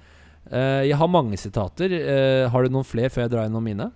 Uh, 0.50 0.82
jeg 0.88 0.96
har 0.96 1.06
mange 1.06 1.36
sitater. 1.36 1.92
Uh, 1.92 2.50
har 2.50 2.64
du 2.64 2.72
noen 2.72 2.88
flere 2.88 3.10
før 3.12 3.26
jeg 3.26 3.34
drar 3.34 3.46
gjennom 3.46 3.68
mine? 3.68 3.90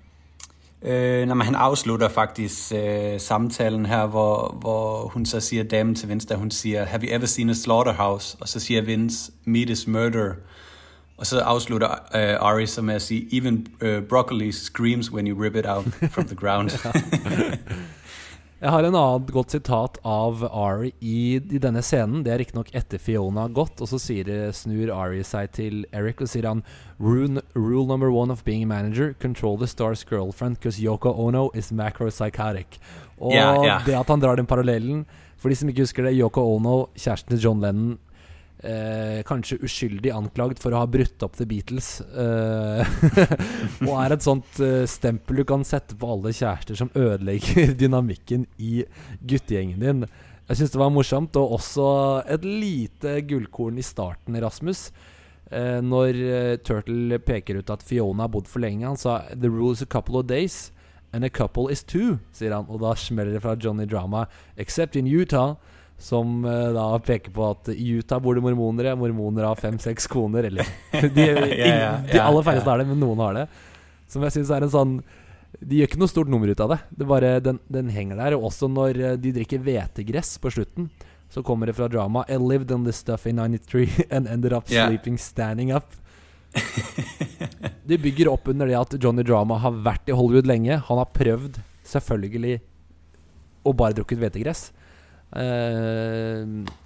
Øh, 0.84 1.26
når 1.28 1.34
men 1.34 1.44
han 1.46 1.54
afslutter 1.54 2.08
faktisk 2.08 2.72
øh, 2.76 3.20
samtalen 3.20 3.86
her, 3.86 4.06
hvor, 4.06 4.56
hvor 4.60 5.08
hun 5.08 5.26
så 5.26 5.40
siger 5.40 5.64
damen 5.64 5.94
til 5.94 6.08
Vince, 6.08 6.28
da 6.28 6.34
hun 6.34 6.50
siger, 6.50 6.84
have 6.84 7.02
you 7.02 7.16
ever 7.16 7.26
seen 7.26 7.50
a 7.50 7.52
slaughterhouse? 7.52 8.36
Og 8.40 8.48
så 8.48 8.60
siger 8.60 8.82
Vince, 8.82 9.32
meat 9.44 9.70
is 9.70 9.86
murder. 9.86 10.32
Og 11.16 11.26
så 11.26 11.40
afslutter 11.40 11.88
øh, 11.90 12.36
Ari 12.40 12.66
så 12.66 12.82
med 12.82 12.94
at 12.94 13.02
sige, 13.02 13.36
even 13.36 13.66
øh, 13.80 14.02
broccoli 14.02 14.52
screams 14.52 15.12
when 15.12 15.26
you 15.26 15.42
rip 15.42 15.56
it 15.56 15.66
out 15.68 15.84
from 16.10 16.26
the 16.26 16.36
ground. 16.36 16.70
Jeg 18.64 18.72
har 18.72 18.86
en 18.88 18.94
annet 18.96 19.28
godt 19.28 19.52
sitat 19.52 19.98
av 20.08 20.40
Ari 20.48 20.94
i, 21.04 21.36
i 21.36 21.58
denne 21.60 21.82
scenen. 21.84 22.22
Det 22.24 22.32
er 22.32 22.38
riktignok 22.40 22.70
etter 22.72 22.96
Fiona 23.02 23.42
har 23.44 23.52
gått, 23.52 23.82
og 23.84 23.90
så 23.90 23.98
sier, 24.00 24.24
det- 24.24 24.54
snur 24.56 24.88
Ari 24.88 25.20
seg 25.22 25.50
til 25.52 25.82
Eric 25.92 26.22
og 26.24 26.30
sier 26.32 26.48
han 26.48 26.62
Rule, 26.98 27.42
rule 27.54 27.84
number 27.86 28.08
one 28.10 28.30
of 28.32 28.42
being 28.44 28.62
a 28.62 28.66
manager, 28.66 29.12
control 29.20 29.58
the 29.58 29.66
star's 29.68 30.02
girlfriend, 30.02 30.56
because 30.56 30.80
Yoko 30.80 31.12
Ono 31.26 31.50
is 31.52 31.70
macropsychotic. 31.72 32.78
Og 33.20 33.32
yeah, 33.34 33.60
yeah. 33.64 33.84
det 33.84 33.98
at 34.00 34.08
han 34.08 34.20
drar 34.20 34.36
den 34.36 34.46
parallellen 34.46 35.04
For 35.36 35.48
de 35.52 35.56
som 35.60 35.68
ikke 35.68 35.84
husker 35.84 36.02
det, 36.08 36.16
Yoko 36.16 36.40
Ono, 36.56 36.86
kjæresten 36.96 37.34
til 37.36 37.44
John 37.44 37.60
Lennon, 37.60 37.98
eh, 38.64 39.20
kanskje 39.28 39.60
uskyldig 39.64 40.12
anklagd 40.14 40.60
for 40.62 40.74
å 40.74 40.82
ha 40.82 40.90
brutt 40.90 41.22
opp 41.26 41.36
The 41.38 41.46
Beatles. 41.48 42.00
Eh, 42.00 42.94
og 43.86 43.94
er 44.00 44.16
et 44.16 44.26
sånt 44.26 44.60
eh, 44.64 44.84
stempel 44.90 45.42
du 45.42 45.46
kan 45.48 45.64
sette 45.68 45.96
på 45.98 46.12
alle 46.16 46.34
kjærester 46.34 46.78
som 46.80 46.92
ødelegger 46.96 47.74
dynamikken 47.82 48.48
i 48.58 48.84
guttegjengen 49.20 49.84
din. 49.84 50.06
Jeg 50.48 50.60
syns 50.60 50.74
det 50.74 50.80
var 50.82 50.92
morsomt, 50.92 51.36
og 51.40 51.56
også 51.56 51.88
et 52.34 52.44
lite 52.44 53.16
gullkorn 53.28 53.80
i 53.80 53.86
starten, 53.86 54.36
Rasmus. 54.44 54.90
Eh, 55.54 55.80
når 55.84 56.18
eh, 56.18 56.54
Turtle 56.64 57.20
peker 57.24 57.60
ut 57.60 57.72
at 57.72 57.84
Fiona 57.84 58.26
har 58.26 58.32
bodd 58.32 58.48
for 58.50 58.64
lenge. 58.64 58.84
Han 58.86 59.00
sa 59.00 59.22
'The 59.30 59.48
rule 59.48 59.72
is 59.72 59.82
a 59.82 59.88
couple 59.88 60.18
of 60.18 60.26
days'. 60.26 60.70
And 61.14 61.24
a 61.24 61.30
couple 61.30 61.70
is 61.70 61.84
two, 61.84 62.18
sier 62.32 62.50
han. 62.50 62.66
Og 62.68 62.80
da 62.82 62.94
smeller 62.98 63.32
det 63.32 63.42
fra 63.42 63.54
Johnny 63.54 63.86
Drama. 63.86 64.26
Except 64.56 64.96
in 64.96 65.06
Utah. 65.06 65.54
Som 66.04 66.42
eh, 66.44 66.70
da 66.76 66.86
peker 67.00 67.32
på 67.32 67.46
at 67.48 67.70
i 67.72 67.94
Utah 67.96 68.20
bor 68.20 68.36
det 68.36 68.44
mormonere. 68.44 68.92
Mormoner 69.00 69.46
har 69.48 69.60
fem-seks 69.60 70.06
koner. 70.12 70.50
Eller 70.50 70.68
de, 70.92 71.24
ingen- 71.24 72.08
de 72.10 72.20
aller 72.20 72.44
færreste 72.44 72.68
har 72.68 72.82
det, 72.82 72.88
men 72.90 73.00
noen 73.00 73.22
har 73.24 73.38
det. 73.38 73.46
Som 74.12 74.26
jeg 74.26 74.34
syns 74.36 74.52
er 74.52 74.66
en 74.66 74.70
sånn 74.74 74.90
De 75.64 75.78
gjør 75.78 75.88
ikke 75.88 75.98
noe 76.02 76.10
stort 76.12 76.28
nummer 76.28 76.50
ut 76.50 76.60
av 76.60 76.74
det. 76.74 76.78
Det 77.00 77.08
bare, 77.08 77.38
den, 77.40 77.58
den 77.72 77.88
henger 77.94 78.20
der. 78.20 78.36
Og 78.36 78.50
også 78.50 78.68
når 78.68 79.00
eh, 79.00 79.16
de 79.22 79.32
drikker 79.38 79.64
hvetegress 79.64 80.36
på 80.42 80.52
slutten, 80.52 80.90
så 81.32 81.42
kommer 81.42 81.66
det 81.66 81.74
fra 81.78 81.88
drama 81.90 82.22
I 82.30 82.36
lived 82.38 82.70
on 82.70 82.84
this 82.86 83.00
stuff 83.02 83.24
in 83.26 83.40
93 83.40 84.04
and 84.14 84.28
ended 84.28 84.52
up 84.52 84.70
yeah. 84.70 84.86
sleeping 84.90 85.16
standing 85.18 85.72
up. 85.74 85.96
De 87.84 87.98
bygger 87.98 88.28
opp 88.30 88.48
under 88.48 88.68
det 88.68 88.76
at 88.78 88.94
Johnny 89.02 89.24
Drama 89.26 89.56
har 89.58 89.74
vært 89.84 90.08
i 90.08 90.14
Hollywood 90.14 90.46
lenge. 90.46 90.76
Han 90.86 91.00
har 91.00 91.10
prøvd, 91.16 91.58
selvfølgelig, 91.88 92.60
å 93.64 93.72
bare 93.76 93.96
drukket 93.98 94.20
hvetegress. 94.20 94.68
Eh, 95.34 96.44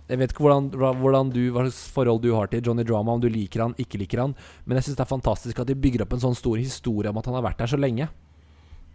jeg 0.08 0.20
vet 0.20 0.32
ikke 0.32 0.44
hvordan, 0.44 0.70
hvordan 0.72 1.32
du, 1.34 1.42
hva 1.52 1.66
slags 1.66 1.82
forhold 1.92 2.22
du 2.24 2.30
har 2.32 2.48
til 2.48 2.64
Johnny 2.64 2.86
Drama, 2.88 3.12
om 3.12 3.20
du 3.20 3.28
liker 3.28 3.66
han, 3.66 3.76
ikke 3.78 4.00
liker 4.00 4.22
han, 4.24 4.32
men 4.64 4.78
jeg 4.78 4.86
syns 4.86 4.96
det 4.96 5.04
er 5.04 5.10
fantastisk 5.10 5.60
at 5.60 5.68
de 5.68 5.76
bygger 5.76 6.06
opp 6.06 6.16
en 6.16 6.24
sånn 6.24 6.38
stor 6.38 6.56
historie 6.56 7.12
om 7.12 7.20
at 7.20 7.28
han 7.28 7.36
har 7.36 7.44
vært 7.44 7.60
der 7.60 7.70
så 7.74 7.80
lenge. 7.80 8.08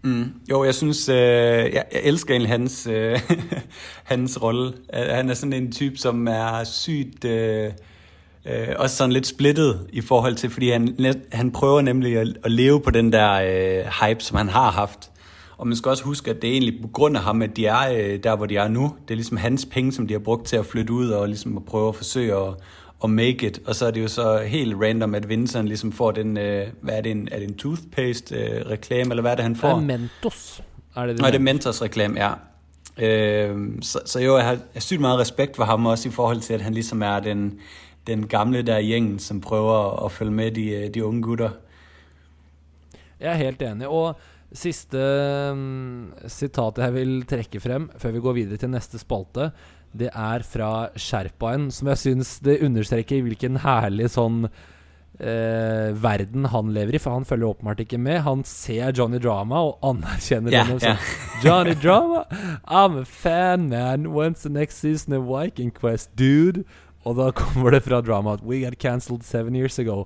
Mm. 0.04 0.42
Jo, 0.50 0.64
jeg 0.66 0.76
synes, 0.76 1.10
øh, 1.10 1.16
jeg, 1.16 1.86
jeg 1.94 2.02
elsker 2.04 2.34
egentlig 2.34 2.52
hans, 2.52 2.88
øh, 2.88 3.20
hans 4.12 4.42
rolle. 4.42 4.74
Han 4.94 5.30
er 5.30 5.34
sådan 5.34 5.54
en 5.54 5.72
type, 5.72 5.98
som 5.98 6.28
er 6.28 6.64
sykt 6.68 7.26
øh, 7.26 7.72
også 8.76 8.96
sådan 8.96 9.14
lidt 9.14 9.28
splittet 9.28 9.88
i 9.94 10.02
forhold 10.02 10.36
til, 10.36 10.50
fordi 10.50 10.70
han, 10.70 11.16
han 11.32 11.52
prøver 11.52 11.82
nemlig 11.82 12.18
at, 12.18 12.28
at 12.44 12.52
leve 12.52 12.82
på 12.82 12.92
den 12.92 13.12
der 13.14 13.40
hype, 14.02 14.24
som 14.24 14.38
han 14.38 14.50
har 14.50 14.72
haft. 14.72 15.13
Og 15.58 15.68
man 15.68 15.76
skal 15.76 15.90
også 15.90 16.04
huske, 16.04 16.30
at 16.30 16.42
det 16.42 16.48
er 16.48 16.52
egentlig 16.52 16.82
på 16.82 16.88
grund 16.88 17.18
af 17.18 17.24
ham, 17.24 17.42
at 17.42 17.56
de 17.58 17.66
er 17.66 17.94
øh, 17.94 18.24
der, 18.24 18.36
hvor 18.36 18.46
de 18.46 18.58
er 18.58 18.68
nu. 18.68 18.96
Det 19.08 19.14
er 19.14 19.16
ligesom 19.16 19.38
hans 19.38 19.66
penge, 19.66 19.92
som 19.92 20.08
de 20.08 20.14
har 20.14 20.20
brugt 20.20 20.48
til 20.48 20.56
at 20.56 20.66
flytte 20.66 20.94
ud 20.94 21.10
og 21.10 21.28
ligesom 21.28 21.58
at 21.58 21.66
prøve 21.66 21.90
at 21.90 21.96
forsøge 21.96 22.36
at, 22.36 22.54
at 23.04 23.10
make 23.10 23.48
it. 23.48 23.60
Og 23.66 23.76
så 23.76 23.86
er 23.86 23.92
det 23.92 24.02
jo 24.02 24.08
så 24.08 24.38
helt 24.38 24.76
random, 24.82 25.16
at 25.16 25.30
Vincent 25.30 25.68
ligesom 25.68 25.92
får 25.92 26.12
den, 26.12 26.38
øh, 26.38 26.68
hvad 26.82 26.94
er 26.98 27.02
det, 27.02 27.12
en, 27.12 27.30
er 27.32 27.40
det 27.40 27.48
en 27.48 27.58
toothpaste-reklame, 27.58 29.10
eller 29.10 29.22
hvad 29.22 29.32
er 29.32 29.36
det, 29.36 29.44
han 29.44 29.54
Det 29.54 29.62
får? 29.62 29.68
er 29.68 29.80
Mentos, 29.82 30.62
er 30.96 31.06
det 31.06 31.18
Nå, 31.20 31.22
det 31.22 31.28
er 31.28 31.32
det 31.32 31.42
Mentos-reklame, 31.42 32.20
ja. 32.20 32.32
Øh, 32.98 33.58
så, 33.82 34.00
så 34.06 34.20
jo, 34.20 34.38
jeg 34.38 34.46
har, 34.46 34.52
jeg 34.52 34.60
har 34.74 34.80
sygt 34.82 35.02
meget 35.02 35.20
respekt 35.20 35.56
for 35.56 35.64
ham 35.64 35.86
også 35.86 36.10
i 36.10 36.12
forhold 36.12 36.40
til, 36.40 36.54
at 36.54 36.62
han 36.62 36.74
ligesom 36.74 37.02
er 37.02 37.20
den, 37.20 37.60
den 38.08 38.28
gamle 38.28 38.62
der 38.62 38.78
i 38.78 38.86
gjengen, 38.86 39.20
som 39.20 39.42
prøver 39.42 40.06
at 40.06 40.12
følge 40.12 40.32
med 40.32 40.52
de, 40.52 40.70
øh, 40.70 40.94
de 40.94 41.06
unge 41.06 41.22
gutter. 41.22 41.50
Jeg 43.20 43.32
er 43.32 43.36
helt 43.36 43.62
enig. 43.62 43.88
Og 43.88 44.16
Siste 44.54 45.00
um, 45.52 46.12
sitatet 46.30 46.84
jeg 46.86 46.94
vil 46.94 47.14
trekke 47.30 47.62
frem 47.64 47.88
før 47.98 48.12
vi 48.14 48.22
går 48.22 48.36
videre 48.38 48.60
til 48.62 48.70
neste 48.74 49.00
spalte, 49.02 49.48
det 49.98 50.10
er 50.14 50.44
fra 50.46 50.90
Sherpaen, 50.98 51.68
som 51.74 51.90
jeg 51.92 52.02
syns 52.02 52.36
det 52.46 52.60
understreker 52.66 53.22
hvilken 53.26 53.60
herlig 53.62 54.08
sånn 54.14 54.44
uh, 54.46 55.90
verden 56.06 56.48
han 56.54 56.72
lever 56.74 56.98
i, 56.98 57.02
for 57.02 57.14
han 57.18 57.26
følger 57.30 57.52
åpenbart 57.52 57.84
ikke 57.86 58.00
med. 58.02 58.22
Han 58.26 58.44
ser 58.48 58.94
Johnny 58.98 59.20
Drama 59.22 59.62
og 59.70 59.78
anerkjenner 59.86 60.54
Yeah, 60.54 60.68
denne. 60.70 60.82
yeah. 60.82 60.98
Johnny 61.46 61.76
Drama, 61.78 62.26
I'm 62.66 62.98
a 63.02 63.06
fan, 63.06 63.70
man. 63.70 64.08
When's 64.14 64.42
the 64.44 64.50
next 64.50 64.78
season 64.82 65.14
of 65.14 65.26
Viking 65.30 65.72
Quest, 65.72 66.16
dude? 66.16 66.64
Og 67.06 67.18
da 67.20 67.32
kommer 67.36 67.72
det 67.76 67.84
fra 67.84 68.02
Drama 68.02 68.34
at 68.38 68.44
We 68.46 68.62
got 68.64 68.78
cancelled 68.80 69.24
seven 69.24 69.56
years 69.56 69.78
ago. 69.80 70.06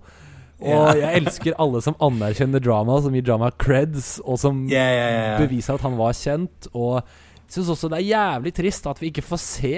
Og 0.58 0.98
jeg 0.98 1.22
elsker 1.22 1.58
alle 1.62 1.82
som 1.86 1.96
anerkjenner 2.02 2.62
drama, 2.64 2.98
som 3.02 3.14
gir 3.14 3.26
drama 3.26 3.52
creds, 3.62 4.18
og 4.26 4.40
som 4.42 4.64
beviser 4.68 5.78
at 5.78 5.86
han 5.86 5.98
var 6.00 6.18
kjent. 6.18 6.70
Og 6.74 6.96
jeg 6.98 7.58
syns 7.60 7.74
også 7.76 7.92
det 7.94 8.00
er 8.02 8.10
jævlig 8.10 8.54
trist 8.58 8.88
at 8.90 9.02
vi 9.02 9.12
ikke 9.12 9.26
får 9.26 9.42
se 9.44 9.74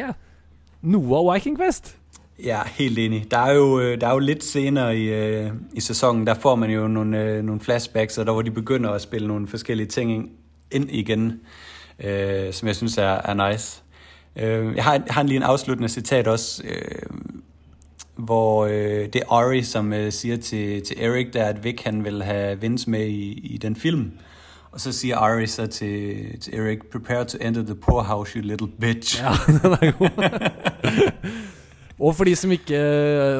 noe 0.81 1.17
av 1.19 1.33
Viking 1.33 1.57
Quest. 1.59 1.95
Ja, 2.39 2.61
helt 2.77 2.99
enig. 2.99 3.25
Der 3.31 3.37
er 3.37 3.53
jo, 3.53 3.79
øh, 3.79 4.01
der 4.01 4.07
er 4.07 4.13
jo 4.15 4.19
litt 4.23 4.43
senere 4.47 4.95
i, 4.95 5.09
uh, 5.11 5.51
i 5.75 5.81
sæsonen, 5.83 6.27
der 6.27 6.39
får 6.39 6.55
man 6.55 6.71
jo 6.71 6.87
noen, 6.87 7.11
uh, 7.13 7.41
noen 7.43 7.59
flashbacks, 7.59 8.17
og 8.17 8.25
der 8.25 8.31
hvor 8.31 8.47
de 8.47 8.51
begynner 8.55 8.95
å 8.95 9.01
spille 9.03 9.27
noen 9.27 9.47
forskellige 9.47 9.91
ting 9.91 10.11
inn 10.71 10.87
igjen, 10.87 10.89
igen, 10.89 11.39
øh, 11.99 12.53
som 12.53 12.67
jeg 12.67 12.75
synes 12.75 12.97
er, 12.97 13.03
er 13.03 13.49
nice. 13.49 13.83
Øh, 14.35 14.75
jeg, 14.75 14.83
har, 14.83 15.01
har 15.09 15.23
lige 15.23 15.37
en 15.37 15.43
avsluttende 15.43 15.89
sitat 15.89 16.27
også, 16.27 16.63
øh, 16.63 17.09
hvor 18.19 18.65
øh, 18.65 19.05
det 19.13 19.15
er 19.15 19.33
Ari, 19.33 19.63
som 19.63 19.93
øh, 19.93 20.11
siger 20.11 20.37
til, 20.37 20.83
til 20.85 21.03
Erik, 21.03 21.33
der 21.33 21.45
at 21.45 21.63
Vic 21.63 21.81
han 21.85 22.03
vil 22.03 22.23
have 22.23 22.61
Vince 22.61 22.89
med 22.89 23.07
i, 23.07 23.31
i 23.31 23.57
den 23.57 23.75
film. 23.75 24.11
Og 24.71 24.79
så 24.79 24.91
siger 24.91 25.17
Ari 25.17 25.47
så 25.47 25.67
til, 25.67 26.15
til 26.39 26.59
Erik, 26.59 26.85
prepare 26.91 27.25
to 27.25 27.37
enter 27.41 27.63
the 27.63 27.75
poorhouse, 27.75 28.39
you 28.39 28.45
little 28.45 28.67
bitch. 28.79 29.21
Ja, 29.21 29.31
den 29.53 29.71
er 29.71 29.91
god. 29.91 30.09
og 31.99 32.15
for 32.15 32.23
de 32.23 32.35
som 32.35 32.51
ikke 32.51 32.79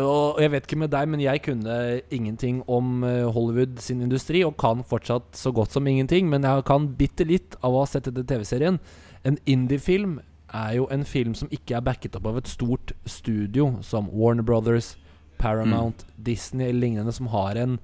Og 0.01 0.41
jeg 0.41 0.51
vet 0.51 0.63
ikke 0.63 0.80
med 0.80 0.88
deg, 0.88 1.07
men 1.07 1.21
jeg 1.21 1.41
kunne 1.45 2.01
ingenting 2.11 2.63
om 2.69 3.03
eh, 3.03 3.25
Hollywood 3.25 3.77
sin 3.77 4.01
industri, 4.01 4.43
og 4.43 4.57
kan 4.57 4.84
fortsatt 4.89 5.38
så 5.38 5.51
godt 5.51 5.71
som 5.71 5.88
ingenting, 5.88 6.30
men 6.30 6.43
jeg 6.43 6.65
kan 6.65 6.89
bitte 6.97 7.23
litt 7.23 7.55
av 7.63 7.75
å 7.75 7.84
ha 7.84 7.86
sett 7.86 8.09
denne 8.09 8.25
TV-serien. 8.27 8.80
En 9.23 9.38
indie-film 9.45 10.19
er 10.54 10.76
jo 10.78 10.88
en 10.91 11.06
film 11.06 11.36
som 11.38 11.52
ikke 11.54 11.78
er 11.78 11.86
backet 11.86 12.18
opp 12.18 12.28
av 12.30 12.39
et 12.41 12.50
stort 12.50 12.93
studio, 13.06 13.76
som 13.86 14.10
Warner 14.12 14.45
Brothers, 14.45 14.95
Paramount, 15.39 16.06
Disney 16.18 16.68
eller 16.70 16.80
lignende, 16.80 17.14
som 17.16 17.30
har 17.32 17.56
en 17.60 17.80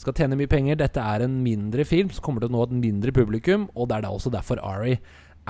skal 0.00 0.16
tjene 0.16 0.38
mye 0.38 0.50
penger. 0.50 0.78
Dette 0.80 1.02
er 1.02 1.26
en 1.26 1.40
mindre 1.44 1.84
film 1.84 2.10
som 2.10 2.24
kommer 2.24 2.42
til 2.42 2.50
å 2.50 2.56
nå 2.56 2.64
et 2.64 2.78
mindre 2.78 3.12
publikum, 3.14 3.68
og 3.74 3.90
det 3.90 3.98
er 3.98 4.06
da 4.06 4.14
også 4.14 4.32
derfor 4.32 4.62
Ari 4.64 4.96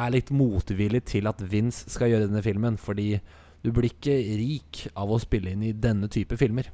er 0.00 0.12
litt 0.14 0.32
motvillig 0.34 1.04
til 1.10 1.28
at 1.30 1.42
Vince 1.50 1.90
skal 1.92 2.10
gjøre 2.10 2.28
denne 2.28 2.42
filmen, 2.44 2.78
fordi 2.80 3.14
du 3.62 3.70
blir 3.74 3.90
ikke 3.90 4.16
rik 4.40 4.86
av 4.98 5.10
å 5.12 5.20
spille 5.20 5.52
inn 5.54 5.64
i 5.66 5.76
denne 5.76 6.08
type 6.12 6.38
filmer. 6.40 6.70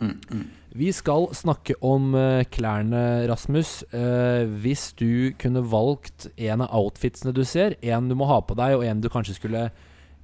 Mm, 0.00 0.16
mm. 0.30 0.48
Vi 0.80 0.92
skal 0.94 1.26
snakke 1.34 1.74
om 1.84 2.14
uh, 2.14 2.42
klærne, 2.52 3.26
Rasmus. 3.28 3.80
Uh, 3.92 4.46
hvis 4.62 4.92
du 4.98 5.32
kunne 5.40 5.62
valgt 5.66 6.28
en 6.36 6.62
av 6.64 6.74
outfitsene 6.78 7.34
du 7.36 7.42
ser, 7.44 7.76
en 7.82 8.08
du 8.08 8.16
må 8.18 8.28
ha 8.30 8.38
på 8.40 8.56
deg, 8.58 8.76
og 8.78 8.84
en 8.86 9.02
du 9.02 9.10
kanskje 9.12 9.36
skulle 9.38 9.68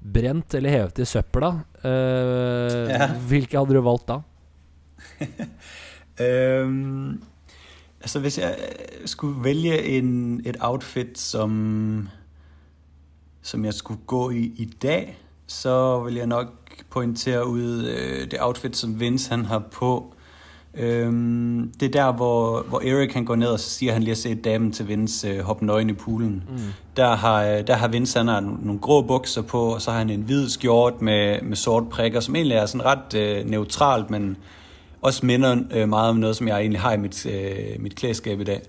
brent 0.01 0.55
eller 0.55 0.71
hevet 0.71 1.03
i 1.03 1.09
søpla, 1.09 1.53
uh, 1.83 2.87
Ja. 2.93 3.11
hvilke 3.29 3.59
hadde 3.59 3.75
du 3.75 3.83
valgt 3.83 4.09
da? 4.13 4.21
um, 6.23 7.19
altså 8.03 8.23
hvis 8.23 8.39
jeg 8.39 8.55
skulle 9.11 9.43
velge 9.45 9.77
en, 9.99 10.41
et 10.47 10.57
outfit, 10.61 11.19
som, 11.19 12.09
som 13.43 13.65
jeg 13.65 13.75
skulle 13.75 14.07
gå 14.07 14.31
i 14.31 14.45
i 14.63 14.71
dag, 14.83 15.17
så 15.47 16.01
vil 16.01 16.15
jeg 16.15 16.27
nok 16.27 16.47
pointere 16.91 17.47
ud 17.47 17.85
øh, 17.85 18.31
det 18.31 18.41
outfit, 18.41 18.77
som 18.77 19.01
Vince 19.01 19.31
han 19.31 19.45
har 19.45 19.59
på. 19.59 20.13
Øhm, 20.75 21.73
det 21.81 21.87
er 21.87 21.91
der, 21.91 22.13
hvor, 22.13 22.63
hvor 22.63 22.81
Erik 22.81 23.13
han 23.13 23.25
går 23.25 23.37
ned, 23.37 23.49
og 23.49 23.61
så 23.61 23.71
siger 23.71 23.93
han 23.93 24.03
lige 24.03 24.13
at 24.13 24.19
se 24.19 24.35
damen 24.35 24.73
til 24.73 24.89
Vince 24.89 25.29
øh, 25.29 25.41
hoppe 25.41 25.67
nøgen 25.67 25.91
i 25.91 25.93
poolen. 25.93 26.43
Mm. 26.49 26.59
Der 26.97 27.17
har, 27.17 27.45
øh, 27.45 27.67
der 27.67 27.75
har 27.75 27.89
Vince 27.89 28.19
han 28.19 28.29
har 28.29 28.41
nogle, 28.41 28.59
nogle 28.63 28.81
grå 28.81 29.03
bukser 29.03 29.43
på, 29.43 29.75
og 29.75 29.83
så 29.83 29.91
har 29.91 29.99
han 29.99 30.11
en 30.11 30.23
hvid 30.23 30.49
skjort 30.49 31.03
med, 31.03 31.43
med 31.43 31.57
sort 31.57 31.89
prikker, 31.89 32.21
som 32.21 32.37
egentlig 32.37 32.57
er 32.57 32.67
sådan 32.67 32.85
ret 32.85 33.15
øh, 33.15 33.51
neutralt, 33.51 34.11
men 34.11 34.37
også 35.03 35.27
minder 35.27 35.57
øh, 35.71 35.89
meget 35.89 36.11
om 36.11 36.17
noget, 36.17 36.37
som 36.37 36.49
jeg 36.49 36.61
egentlig 36.61 36.81
har 36.81 36.93
i 36.93 36.97
mit, 36.97 37.27
øh, 37.27 37.83
mit 37.83 37.97
klædeskab 37.97 38.41
i 38.41 38.45
dag. 38.45 38.63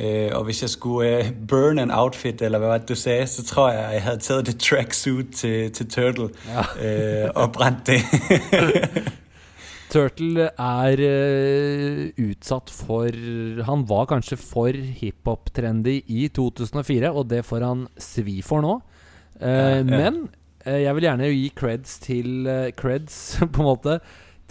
Øh, 0.00 0.30
og 0.32 0.44
hvis 0.44 0.62
jeg 0.62 0.70
skulle 0.70 1.18
øh, 1.18 1.32
burn 1.48 1.78
en 1.78 1.90
outfit, 1.90 2.42
eller 2.42 2.58
hvad 2.58 2.68
var 2.68 2.78
det, 2.78 2.88
du 2.88 2.94
sagde, 2.94 3.26
så 3.26 3.44
tror 3.44 3.70
jeg, 3.70 3.90
jeg 3.92 4.02
havde 4.02 4.18
taget 4.18 4.46
det 4.46 4.58
tracksuit 4.60 5.26
til, 5.34 5.72
til 5.72 5.90
Turtle 5.90 6.28
Ja. 6.48 7.24
øh, 7.24 7.30
og 7.34 7.52
brændt 7.52 7.86
det. 7.86 8.00
Turtle 9.92 10.48
er 10.56 10.96
eh, 11.04 12.08
utsatt 12.16 12.70
for 12.72 13.10
Han 13.66 13.84
var 13.88 14.06
kanskje 14.08 14.38
for 14.40 14.72
hiphop-trendy 14.72 15.98
i 16.08 16.28
2004, 16.32 17.12
og 17.12 17.28
det 17.28 17.44
får 17.44 17.60
han 17.66 17.86
svi 18.00 18.40
for 18.42 18.64
nå. 18.64 18.78
Uh, 19.36 19.48
Ja, 19.48 19.76
ja. 19.76 19.82
Men 19.84 20.28
eh, 20.64 20.82
jeg 20.82 20.94
vil 20.94 21.02
gjerne 21.04 21.28
gi 21.34 21.52
creds 21.56 21.98
til 21.98 22.46
eh, 22.46 22.70
Creds, 22.72 23.18
på 23.52 23.60
en 23.62 23.68
måte. 23.68 23.98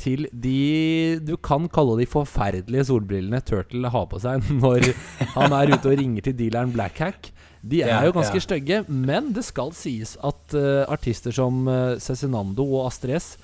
Til 0.01 0.25
de 0.33 1.19
Du 1.21 1.35
kan 1.37 1.67
kalle 1.69 1.99
de 2.01 2.07
forferdelige 2.09 2.87
solbrillene 2.89 3.41
Turtle 3.45 3.91
har 3.93 4.07
på 4.09 4.19
seg 4.23 4.41
når 4.63 4.91
han 5.35 5.53
er 5.59 5.75
ute 5.75 5.91
og 5.93 5.97
ringer 6.01 6.25
til 6.25 6.37
dealeren 6.39 6.73
Blackhack. 6.73 7.29
De 7.61 7.83
er 7.85 7.91
Ja, 7.93 7.99
jo 8.07 8.15
ganske 8.15 8.39
ja. 8.39 8.45
stygge, 8.47 8.79
men 8.89 9.29
det 9.35 9.43
skal 9.45 9.69
sies 9.77 10.15
at 10.25 10.55
uh, 10.57 10.83
artister 10.89 11.31
som 11.35 11.67
uh, 11.69 11.93
Cezinando 12.01 12.65
og 12.65 12.87
Astrid 12.89 13.19
S 13.21 13.35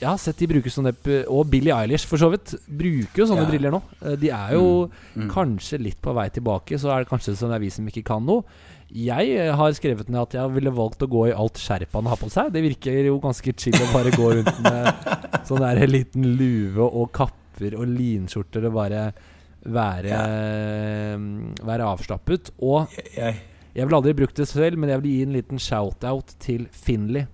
jeg 0.00 0.08
har 0.08 0.16
sett 0.16 0.38
de 0.40 0.46
bruke 0.48 0.70
sånne 0.72 0.94
Og 1.28 1.42
Billie 1.52 1.74
Eilish, 1.76 2.06
for 2.08 2.16
så 2.16 2.30
vidt, 2.32 2.54
bruker 2.64 3.20
jo 3.20 3.26
sånne 3.28 3.42
Ja. 3.44 3.48
briller 3.50 3.74
nå. 3.74 3.82
Uh, 4.00 4.14
De 4.16 4.30
er 4.32 4.54
jo 4.56 4.90
Mm. 5.16 5.26
kanskje 5.28 5.76
litt 5.82 5.98
på 6.00 6.14
vei 6.16 6.28
tilbake, 6.32 6.78
så 6.80 6.88
er 6.94 7.02
det 7.04 7.10
kanskje 7.10 7.34
sånn 7.36 7.52
vi 7.60 7.68
som 7.68 7.84
ikke 7.90 8.04
kan 8.08 8.24
noe. 8.24 8.44
Jeg 8.90 9.34
eh, 9.38 9.52
har 9.54 9.74
skrevet 9.76 10.08
ned 10.10 10.20
at 10.24 10.34
jeg 10.34 10.52
ville 10.56 10.72
valgt 10.74 11.02
å 11.04 11.10
gå 11.10 11.28
i 11.30 11.34
alt 11.36 11.60
sherpaen 11.62 12.08
har 12.10 12.18
på 12.18 12.30
seg. 12.32 12.50
Det 12.54 12.62
virker 12.64 13.06
jo 13.06 13.20
ganske 13.22 13.54
chill 13.54 13.78
å 13.78 13.90
bare 13.94 14.12
gå 14.14 14.30
rundt 14.38 14.62
med 14.64 14.88
sånn 15.48 15.62
der 15.62 15.84
liten 15.86 16.26
lue 16.38 16.86
og 16.86 17.12
kapper 17.14 17.76
og 17.78 17.86
linskjorter 17.90 18.66
og 18.66 18.74
bare 18.74 19.04
være, 19.60 20.20
være 21.68 21.88
avslappet. 21.92 22.50
Og 22.64 22.88
jeg, 23.14 23.34
ville 23.74 23.98
aldri 23.98 24.14
brukt 24.16 24.38
det 24.40 24.48
selv, 24.50 24.78
men 24.80 24.90
jeg 24.90 25.02
vil 25.02 25.12
gi 25.12 25.26
en 25.26 25.36
liten 25.36 25.60
shout-out 25.62 26.34
til 26.42 26.66
Finley. 26.72 27.28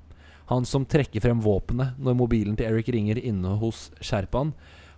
Han 0.51 0.67
som 0.69 0.85
trekker 0.87 1.23
frem 1.25 1.41
våpenet 1.43 1.97
når 2.03 2.19
mobilen 2.19 2.59
til 2.59 2.69
Eric 2.69 2.91
ringer 2.95 3.19
inne 3.19 3.57
hos 3.63 3.89
Sherpaen. 4.05 4.53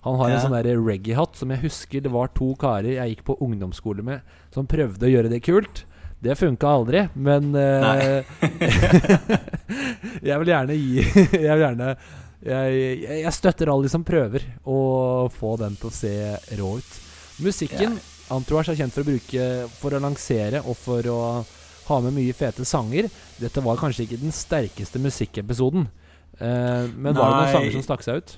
Han 0.04 0.18
har 0.20 0.30
en 0.30 0.36
Ja. 0.36 0.42
sånn 0.42 0.86
reggae-hatt 0.86 1.36
som 1.36 1.50
jeg 1.50 1.62
husker 1.62 2.00
det 2.00 2.10
var 2.10 2.28
to 2.28 2.54
karer 2.54 2.96
jeg 2.96 3.16
gikk 3.16 3.24
på 3.24 3.38
ungdomsskole 3.40 4.02
med, 4.02 4.20
som 4.50 4.66
prøvde 4.66 5.06
å 5.06 5.10
gjøre 5.10 5.30
det 5.30 5.42
kult. 5.42 5.84
Det 6.18 6.34
funka 6.34 6.68
aldri, 6.68 7.04
men 7.14 7.52
uh, 7.54 8.24
Jeg 10.28 10.38
vil 10.40 10.50
gjerne 10.50 10.74
gi 10.78 11.04
Jeg 11.46 11.52
vil 11.52 11.62
gjerne 11.62 11.92
jeg, 12.38 12.74
jeg, 13.02 13.30
støtter 13.34 13.70
alle 13.70 13.88
de 13.88 13.90
som 13.90 14.04
prøver 14.06 14.44
å 14.62 14.78
få 15.34 15.56
den 15.58 15.74
til 15.78 15.88
å 15.88 15.94
se 15.94 16.12
rå 16.58 16.68
ut. 16.78 16.98
Musikken 17.42 17.96
Entourage 18.30 18.70
er 18.70 18.78
kjent 18.78 18.94
for 18.94 19.02
å 19.02 19.08
bruke 19.08 19.46
For 19.80 19.96
å 19.96 20.00
lansere 20.02 20.60
og 20.62 20.76
for 20.78 21.08
å 21.10 21.20
ha 21.88 21.98
med 22.04 22.14
mye 22.14 22.34
fete 22.36 22.66
sanger. 22.68 23.08
Dette 23.40 23.62
var 23.64 23.80
kanskje 23.80 24.04
ikke 24.04 24.20
den 24.20 24.34
sterkeste 24.34 25.00
musikkepisoden. 25.02 25.88
uh, 26.38 26.84
men 26.94 27.16
var 27.16 27.32
det 27.32 27.38
noen 27.38 27.54
sanger 27.56 27.78
som 27.78 27.86
stakk 27.86 28.04
seg 28.06 28.20
ut? 28.20 28.34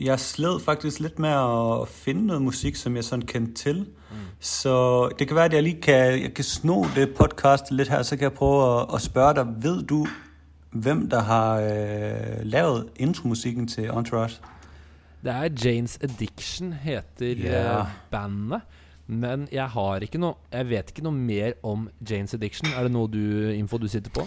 Jeg 0.00 0.20
sled 0.20 0.60
faktisk 0.64 1.00
litt 1.04 1.18
med 1.20 1.34
å 1.36 1.84
finne 1.86 2.26
noe 2.32 2.40
musikk 2.40 2.76
som 2.80 2.94
jeg 2.96 3.04
sånn 3.04 3.22
kjente 3.28 3.54
til. 3.60 3.82
Mm. 4.10 4.24
Så 4.40 4.74
det 5.18 5.26
kan 5.28 5.36
være, 5.36 5.50
at 5.52 5.52
jeg 5.58 5.62
lige 5.66 5.80
kan, 5.84 6.16
jeg 6.22 6.32
kan 6.34 6.44
sno 6.48 6.78
det 6.96 7.10
podkastet 7.18 7.74
litt 7.76 7.88
her, 7.92 8.02
så 8.02 8.16
kan 8.16 8.30
jeg 8.30 8.36
prøve 8.38 8.64
å, 8.64 8.80
å 8.96 8.98
spørre 9.02 9.42
deg 9.42 9.54
ved 9.66 9.82
du, 9.92 10.00
hvem 10.70 11.04
der 11.10 11.26
har 11.26 11.60
øh, 11.66 12.40
laget 12.46 12.88
intromusikken 13.02 13.66
til 13.68 13.90
Entourage? 13.90 14.38
Det 15.20 15.32
er 15.34 15.50
Janes 15.64 15.98
Addiction, 16.02 16.72
heter 16.72 17.36
Ja. 17.44 17.80
eh, 17.80 17.86
bandet. 18.10 18.62
Men 19.10 19.48
jeg 19.52 19.66
har 19.68 19.98
ikke 20.06 20.20
noe 20.22 20.36
Jeg 20.52 20.68
vet 20.70 20.90
ikke 20.92 21.02
noe 21.02 21.12
mer 21.12 21.52
om 21.66 21.88
Janes 22.10 22.34
Addiction. 22.34 22.68
Er 22.78 22.86
det 22.86 22.92
noe 22.94 23.08
du, 23.10 23.50
info 23.50 23.76
du 23.82 23.88
sitter 23.90 24.10
på? 24.14 24.22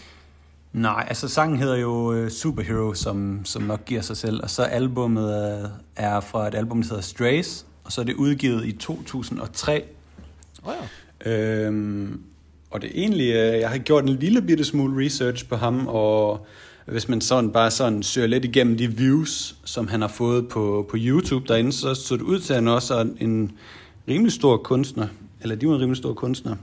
Nej, 0.74 1.06
altså 1.08 1.28
sangen 1.28 1.60
hedder 1.60 1.76
jo 1.76 2.14
øh, 2.14 2.32
Superhero, 2.32 2.94
som, 2.94 3.46
som 3.46 3.62
nok 3.62 3.86
giver 3.86 4.02
sig 4.02 4.18
selv, 4.18 4.40
og 4.44 4.50
så 4.50 4.64
albumet 4.64 5.64
øh, 5.64 5.70
er 5.96 6.20
fra 6.20 6.48
et 6.48 6.56
album, 6.56 6.82
der 6.82 6.90
hedder 6.90 7.02
Strays, 7.02 7.66
og 7.84 7.92
så 7.92 8.02
er 8.02 8.06
det 8.06 8.16
udgivet 8.16 8.66
i 8.66 8.72
2003. 8.72 9.84
Oh 10.64 10.74
ja. 11.26 11.32
Øhm, 11.32 12.22
og 12.72 12.82
det 12.82 12.88
er 12.88 12.94
egentlig, 12.96 13.28
øh, 13.28 13.60
jeg 13.60 13.70
har 13.70 13.78
gjort 13.78 14.04
en 14.04 14.10
lille 14.10 14.42
bitte 14.42 14.64
smule 14.64 15.06
research 15.06 15.48
på 15.48 15.56
ham, 15.56 15.88
og 15.88 16.46
hvis 16.86 17.10
man 17.10 17.22
sådan 17.22 17.52
bare 17.52 17.72
sådan 17.72 18.04
søger 18.04 18.28
lidt 18.28 18.46
igennem 18.46 18.78
de 18.78 18.88
views, 18.88 19.56
som 19.66 19.88
han 19.88 20.02
har 20.02 20.08
fået 20.08 20.48
på, 20.48 20.86
på 20.90 20.98
YouTube 21.00 21.48
derinde, 21.48 21.72
så 21.72 21.96
så 21.96 22.16
det 22.16 22.22
ud 22.22 22.40
til, 22.40 22.54
at 22.54 22.58
han 22.58 22.68
også 22.68 22.96
er 22.96 23.06
en 23.20 23.52
rimelig 24.08 24.32
stor 24.32 24.58
kunstner. 24.58 25.08
Eller 25.42 25.56
de 25.56 25.68
var 25.68 25.74
en 25.74 25.82
rimelig 25.82 25.98
stor 25.98 26.14
kunstner. 26.14 26.56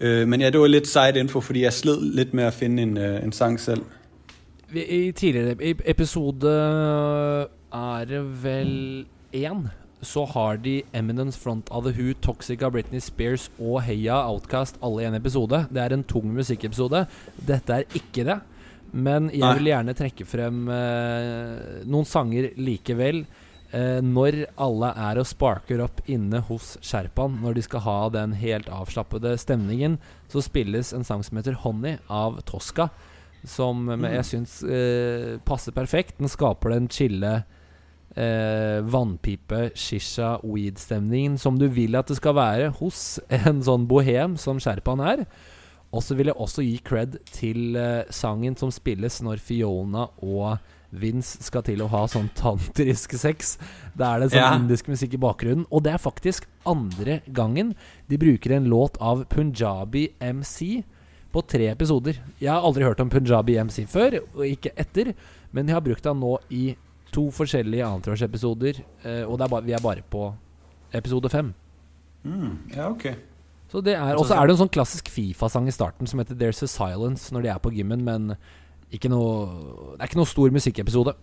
Øh, 0.00 0.28
men 0.28 0.40
ja, 0.40 0.50
det 0.50 0.60
var 0.60 0.70
litt 0.70 0.88
side 0.88 1.20
info, 1.20 1.40
fordi 1.40 1.64
jeg 1.64 1.72
sled 1.72 2.04
litt 2.14 2.34
med 2.34 2.50
å 2.50 2.54
finne 2.54 2.82
en, 2.82 2.96
øh, 2.96 3.18
en 3.22 3.32
sang 3.32 3.58
selv. 3.60 3.86
I 4.74 5.10
tidligere 5.16 5.56
episode 5.88 6.50
er 7.72 8.04
det 8.08 8.20
vel 8.42 9.06
én, 9.32 9.68
så 10.02 10.24
har 10.28 10.60
de 10.62 10.82
Eminence 10.94 11.40
Front 11.40 11.70
of 11.70 11.84
the 11.84 11.92
Who, 11.92 12.12
Toxica, 12.22 12.68
Britney 12.68 13.00
Spears 13.00 13.48
og 13.58 13.82
Heia 13.82 14.20
Outcast 14.28 14.78
alle 14.84 15.02
i 15.02 15.08
en 15.08 15.16
episode. 15.18 15.64
Det 15.72 15.82
er 15.82 15.94
en 15.96 16.04
tung 16.04 16.28
musikkepisode. 16.34 17.06
Dette 17.48 17.80
er 17.80 17.98
ikke 17.98 18.24
det. 18.28 18.38
Men 18.92 19.28
jeg 19.34 19.58
vil 19.58 19.68
gjerne 19.68 19.94
trekke 19.96 20.24
frem 20.24 20.68
eh, 20.72 21.82
noen 21.88 22.08
sanger 22.08 22.52
likevel. 22.56 23.24
Eh, 23.68 24.00
når 24.00 24.46
alle 24.56 24.88
er 24.96 25.20
og 25.20 25.28
sparker 25.28 25.82
opp 25.84 26.00
inne 26.08 26.40
hos 26.48 26.76
Sherpaen, 26.80 27.36
når 27.42 27.58
de 27.58 27.64
skal 27.66 27.84
ha 27.84 27.98
den 28.14 28.32
helt 28.40 28.70
avslappede 28.72 29.34
stemningen, 29.40 29.98
så 30.32 30.40
spilles 30.44 30.94
en 30.96 31.04
sang 31.04 31.22
som 31.24 31.36
heter 31.36 31.58
'Honey' 31.60 31.98
av 32.08 32.40
Tosca. 32.48 32.88
Som 33.44 33.86
mm. 33.86 34.04
jeg 34.04 34.24
syns 34.24 34.62
eh, 34.64 35.38
passer 35.44 35.72
perfekt. 35.72 36.18
Den 36.18 36.28
skaper 36.28 36.70
den 36.70 36.88
chille 36.88 37.44
eh, 38.16 38.80
vannpipe, 38.82 39.70
shisha, 39.74 40.38
weed-stemningen 40.42 41.38
som 41.38 41.58
du 41.58 41.68
vil 41.68 41.96
at 41.96 42.08
det 42.08 42.16
skal 42.18 42.34
være 42.34 42.72
hos 42.80 43.20
en 43.28 43.62
sånn 43.62 43.86
bohem 43.90 44.36
som 44.40 44.58
Sherpaen 44.58 45.04
er. 45.04 45.24
Og 45.92 46.02
så 46.04 46.16
vil 46.18 46.28
jeg 46.28 46.36
også 46.36 46.64
gi 46.64 46.80
cred 46.84 47.20
til 47.32 47.76
eh, 47.76 48.08
sangen 48.10 48.56
som 48.56 48.72
spilles 48.74 49.20
når 49.24 49.40
Fiona 49.40 50.08
og 50.20 50.58
Vince 50.92 51.42
skal 51.44 51.62
til 51.66 51.82
å 51.84 51.88
ha 51.92 52.06
sånn 52.08 52.30
tantrisk 52.34 53.12
sex. 53.20 53.58
Da 53.96 54.14
er 54.14 54.20
det 54.20 54.30
sånn 54.32 54.40
Ja. 54.40 54.54
indisk 54.56 54.86
musikk 54.88 55.14
i 55.14 55.20
bakgrunnen. 55.20 55.66
Og 55.70 55.82
det 55.84 55.92
er 55.92 55.98
faktisk 55.98 56.46
andre 56.66 57.20
gangen 57.32 57.74
de 58.08 58.16
bruker 58.16 58.52
en 58.56 58.64
låt 58.70 58.96
av 59.00 59.26
Punjabi 59.28 60.08
MC 60.20 60.82
på 61.32 61.42
tre 61.46 61.68
episoder. 61.68 62.16
Jeg 62.40 62.48
har 62.50 62.62
aldri 62.62 62.84
hørt 62.84 63.00
om 63.00 63.10
Punjabi 63.10 63.58
MC 63.58 63.84
før, 63.84 64.20
og 64.34 64.44
ikke 64.46 64.72
etter, 64.76 65.14
men 65.52 65.66
jeg 65.66 65.74
har 65.74 65.82
brukt 65.84 66.02
den 66.02 66.20
nå 66.20 66.38
i 66.50 66.74
to 67.12 67.28
forskjellige 67.30 67.84
annetårsepisoder, 67.84 68.80
eh, 69.04 69.24
og 69.24 69.38
det 69.38 69.44
er 69.44 69.48
bare, 69.48 69.64
vi 69.64 69.72
er 69.72 69.80
bare 69.80 70.02
på 70.10 70.34
episode 70.94 71.28
fem. 71.30 71.54
Mm, 72.24 72.58
ja, 72.74 72.88
ok. 72.90 73.14
Så 73.70 73.82
det 73.84 73.94
er, 73.94 74.14
Og 74.16 74.24
så 74.24 74.34
er 74.40 74.46
det 74.46 74.56
en 74.58 74.66
sånn 74.66 74.72
klassisk 74.72 75.08
Fifa-sang 75.12 75.66
i 75.68 75.70
starten 75.70 76.06
som 76.08 76.18
heter 76.18 76.34
There's 76.34 76.62
a 76.62 76.66
Silence 76.66 77.30
når 77.30 77.42
de 77.42 77.48
er 77.48 77.58
på 77.58 77.70
gymmen, 77.76 78.02
men 78.02 78.36
ikke 78.92 79.08
noe, 79.08 79.46
det 79.92 80.00
er 80.00 80.04
ikke 80.10 80.16
noe 80.20 80.26
stor 80.26 80.50
musikkepisode. 80.50 81.14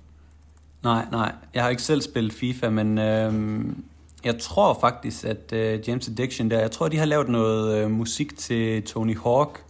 Nei, 0.86 1.02
nei. 1.12 1.32
Jeg 1.54 1.64
har 1.64 1.70
ikke 1.70 1.82
selv 1.82 2.02
spilt 2.02 2.34
Fifa, 2.34 2.70
men 2.70 2.98
øhm, 2.98 3.84
jeg 4.24 4.38
tror 4.40 4.78
faktisk 4.82 5.26
at 5.26 5.54
øh, 5.54 5.80
James 5.88 6.08
Addiction 6.08 6.52
der 6.52 6.60
Jeg 6.60 6.72
tror 6.72 6.88
de 6.88 6.98
har 6.98 7.06
lavet 7.06 7.30
noe 7.30 7.78
øh, 7.78 7.92
musikk 7.92 8.38
til 8.38 8.84
Tony 8.84 9.18
Hawk. 9.18 9.64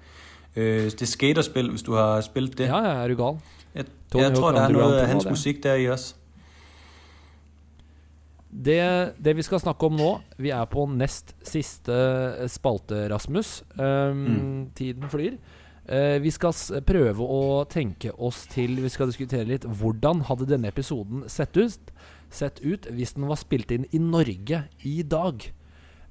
Øh, 0.56 0.92
det 1.00 1.08
skaterspill, 1.08 1.70
hvis 1.70 1.84
du 1.84 1.94
har 1.94 2.22
spilt 2.22 2.58
det. 2.58 2.68
Ja, 2.68 2.78
ja, 2.78 3.04
er 3.04 3.08
du 3.08 3.16
gal? 3.16 3.40
Jeg, 3.76 3.86
Tony 4.12 4.22
jeg 4.22 4.32
Hawk 4.32 4.40
tror 4.40 4.52
det 4.52 4.62
er 4.62 4.76
noe 4.76 5.02
av 5.02 5.08
hans 5.08 5.26
musikk 5.30 5.64
der 5.64 5.76
i 5.76 5.90
også. 5.90 6.16
Det, 8.66 9.12
det 9.26 9.36
vi 9.36 9.44
skal 9.44 9.60
snakke 9.60 9.86
om 9.86 9.98
nå 10.00 10.12
Vi 10.40 10.50
er 10.56 10.64
på 10.72 10.86
nest 10.88 11.36
siste 11.44 12.48
spalte, 12.48 13.10
Rasmus. 13.12 13.64
Um, 13.80 14.16
Mm. 14.16 14.70
Tiden 14.76 15.10
flyr. 15.10 15.36
Eh, 15.86 16.18
vi 16.24 16.32
skal 16.34 16.56
prøve 16.88 17.26
å 17.30 17.42
tenke 17.70 18.10
oss 18.18 18.48
til 18.50 18.80
Vi 18.82 18.90
skal 18.90 19.12
diskutere 19.12 19.46
litt 19.46 19.68
hvordan 19.70 20.24
hadde 20.26 20.48
denne 20.50 20.72
episoden 20.72 21.28
sett 21.30 21.54
ut, 21.58 21.92
sett 22.34 22.58
ut 22.66 22.90
hvis 22.90 23.14
den 23.14 23.28
var 23.30 23.38
spilt 23.38 23.70
inn 23.76 23.86
i 23.94 24.02
Norge 24.02 24.64
i 24.82 24.98
dag. 25.06 25.46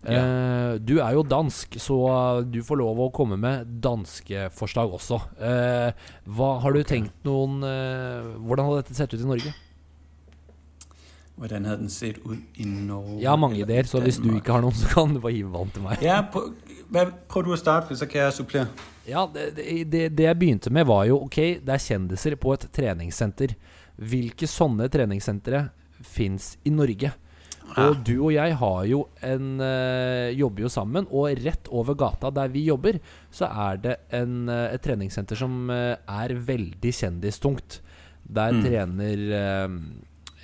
Eh, 0.05 0.75
du 0.85 0.99
er 1.01 1.15
jo 1.17 1.25
dansk, 1.25 1.79
så 1.81 1.97
du 2.45 2.61
får 2.65 2.81
lov 2.81 3.01
å 3.07 3.13
komme 3.15 3.39
med 3.41 3.79
danske 3.85 4.51
forslag 4.53 4.93
også. 4.99 5.21
Uh, 5.41 5.91
hva 6.29 6.51
Har 6.61 6.77
du 6.77 6.83
tenkt 6.85 7.25
noen 7.25 7.63
eh, 7.65 8.35
Hvordan 8.45 8.69
hadde 8.69 8.83
dette 8.83 8.97
sett 8.99 9.15
ut 9.15 9.23
i 9.23 9.31
Norge? 9.31 9.55
Hvordan 11.35 11.67
hadde 11.67 11.87
den 11.87 11.93
sett 11.93 12.21
ut 12.21 12.61
i 12.61 12.69
Norge? 12.69 13.17
Jeg 13.23 13.31
har 13.31 13.41
mange 13.41 13.59
ideer, 13.59 13.89
så 13.89 14.03
hvis 14.05 14.21
du 14.23 14.29
ikke 14.37 14.55
har 14.55 14.63
noen, 14.63 14.77
så 14.77 14.93
kan 14.93 15.17
du 15.17 15.23
bare 15.25 15.35
hive 15.35 15.51
vann 15.55 15.73
til 15.75 15.87
meg. 15.87 16.05
Ja, 16.05 16.21
prøv, 16.31 16.53
hvad, 16.95 17.11
prøv 17.31 17.45
du 17.49 17.53
å 17.55 17.59
starte, 17.61 17.91
for 17.91 17.99
så 17.99 18.07
kan 18.11 18.25
jeg 18.29 18.37
supplere. 18.39 18.69
Ja, 19.05 19.27
det, 19.29 19.51
det, 19.59 20.07
det, 20.17 20.25
jeg 20.25 20.39
begynte 20.41 20.71
med, 20.73 20.87
var 20.89 21.05
jo 21.11 21.19
Ok, 21.27 21.37
det 21.61 21.75
er 21.75 21.83
kjendiser 21.83 22.39
på 22.41 22.55
et 22.57 22.69
treningssenter. 22.73 23.53
Hvilke 24.01 24.49
sånne 24.49 24.87
treningssentre 24.91 25.67
fins 26.09 26.55
i 26.65 26.73
Norge? 26.73 27.13
Og 27.81 28.01
du 28.05 28.13
og 28.21 28.31
jeg 28.35 28.55
har 28.61 28.81
jo 28.87 28.99
en 29.25 29.61
eh, 29.65 30.31
jobber 30.37 30.67
jo 30.67 30.71
sammen, 30.73 31.07
og 31.11 31.41
rett 31.45 31.69
over 31.73 31.97
gata 31.99 32.29
der 32.37 32.51
vi 32.53 32.67
jobber, 32.69 32.99
så 33.33 33.49
er 33.49 33.81
det 33.81 33.95
en, 34.15 34.35
eh, 34.53 34.75
et 34.77 34.85
treningssenter 34.85 35.39
som 35.41 35.71
eh, 35.73 35.95
er 35.97 36.35
veldig 36.49 36.93
kjendistungt. 36.93 37.81
Der 38.25 38.53
Mm. 38.55 38.63
trener 38.65 39.23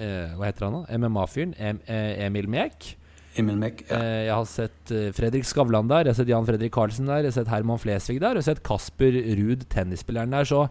Hva 0.01 0.47
heter 0.49 0.65
han 0.65 0.75
da? 0.79 0.97
MMA-fyren? 0.97 1.55
Emil 1.61 2.49
Mek. 2.49 2.95
Mek. 3.39 3.85
Ja. 3.89 3.97
Eh, 3.97 4.25
Jeg 4.27 4.35
har 4.35 4.45
sett 4.51 4.91
eh, 4.91 5.11
Fredrik 5.15 5.45
Skavlan 5.47 5.89
der, 5.89 6.05
jeg 6.05 6.15
har 6.15 6.19
sett 6.19 6.29
Jan 6.33 6.47
Fredrik 6.49 6.73
Karlsen 6.75 7.07
der, 7.07 7.23
jeg 7.23 7.31
har 7.33 7.37
sett 7.39 7.53
Herman 7.53 7.79
Flesvig 7.79 8.19
der, 8.21 8.35
og 8.35 8.41
jeg 8.41 8.45
har 8.45 8.55
sett 8.55 8.65
Kasper 8.67 9.13
Ruud, 9.39 9.69
tennisspilleren 9.71 10.35
der. 10.35 10.45
Så 10.49 10.65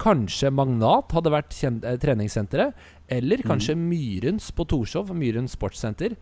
kanskje 0.00 0.50
Magnat 0.54 1.12
hadde 1.14 1.32
vært 1.34 1.56
eh, 1.66 1.98
treningssenteret. 2.02 2.74
Eller 3.12 3.42
kanskje 3.44 3.74
Myrens 3.76 4.48
på 4.54 4.64
Torshov, 4.70 5.10
Myrens 5.14 5.52
sportssenter. 5.58 6.14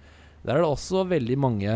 Der 0.42 0.56
er 0.56 0.64
det 0.64 0.72
også 0.72 1.04
veldig 1.06 1.36
mange 1.38 1.74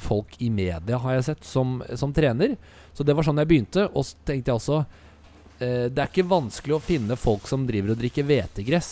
folk 0.00 0.38
i 0.40 0.48
media, 0.48 0.96
har 1.02 1.18
jeg 1.18 1.26
sett, 1.26 1.44
som, 1.44 1.82
som 1.98 2.14
trener. 2.16 2.54
Så 2.96 3.04
det 3.04 3.12
var 3.14 3.26
sånn 3.26 3.42
jeg 3.42 3.50
begynte. 3.50 3.84
Og 3.92 4.06
så 4.08 4.16
tenkte 4.24 4.48
jeg 4.48 4.56
også 4.62 4.78
eh, 5.60 5.90
Det 5.92 5.98
er 6.00 6.08
ikke 6.08 6.24
vanskelig 6.30 6.78
å 6.78 6.80
finne 6.82 7.18
folk 7.20 7.44
som 7.50 7.66
driver 7.68 7.92
og 7.92 8.00
drikker 8.00 8.24
hvetegress 8.26 8.90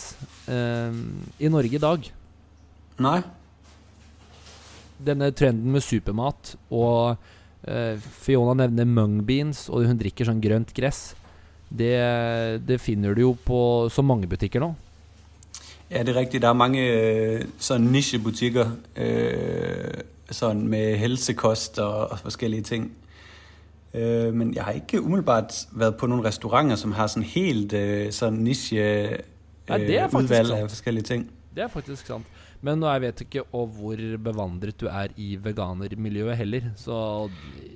eh, 0.51 1.01
i 1.39 1.49
Norge 1.51 1.79
i 1.79 1.81
dag 1.81 2.07
Nei? 3.03 3.17
Denne 5.05 5.31
trenden 5.31 5.71
med 5.73 5.83
supermat, 5.85 6.55
og 6.73 7.17
uh, 7.67 8.09
Fiona 8.23 8.55
nevner 8.63 8.89
mung 8.89 9.21
beans, 9.27 9.67
og 9.69 9.87
hun 9.87 9.99
drikker 9.99 10.27
sånn 10.29 10.41
grønt 10.43 10.73
gress. 10.77 11.11
Det, 11.67 11.93
det 12.63 12.79
finner 12.79 13.15
du 13.15 13.25
jo 13.25 13.33
på 13.43 13.59
så 13.91 14.03
mange 14.05 14.29
butikker 14.29 14.63
nå. 14.63 14.71
Ja, 15.89 16.03
det 16.03 16.09
er 16.09 16.19
riktig. 16.19 16.41
Der 16.41 16.49
er 16.49 16.59
mange 16.59 16.83
sånn 17.63 17.87
nisjebutikker 17.93 18.73
sånn 20.31 20.63
øh, 20.63 20.69
med 20.71 20.97
helsekost 20.99 21.79
og, 21.83 22.11
og 22.11 22.23
forskellige 22.25 22.67
ting. 22.67 22.89
Øh, 23.93 24.33
men 24.33 24.53
jeg 24.55 24.63
har 24.63 24.71
ikke 24.71 25.01
umiddelbart 25.01 25.67
vært 25.71 25.95
på 25.97 26.09
noen 26.11 26.25
restauranter, 26.25 26.75
som 26.75 26.91
har 26.91 27.07
sånn 27.11 27.23
helt 27.23 27.73
øh, 27.73 28.07
øh, 28.11 29.17
det 29.79 30.01
udvalg 30.13 30.51
sant. 30.51 30.59
af 30.59 30.69
forskellige 30.69 31.03
ting. 31.03 31.29
Det 31.55 31.63
er 31.63 31.71
faktisk 31.71 32.07
sant. 32.07 32.25
Men 32.61 32.83
jeg 32.83 33.01
vet 33.01 33.21
ikke 33.21 33.41
hvor 33.51 33.95
bevandret 34.23 34.79
du 34.81 34.87
er 34.87 35.11
i 35.17 35.37
veganermiljøet 35.43 36.37
heller, 36.37 36.61
så 36.75 37.29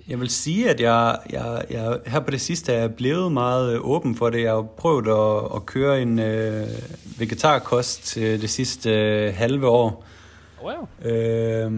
Jeg 0.07 0.19
vil 0.19 0.29
si 0.29 0.63
at 0.63 0.81
jeg, 0.81 1.17
jeg, 1.29 1.65
jeg 1.69 1.99
her 2.05 2.19
på 2.19 2.31
det 2.31 2.41
sidste 2.41 2.73
er 2.73 2.79
jeg 2.79 2.95
blevet 2.95 3.31
meget 3.31 3.79
åpen 3.79 4.15
for 4.15 4.29
det. 4.29 4.41
Jeg 4.41 4.51
har 4.51 4.65
prøvd 4.77 5.07
å, 5.07 5.21
å 5.57 5.59
køre 5.65 6.01
en 6.01 6.17
uh, 6.19 7.19
vegetarkost 7.19 8.17
øh, 8.17 8.41
det 8.41 8.49
siste 8.49 8.89
uh, 8.89 9.35
halve 9.35 9.67
år. 9.67 10.03
Oh, 10.61 10.73
ja. 10.73 11.67
uh, 11.67 11.71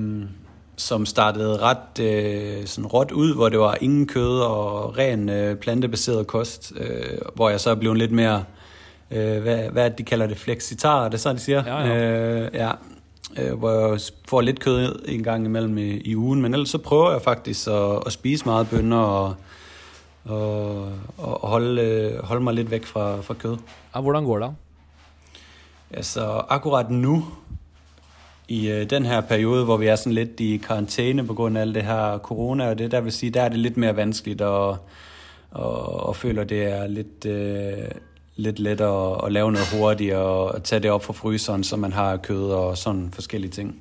som 0.75 1.05
startede 1.05 1.57
ret 1.57 1.99
øh, 1.99 2.65
sådan 2.65 2.85
råt 2.85 3.11
ud, 3.11 3.35
hvor 3.35 3.49
det 3.49 3.59
var 3.59 3.77
ingen 3.81 4.07
kød 4.07 4.39
og 4.39 4.97
ren 4.97 5.29
øh, 5.29 5.55
plantebaseret 5.55 6.27
kost, 6.27 6.73
øh, 6.75 7.17
hvor 7.35 7.49
jeg 7.49 7.59
så 7.59 7.69
er 7.69 7.75
blevet 7.75 7.97
lidt 7.97 8.11
mere, 8.11 8.43
øh, 9.11 9.41
hvad, 9.41 9.69
hvad 9.69 9.89
det, 9.89 9.97
de 9.97 10.03
kalder 10.03 10.27
det, 10.27 10.37
flexitar, 10.37 11.05
er 11.05 11.09
det 11.09 11.19
så, 11.19 11.33
de 11.33 11.39
siger? 11.39 11.63
Ja, 11.65 11.87
ja. 11.87 11.95
Øh, 11.95 12.49
ja. 12.53 12.71
Øh, 13.37 13.53
hvor 13.53 13.89
jeg 13.89 13.99
får 14.27 14.41
lidt 14.41 14.59
kød 14.59 15.05
en 15.07 15.23
gang 15.23 15.45
imellem 15.45 15.77
i, 15.77 15.89
i 15.97 16.15
ugen, 16.15 16.41
men 16.41 16.53
ellers 16.53 16.69
så 16.69 16.77
prøver 16.77 17.11
jeg 17.11 17.21
faktisk 17.21 17.67
at, 17.67 18.03
at 18.05 18.11
spise 18.11 18.45
meget 18.45 18.69
bønner 18.69 18.97
og, 18.97 19.35
og, 20.25 20.91
og 21.17 21.49
holde, 21.49 21.81
øh, 21.81 22.23
holde 22.23 22.43
mig 22.43 22.53
lidt 22.53 22.71
væk 22.71 22.85
fra, 22.85 23.21
fra 23.21 23.33
kød. 23.33 23.57
ja. 23.95 24.01
Hvordan 24.01 24.23
går 24.23 24.39
det? 24.39 24.55
Altså 25.91 26.21
akkurat 26.49 26.91
nu, 26.91 27.25
i 28.47 28.69
øh, 28.69 28.89
den 28.89 29.05
her 29.05 29.21
periode, 29.21 29.65
hvor 29.65 29.77
vi 29.77 29.87
er 29.87 29.95
sådan 29.95 30.13
lidt 30.13 30.39
i 30.39 30.57
karantæne 30.57 31.27
på 31.27 31.33
grund 31.33 31.57
af 31.57 31.61
alt 31.61 31.75
det 31.75 31.83
her 31.83 32.17
corona, 32.17 32.69
og 32.69 32.77
det 32.77 32.91
der 32.91 33.01
vil 33.01 33.11
sige, 33.11 33.29
der 33.29 33.41
er 33.41 33.49
det 33.49 33.59
lidt 33.59 33.77
mere 33.77 33.95
vanskeligt, 33.95 34.41
og, 34.41 34.77
og, 35.51 36.07
og 36.07 36.15
føler, 36.15 36.43
det 36.43 36.63
er 36.63 36.87
lidt, 36.87 37.25
øh, 37.25 37.91
lidt 38.35 38.59
lettere 38.59 39.25
at, 39.25 39.31
lave 39.31 39.51
noget 39.51 39.67
hurtigt, 39.73 40.13
og 40.15 40.63
tage 40.63 40.81
det 40.81 40.91
op 40.91 41.03
fra 41.03 41.13
fryseren, 41.13 41.63
så 41.63 41.77
man 41.77 41.93
har 41.93 42.17
kød 42.17 42.51
og 42.51 42.77
sådan 42.77 43.11
forskellige 43.13 43.51
ting. 43.51 43.75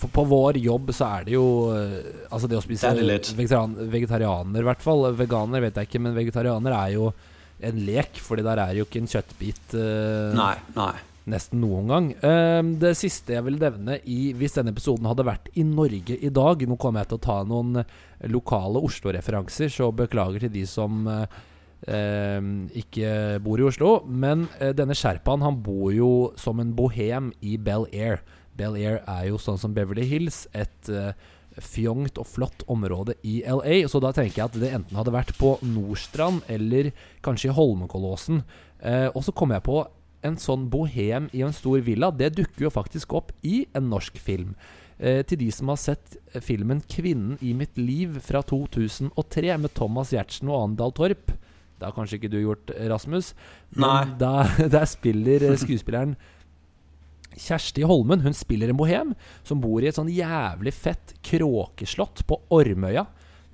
For 0.00 0.08
på 0.08 0.24
vår 0.24 0.56
jobb 0.56 0.92
så 0.96 1.04
er 1.04 1.26
det 1.28 1.34
jo 1.34 1.46
eh, 1.76 1.98
Altså 2.32 2.48
det 2.48 2.56
å 2.56 2.62
spise 2.64 2.88
Det 2.96 3.04
det 3.04 3.34
vegetarian, 3.36 3.74
vegetarianer, 3.92 4.62
i 4.62 4.64
hvert 4.64 4.80
fall. 4.80 5.10
Veganer 5.16 5.60
vet 5.60 5.76
jeg 5.76 5.90
ikke, 5.90 6.00
men 6.00 6.16
vegetarianer 6.16 6.72
er 6.72 6.94
jo 6.94 7.10
en 7.60 7.84
lek, 7.84 8.16
Fordi 8.24 8.42
der 8.46 8.62
er 8.64 8.78
jo 8.78 8.86
ikke 8.88 9.02
en 9.02 9.10
kjøttbit 9.10 9.74
uh, 9.76 10.32
Nej, 10.32 10.56
nej. 10.72 11.02
nesten 11.30 11.60
noen 11.60 11.90
gang. 11.92 12.06
Ehm, 12.24 12.72
det 12.80 12.94
siste 12.96 13.36
jeg 13.36 13.44
vil 13.44 13.60
nevne 13.60 13.98
i, 14.08 14.32
hvis 14.32 14.56
denne 14.56 14.72
episoden 14.72 15.04
hadde 15.06 15.26
vært 15.28 15.50
i 15.60 15.66
Norge 15.68 16.16
i 16.16 16.32
dag 16.32 16.64
Nå 16.66 16.78
kommer 16.80 17.04
jeg 17.04 17.10
til 17.12 17.20
å 17.20 17.26
ta 17.26 17.36
noen 17.46 17.82
lokale 18.32 18.80
Oslo-referanser, 18.88 19.68
så 19.68 19.92
beklager 19.92 20.46
til 20.46 20.54
de 20.56 20.64
som 20.68 21.04
eh, 21.12 21.38
ikke 21.90 23.40
bor 23.44 23.60
i 23.60 23.66
Oslo. 23.66 23.92
Men 24.06 24.48
eh, 24.60 24.74
denne 24.76 24.96
sherpaen 24.96 25.44
han 25.44 25.60
bor 25.64 25.90
jo 25.94 26.12
som 26.40 26.60
en 26.62 26.74
bohem 26.76 27.32
i 27.40 27.56
Bel 27.56 27.88
Air. 27.92 28.22
Bel 28.58 28.76
Air 28.78 29.00
er 29.08 29.28
jo 29.30 29.40
sånn 29.40 29.60
som 29.60 29.74
Beverly 29.76 30.04
Hills, 30.08 30.44
et 30.52 30.90
eh, 30.92 31.12
fjongt 31.60 32.18
og 32.20 32.28
flott 32.30 32.64
område 32.70 33.16
i 33.26 33.40
LA. 33.42 33.82
Så 33.90 34.00
da 34.02 34.12
tenker 34.16 34.42
jeg 34.42 34.50
at 34.50 34.58
det 34.60 34.74
enten 34.74 34.98
hadde 34.98 35.14
vært 35.14 35.32
på 35.38 35.56
Nordstrand 35.66 36.44
eller 36.50 36.92
kanskje 37.24 37.50
i 37.50 37.56
Holmenkollåsen. 37.56 38.44
Eh, 38.80 39.08
og 39.12 39.24
så 39.26 39.34
kom 39.36 39.54
jeg 39.54 39.66
på 39.66 39.82
en 40.26 40.36
sånn 40.40 40.68
bohem 40.72 41.30
i 41.36 41.42
en 41.46 41.56
stor 41.56 41.80
villa. 41.84 42.10
Det 42.12 42.34
dukker 42.36 42.68
jo 42.68 42.74
faktisk 42.74 43.14
opp 43.16 43.32
i 43.46 43.64
en 43.76 43.88
norsk 43.92 44.20
film. 44.20 44.54
Eh, 45.00 45.22
til 45.24 45.40
de 45.40 45.48
som 45.54 45.72
har 45.72 45.80
sett 45.80 46.18
filmen 46.44 46.82
'Kvinnen 46.84 47.38
i 47.40 47.54
mitt 47.56 47.76
liv' 47.76 48.20
fra 48.20 48.42
2003 48.42 49.56
med 49.58 49.72
Thomas 49.74 50.12
Giertsen 50.12 50.48
og 50.48 50.62
Andal 50.68 50.92
Torp. 50.92 51.32
Det 51.80 51.88
har 51.88 51.96
kanskje 51.96 52.18
ikke 52.20 52.32
du 52.32 52.42
gjort, 52.42 52.70
Rasmus. 52.92 53.32
Nei. 53.72 53.88
Men 54.04 54.12
da, 54.20 54.34
der 54.76 54.86
spiller 54.88 55.48
eh, 55.48 55.56
skuespilleren 55.60 56.14
Kjersti 57.40 57.84
Holmen 57.86 58.24
hun 58.24 58.34
spiller 58.34 58.72
en 58.72 58.76
bohem 58.76 59.12
som 59.46 59.62
bor 59.62 59.80
i 59.80 59.88
et 59.88 59.96
sånn 59.96 60.10
jævlig 60.12 60.74
fett 60.76 61.14
kråkeslott 61.24 62.24
på 62.28 62.40
Ormøya. 62.52 63.06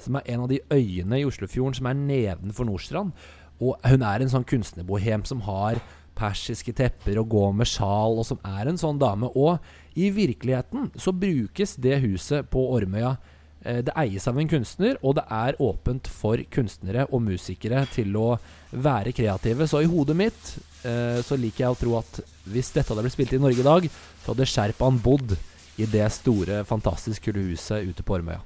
Som 0.03 0.19
er 0.19 0.27
en 0.33 0.43
av 0.45 0.51
de 0.51 0.59
øyene 0.73 1.21
i 1.21 1.27
Oslofjorden 1.29 1.77
som 1.79 1.89
er 1.89 2.01
nedenfor 2.01 2.67
Nordstrand. 2.69 3.15
Og 3.63 3.79
hun 3.87 4.03
er 4.05 4.25
en 4.25 4.33
sånn 4.33 4.49
kunstnerbohem 4.49 5.25
som 5.29 5.45
har 5.47 5.79
persiske 6.17 6.73
tepper 6.77 7.21
og 7.21 7.31
går 7.33 7.55
med 7.61 7.69
sjal, 7.69 8.19
og 8.19 8.27
som 8.29 8.41
er 8.45 8.69
en 8.69 8.81
sånn 8.81 8.99
dame. 9.01 9.31
Og 9.37 9.61
i 9.97 10.11
virkeligheten 10.13 10.91
så 10.99 11.15
brukes 11.17 11.77
det 11.81 12.01
huset 12.05 12.51
på 12.53 12.65
Ormøya 12.75 13.15
eh, 13.15 13.36
Det 13.63 13.95
eies 13.99 14.27
av 14.29 14.39
en 14.39 14.51
kunstner, 14.51 14.99
og 15.03 15.17
det 15.19 15.25
er 15.33 15.59
åpent 15.65 16.09
for 16.13 16.39
kunstnere 16.55 17.07
og 17.11 17.25
musikere 17.25 17.87
til 17.91 18.15
å 18.21 18.37
være 18.71 19.15
kreative. 19.17 19.67
Så 19.67 19.81
i 19.83 19.91
hodet 19.91 20.17
mitt 20.19 20.53
eh, 20.87 21.19
så 21.25 21.39
liker 21.41 21.65
jeg 21.65 21.75
å 21.75 21.79
tro 21.81 21.97
at 21.99 22.21
hvis 22.47 22.71
dette 22.75 22.93
hadde 22.93 23.05
blitt 23.07 23.17
spilt 23.17 23.35
i 23.35 23.43
Norge 23.43 23.63
i 23.63 23.67
dag, 23.67 23.89
så 24.23 24.33
hadde 24.33 24.51
Sherpan 24.51 25.01
bodd 25.03 25.37
i 25.77 25.89
det 25.91 26.07
store, 26.15 26.63
fantastisk 26.69 27.29
kule 27.29 27.49
huset 27.51 27.89
ute 27.89 28.07
på 28.07 28.19
Ormøya. 28.19 28.41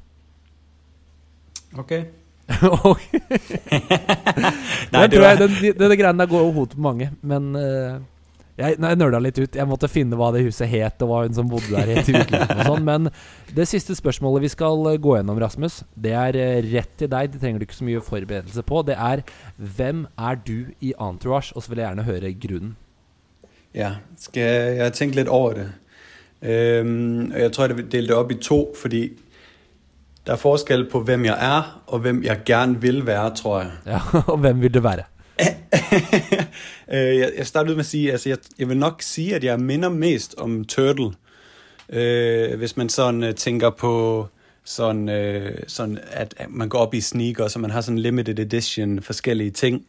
Ok. 1.78 1.92
Den, 4.90 4.96
det 4.96 5.10
tror 5.12 5.26
jeg, 5.26 5.38
den, 5.38 5.38
den, 5.38 5.50
den 5.62 5.76
denne 5.78 5.96
greien 6.00 6.18
der 6.18 6.30
går 6.30 6.42
over 6.42 6.62
hodet 6.62 6.74
på 6.74 6.82
mange, 6.82 7.06
men 7.22 7.54
eh, 7.58 8.00
jeg, 8.60 8.76
nei, 8.82 8.92
jeg 8.92 9.00
nøla 9.00 9.20
litt 9.24 9.38
ut. 9.40 9.56
Jeg 9.56 9.68
måtte 9.68 9.88
finne 9.90 10.18
hva 10.18 10.30
det 10.34 10.44
huset 10.44 10.68
het, 10.70 11.00
og 11.04 11.10
hva 11.10 11.22
hun 11.24 11.36
som 11.36 11.48
bodde 11.50 11.72
der 11.72 11.90
het 11.94 12.10
i 12.10 12.14
virkeligheten 12.14 12.62
og 12.62 12.68
sånn. 12.68 12.86
Men 12.86 13.08
det 13.56 13.66
siste 13.70 13.96
spørsmålet 13.98 14.44
vi 14.44 14.52
skal 14.52 14.86
eh, 14.92 14.98
gå 15.02 15.16
gjennom, 15.16 15.40
Rasmus, 15.40 15.80
det 15.94 16.14
er 16.16 16.38
eh, 16.38 16.60
rett 16.70 16.92
til 17.00 17.10
deg. 17.12 17.32
Det 17.32 17.42
trenger 17.42 17.62
du 17.62 17.66
ikke 17.66 17.78
så 17.80 17.88
mye 17.88 18.04
forberedelse 18.04 18.64
på. 18.68 18.84
Det 18.88 18.98
er 18.98 19.24
hvem 19.78 20.04
er 20.18 20.40
du 20.46 20.58
i 20.80 20.92
Entourage? 20.96 21.54
Og 21.56 21.64
så 21.64 21.72
vil 21.72 21.82
jeg 21.82 21.88
gjerne 21.88 22.08
høre 22.08 22.34
grunnen. 22.46 22.76
ja, 23.74 23.94
skal 24.18 24.42
jeg, 24.42 24.78
har 24.82 24.94
tenkt 24.94 25.18
litt 25.18 25.30
over 25.30 25.54
det. 25.54 25.68
Um, 26.40 27.30
og 27.30 27.38
jeg 27.38 27.52
tror, 27.52 27.68
jeg 27.68 27.90
delte 27.92 28.08
det 28.08 28.16
opp 28.16 28.32
i 28.32 28.38
to, 28.40 28.60
fordi 28.74 29.02
det 30.26 30.32
er 30.34 30.40
forskjell 30.40 30.86
på, 30.90 31.02
hvem 31.04 31.26
jeg 31.28 31.36
er, 31.36 31.68
og 31.86 32.02
hvem 32.04 32.22
jeg 32.24 32.44
gerne 32.48 32.80
vil 32.80 33.02
være, 33.06 33.34
tror 33.36 33.60
jeg. 33.62 33.72
Ja, 33.86 34.00
og 34.32 34.38
hvem 34.44 34.60
vil 34.62 34.74
du 34.74 34.80
være? 34.84 35.06
Øh, 36.92 37.18
jeg, 37.20 37.32
jeg 37.36 37.46
startede 37.46 37.74
med 37.74 37.80
at 37.80 37.86
sige, 37.86 38.12
altså 38.12 38.28
jeg, 38.28 38.38
jeg 38.58 38.68
vil 38.68 38.76
nok 38.76 39.02
si 39.02 39.32
at 39.32 39.44
jeg 39.44 39.60
minder 39.60 39.88
mest 39.88 40.34
om 40.38 40.64
Turtle. 40.64 41.12
Uh, 41.88 42.58
hvis 42.58 42.76
man 42.76 42.88
sånn 42.88 43.24
øh, 43.26 43.34
tænker 43.34 43.70
på 43.74 43.94
sånn, 44.64 45.08
uh, 45.10 45.64
sånn 45.66 45.96
at, 46.14 46.36
man 46.48 46.68
går 46.70 46.84
opp 46.86 46.94
i 46.94 47.00
sneakers, 47.02 47.56
og 47.58 47.64
man 47.64 47.74
har 47.74 47.82
sånn 47.82 47.98
limited 47.98 48.38
edition 48.38 49.00
forskellige 49.02 49.50
ting, 49.50 49.80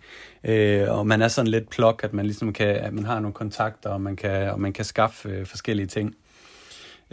Uh, 0.49 0.89
og 0.89 1.05
man 1.05 1.21
er 1.21 1.29
sånn 1.29 1.51
litt 1.53 1.67
plok, 1.69 2.01
at 2.03 2.15
man 2.17 2.25
liksom 2.25 2.49
kan, 2.57 2.73
at 2.81 2.93
man 2.97 3.05
har 3.05 3.19
noen 3.21 3.35
kontakter, 3.37 3.93
og 3.93 4.01
man 4.01 4.15
kan, 4.17 4.49
og 4.55 4.61
man 4.61 4.73
kan 4.73 4.85
skaffe 4.85 5.29
øh, 5.29 5.43
forskellige 5.45 5.87
ting. 5.87 6.15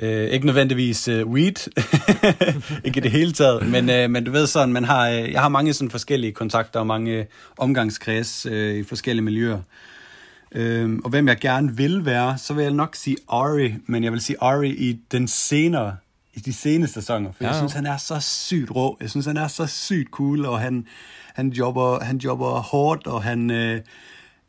Øh, 0.03 0.24
ikke 0.24 0.46
nødvendigvis 0.46 1.09
øh, 1.09 1.26
weed, 1.26 1.70
ikke 2.84 2.99
i 2.99 3.01
det 3.01 3.11
hele 3.11 3.32
taget, 3.32 3.68
men, 3.68 3.90
øh, 3.90 4.11
men 4.11 4.24
du 4.24 4.30
ved 4.30 4.46
sådan, 4.46 4.72
man 4.72 4.84
har, 4.84 5.09
øh, 5.09 5.32
jeg 5.32 5.40
har 5.40 5.49
mange 5.49 5.72
sådan 5.72 5.90
forskellige 5.90 6.32
kontakter 6.32 6.80
og 6.80 6.86
mange 6.86 7.26
omgangskreds 7.59 8.46
øh, 8.46 8.74
i 8.74 8.84
forskellige 8.84 9.24
miljøer. 9.24 9.61
Øh, 10.53 10.99
og 11.05 11.11
hvem 11.11 11.28
jeg 11.28 11.38
gerne 11.38 11.76
vil 11.76 12.05
være, 12.05 12.38
så 12.38 12.55
vil 12.55 12.62
jeg 12.62 12.72
nok 12.72 12.96
sige 12.96 13.16
Ari, 13.28 13.74
men 13.86 14.05
jeg 14.05 14.12
vil 14.12 14.20
sige 14.20 14.36
Ari 14.40 14.70
i 14.70 15.01
den 15.12 15.28
senere, 15.28 15.96
i 16.34 16.40
de 16.40 16.53
seneste 16.53 17.01
sæsoner, 17.01 17.32
for 17.32 17.44
ja, 17.44 17.46
Ja, 17.46 17.53
jeg 17.53 17.61
synes, 17.61 17.72
han 17.72 17.86
er 17.86 17.96
så 17.96 18.20
sygt 18.20 18.70
rå. 18.70 18.96
Jeg 19.01 19.11
synes, 19.11 19.26
han 19.26 19.36
er 19.36 19.49
så 19.49 19.66
sygt 19.66 20.11
cool, 20.11 20.44
og 20.46 20.61
han, 20.61 20.86
han, 21.34 21.49
jobber, 21.49 22.05
han 22.05 22.16
jobber 22.18 22.51
hårdt, 22.51 23.07
og 23.07 23.22
han, 23.22 23.51
øh, 23.51 23.80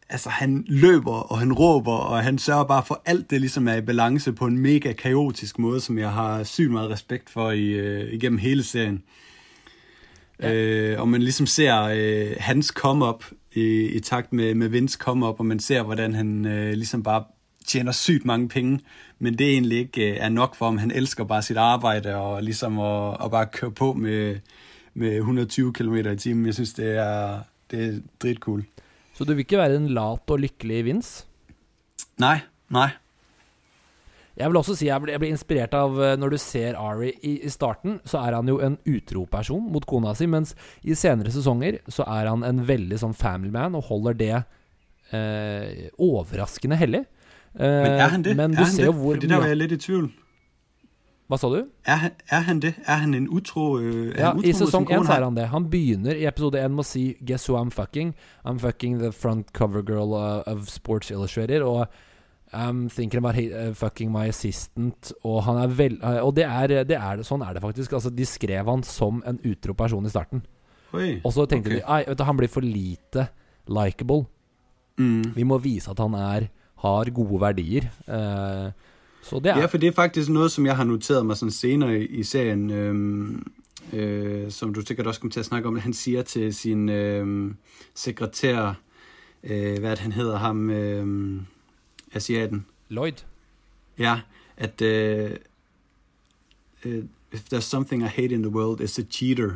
altså, 0.10 0.30
han 0.30 0.66
løber, 0.68 1.32
og 1.32 1.40
han 1.40 1.54
råber, 1.54 1.94
og 1.94 2.24
han 2.24 2.38
sørger 2.38 2.64
bare 2.64 2.84
for 2.86 3.02
alt 3.06 3.30
det 3.30 3.40
ligesom 3.42 3.68
er 3.68 3.76
i 3.76 3.82
balance 3.82 4.34
på 4.34 4.46
en 4.46 4.58
mega 4.58 4.94
kaotisk 4.94 5.60
måde, 5.60 5.82
som 5.82 5.98
jeg 5.98 6.12
har 6.12 6.44
sygt 6.44 6.72
meget 6.72 6.90
respekt 6.90 7.30
for 7.30 7.52
i, 7.52 7.66
øh, 7.66 8.14
igennem 8.14 8.38
hele 8.38 8.64
serien. 8.64 9.04
Ja. 10.42 10.54
Øh, 10.54 11.02
og 11.02 11.10
man 11.10 11.22
ligesom 11.22 11.46
ser 11.46 11.82
øh, 11.82 12.36
hans 12.40 12.68
come-up 12.68 13.26
i, 13.54 13.86
i 13.86 14.00
takt 14.00 14.34
med, 14.34 14.56
med 14.56 14.68
Vince 14.68 14.98
come-up, 14.98 15.40
og 15.40 15.46
man 15.46 15.60
ser, 15.60 15.84
hvordan 15.84 16.14
han 16.14 16.46
øh, 16.46 16.74
ligesom 16.74 17.04
bare 17.04 17.24
tjener 17.68 17.92
sygt 17.92 18.26
mange 18.26 18.50
penge, 18.50 18.80
men 19.20 19.38
det 19.38 19.50
egentlig 19.50 19.78
ikke 19.78 20.12
øh, 20.12 20.18
er 20.20 20.30
nok 20.30 20.56
for 20.56 20.66
ham. 20.66 20.78
Han 20.78 20.92
elsker 20.92 21.24
bare 21.24 21.42
sit 21.42 21.58
arbejde, 21.58 22.16
og 22.16 22.44
ligesom 22.44 22.80
at, 22.80 23.18
at 23.24 23.32
bare 23.32 23.46
køre 23.46 23.72
på 23.72 23.94
med, 23.94 24.40
med 24.94 25.16
120 25.16 25.74
km 25.74 25.96
i 25.96 26.16
timen. 26.16 26.46
Jeg 26.46 26.54
synes, 26.54 26.74
det 26.74 26.98
er, 26.98 27.40
det 27.72 27.86
er 27.86 28.00
dritcool. 28.22 28.66
Så 29.20 29.26
du 29.28 29.34
vil 29.36 29.44
ikke 29.44 29.60
være 29.60 29.76
en 29.76 29.90
lat 29.92 30.32
og 30.32 30.40
lykkelig 30.40 30.80
Vince? 30.88 31.26
Nei. 32.24 32.38
Nei. 32.72 32.88
Jeg 34.40 34.48
vil 34.48 34.60
også 34.62 34.76
si 34.80 34.88
jeg 34.88 35.04
blir, 35.04 35.20
inspirert 35.28 35.74
av 35.76 35.98
eh, 36.00 36.14
Når 36.16 36.32
du 36.32 36.38
ser 36.40 36.78
Ari 36.80 37.10
i, 37.28 37.34
i 37.44 37.50
starten, 37.52 37.98
så 38.08 38.22
er 38.24 38.38
han 38.38 38.48
jo 38.48 38.62
en 38.64 38.78
utro-person 38.88 39.66
mot 39.74 39.84
kona 39.90 40.14
si, 40.16 40.30
mens 40.32 40.54
i 40.88 40.96
senere 40.96 41.34
sesonger 41.36 41.82
så 41.92 42.06
er 42.08 42.30
han 42.32 42.46
en 42.48 42.64
veldig 42.64 43.02
sånn 43.02 43.18
family 43.18 43.52
man 43.52 43.76
og 43.76 43.90
holder 43.90 44.16
det 44.22 44.32
eh, 45.12 45.90
overraskende 46.00 46.80
hellig. 46.80 47.04
Eh, 47.60 47.68
Men 47.68 48.00
er 48.00 48.16
han 48.16 48.24
det? 48.24 48.38
Men 48.40 48.56
du 48.56 48.62
er 48.62 48.70
han 48.70 48.76
ser 48.78 48.88
det? 48.88 48.96
hvor 49.02 49.18
Fordi 49.20 49.34
der 49.34 49.44
var 49.44 49.52
jeg 49.52 49.60
litt 49.66 49.76
i 49.76 49.82
tvivl. 49.84 50.08
Hva 51.30 51.38
sa 51.38 51.50
du? 51.54 51.60
Er 51.86 52.10
er 52.34 52.46
han 52.48 52.60
det? 52.60 52.74
Er 52.88 53.04
han 53.04 53.14
en 53.14 53.28
utro, 53.30 53.78
øh, 53.78 54.18
Ja, 54.18 54.32
utro 54.34 54.48
I 54.50 54.54
sesong 54.54 54.88
én 54.90 55.06
er 55.06 55.24
han 55.24 55.36
det. 55.36 55.48
Han 55.50 55.70
begynner 55.70 56.18
i 56.18 56.26
episode 56.26 56.58
én 56.58 56.74
med 56.74 56.82
å 56.82 56.88
si 56.90 57.18
'Guess 57.22 57.48
who 57.48 57.56
I'm 57.56 57.70
fucking'? 57.70 58.14
I'm 58.44 58.58
fucking 58.58 58.98
the 58.98 59.12
front 59.12 59.54
cover 59.54 59.84
girl 59.84 60.16
uh, 60.16 60.42
of 60.48 60.70
Sports 60.70 61.12
Illustrated. 61.12 61.62
Og 61.62 61.88
I'm 62.52 62.90
thinking 62.90 63.20
about 63.20 63.38
uh, 63.38 63.74
fucking 63.76 64.12
my 64.12 64.26
assistant. 64.28 65.14
Og 65.24 65.44
han 65.44 65.58
er 65.58 65.68
vel 65.68 66.00
uh, 66.02 66.26
Og 66.26 66.36
det 66.36 66.46
er, 66.46 66.84
det 66.84 66.98
er 66.98 67.22
sånn 67.22 67.46
er 67.46 67.54
det 67.54 67.62
faktisk. 67.62 67.94
Altså, 67.94 68.10
de 68.10 68.26
skrev 68.26 68.66
han 68.66 68.84
som 68.84 69.24
en 69.26 69.40
utro 69.46 69.74
person 69.74 70.06
i 70.06 70.10
starten. 70.10 70.42
Oi. 70.94 71.22
Og 71.24 71.34
så 71.34 71.46
tenkte 71.46 71.70
okay. 71.70 71.82
de 71.86 72.10
Ei, 72.10 72.16
du, 72.16 72.24
han 72.24 72.38
blir 72.38 72.50
for 72.50 72.62
lite 72.62 73.30
likeable. 73.70 74.26
Mm. 74.98 75.36
Vi 75.36 75.44
må 75.44 75.62
vise 75.62 75.92
at 75.92 76.00
han 76.00 76.16
er 76.18 76.50
har 76.80 77.12
gode 77.12 77.40
verdier. 77.42 77.90
Eh, 78.08 78.72
så 79.22 79.40
det 79.40 79.52
er 79.52 79.58
Ja, 79.60 79.66
for 79.66 79.78
det 79.78 79.88
er 79.88 79.92
faktisk 79.92 80.30
noe 80.30 80.50
som 80.50 80.66
jeg 80.66 80.76
har 80.76 80.84
noteret 80.86 81.26
meg 81.26 81.38
sånn 81.38 81.52
senere 81.52 82.00
i, 82.00 82.06
i 82.20 82.24
serien, 82.24 82.70
øhm, 82.72 83.44
øh, 83.94 84.52
som 84.52 84.74
du 84.74 84.82
sikkert 84.82 85.08
også 85.08 85.22
kommer 85.22 85.34
til 85.34 85.42
å 85.42 85.44
snakke 85.50 85.68
om. 85.68 85.80
Han 85.80 85.94
sier 85.94 86.22
til 86.22 86.54
sin 86.54 86.90
øhm, 86.90 87.56
sekretær, 87.96 88.80
øh, 89.44 89.80
hvad 89.80 89.92
er 89.92 89.96
det, 89.96 90.00
han 90.00 90.12
heter 90.12 90.38
ham, 90.38 90.70
asiaten, 92.14 92.66
Lloyd. 92.90 93.24
ja, 93.98 94.20
at 94.58 94.82
øh, 94.82 95.32
øh, 96.86 97.04
if 97.34 97.40
there's 97.54 97.60
something 97.70 98.02
I 98.04 98.08
hate 98.08 98.32
in 98.36 98.42
the 98.44 98.50
world, 98.52 98.82
it's 98.82 99.00
a 99.00 99.04
cheater. 99.12 99.50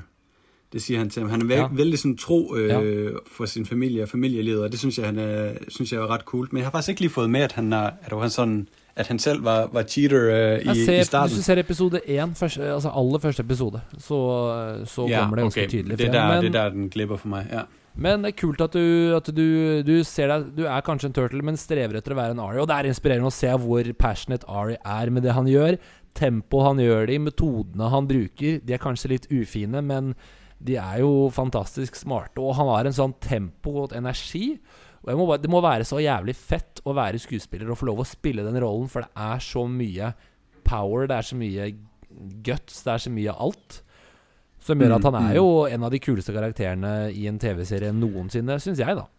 Det 0.73 0.81
sier 0.81 0.97
han 0.97 1.09
til 1.09 1.21
ham. 1.21 1.29
Han 1.29 1.41
er 1.41 1.45
ve 1.45 1.53
ja. 1.53 1.67
veldig 1.71 1.97
sånn, 1.99 2.15
tro 2.17 2.55
øh, 2.55 2.69
Ja. 2.69 2.79
for 3.27 3.45
sin 3.45 3.65
familie 3.65 4.03
og 4.03 4.09
familielivet, 4.09 4.63
og 4.63 4.71
det 4.71 4.79
synes 4.79 4.97
jeg, 4.97 5.05
han 5.05 5.19
er, 5.19 5.53
synes 5.67 5.91
jeg 5.91 6.01
er 6.01 6.07
ret 6.09 6.25
kult. 6.25 6.53
Men 6.53 6.57
jeg 6.57 6.65
har 6.65 6.71
faktisk 6.71 6.89
ikke 6.89 7.01
lige 7.01 7.09
fått 7.11 7.29
med, 7.29 7.41
at 7.41 7.51
han, 7.51 7.73
er, 7.73 7.91
at 8.01 8.21
han, 8.21 8.29
sådan, 8.29 8.67
at 8.95 9.07
han 9.09 9.19
selv 9.19 9.45
var, 9.45 9.69
var 9.73 9.87
cheater 9.89 10.27
uh, 10.29 10.59
i, 10.61 10.73
ser, 10.85 10.99
i 11.01 11.21
hvis 11.25 11.37
du 11.39 11.41
ser 11.41 11.57
episode 11.57 12.01
én, 12.05 12.35
første, 12.37 12.61
altså 12.75 12.91
aller 12.93 13.21
første 13.23 13.41
episode, 13.41 13.81
så, 13.97 14.19
så 14.85 15.07
kommer 15.07 15.39
det 15.39 15.47
ganske 15.47 15.65
tydelig 15.71 15.97
det 15.97 16.09
er 16.09 16.11
frem. 16.11 16.17
der, 16.19 16.27
Men, 16.29 16.43
det 16.43 16.51
er 16.51 16.57
der, 16.59 16.75
den 16.75 16.91
glipper 16.93 17.17
for 17.17 17.33
meg. 17.33 17.49
Ja. 17.49 17.63
men 17.95 18.21
det 18.21 18.33
er 18.33 18.37
kult 18.43 18.61
at, 18.61 18.77
du, 18.77 19.15
at 19.17 19.31
du, 19.33 19.47
du 19.85 19.95
ser 20.05 20.29
deg 20.29 20.45
Du 20.59 20.63
er 20.65 20.85
kanskje 20.85 21.09
en 21.09 21.17
turtle, 21.17 21.41
men 21.45 21.57
strever 21.57 21.97
etter 21.97 22.13
å 22.13 22.19
være 22.21 22.37
en 22.37 22.43
Ari. 22.45 22.61
Og 22.61 22.69
det 22.69 22.77
er 22.77 22.91
inspirerende 22.91 23.33
å 23.33 23.33
se 23.33 23.49
hvor 23.65 23.89
passionate 23.97 24.45
Ari 24.61 24.77
er 24.77 25.13
med 25.13 25.25
det 25.25 25.33
han 25.33 25.49
gjør. 25.49 25.79
Tempoet 26.13 26.69
han 26.69 26.85
gjør 26.85 27.09
det 27.09 27.17
i, 27.17 27.25
metodene 27.31 27.89
han 27.89 28.09
bruker. 28.09 28.61
De 28.61 28.77
er 28.77 28.81
kanskje 28.81 29.15
litt 29.15 29.29
ufine, 29.33 29.81
men 29.81 30.13
de 30.63 30.77
er 30.77 31.01
jo 31.01 31.31
fantastisk 31.33 31.97
smarte. 31.97 32.37
Og 32.41 32.53
han 32.61 32.69
har 32.69 32.85
en 32.87 32.95
sånn 33.01 33.17
tempo 33.25 33.79
og 33.87 33.97
energi. 33.97 34.59
Og 35.03 35.17
må 35.19 35.25
bare, 35.27 35.41
Det 35.43 35.51
må 35.51 35.61
være 35.63 35.87
så 35.87 35.99
jævlig 35.99 36.35
fett 36.35 36.81
å 36.87 36.93
være 36.95 37.19
skuespiller 37.19 37.71
og 37.71 37.79
få 37.79 37.89
lov 37.89 38.03
å 38.03 38.07
spille 38.07 38.45
den 38.45 38.59
rollen, 38.63 38.89
for 38.91 39.03
det 39.03 39.11
er 39.19 39.39
så 39.43 39.65
mye 39.67 40.13
power, 40.63 41.07
det 41.07 41.17
er 41.17 41.27
så 41.27 41.35
mye 41.39 41.71
guts, 42.45 42.83
det 42.85 42.93
er 42.93 43.03
så 43.03 43.11
mye 43.11 43.35
alt. 43.35 43.81
Som 44.63 44.79
gjør 44.79 44.95
at 44.95 45.07
han 45.09 45.17
er 45.19 45.35
jo 45.35 45.47
en 45.67 45.83
av 45.83 45.91
de 45.91 45.99
kuleste 45.99 46.31
karakterene 46.31 47.11
i 47.11 47.27
en 47.27 47.39
TV-serie 47.39 47.91
noensinne, 47.91 48.55
syns 48.63 48.79
jeg, 48.79 48.95
da. 48.95 49.09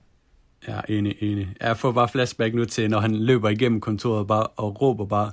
Ja, 0.64 0.80
enig, 0.88 1.18
enig. 1.20 1.50
Jeg 1.60 1.76
får 1.76 1.92
bare 1.92 2.08
flashback 2.08 2.56
nå 2.56 2.64
til 2.72 2.88
når 2.88 3.04
han 3.04 3.18
løper 3.28 3.52
igennem 3.52 3.82
kontoret 3.84 4.26
bare, 4.30 4.48
og 4.56 4.80
roper 4.80 5.10
bare 5.10 5.32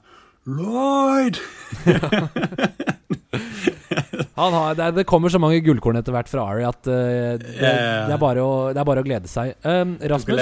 Lloyd! 0.50 1.40
Han 4.40 4.56
har, 4.56 4.78
det, 4.78 4.88
det 5.00 5.06
kommer 5.10 5.32
så 5.34 5.40
mange 5.42 5.62
gullkorn 5.66 6.00
etter 6.00 6.16
hvert 6.16 6.30
fra 6.32 6.46
Ari 6.54 6.66
at 6.68 6.88
uh, 6.90 6.94
det, 7.42 7.56
ja. 7.58 7.74
det, 8.08 8.16
er 8.16 8.22
bare 8.22 8.46
å, 8.46 8.54
det 8.74 8.82
er 8.82 8.88
bare 8.88 9.04
å 9.04 9.08
glede 9.08 9.32
seg. 9.32 9.54
Um, 9.66 9.98
Rasmus, 10.12 10.42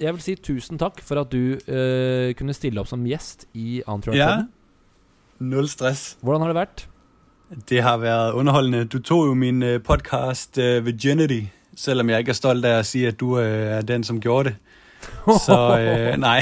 jeg 0.00 0.16
vil 0.16 0.22
si 0.24 0.36
tusen 0.40 0.80
takk 0.80 1.02
for 1.04 1.20
at 1.22 1.32
du 1.32 1.58
uh, 1.68 2.30
kunne 2.38 2.56
stille 2.56 2.80
opp 2.80 2.88
som 2.90 3.04
gjest 3.08 3.48
i 3.52 3.82
Entourage. 3.84 4.20
Ja. 4.20 4.46
Null 5.40 5.68
stress. 5.72 6.14
Hvordan 6.24 6.44
har 6.44 6.52
det 6.52 6.60
vært? 6.60 6.86
Det 7.68 7.80
har 7.82 8.00
vært 8.00 8.36
underholdende. 8.38 8.86
Du 8.86 9.00
tog 9.02 9.26
jo 9.30 9.36
min 9.36 9.60
podkast 9.82 10.54
podcast 10.54 10.86
Virginity, 10.86 11.42
selv 11.76 12.04
om 12.04 12.12
jeg 12.12 12.24
ikke 12.24 12.36
er 12.36 12.38
stolt 12.38 12.68
av 12.68 12.82
å 12.82 12.86
si 12.86 13.02
at 13.08 13.18
du 13.20 13.34
er 13.42 13.82
den, 13.88 14.06
som 14.06 14.20
gjorde 14.22 14.52
det. 14.52 14.69
Så 15.46 15.58
øh, 15.80 16.18
nej. 16.20 16.40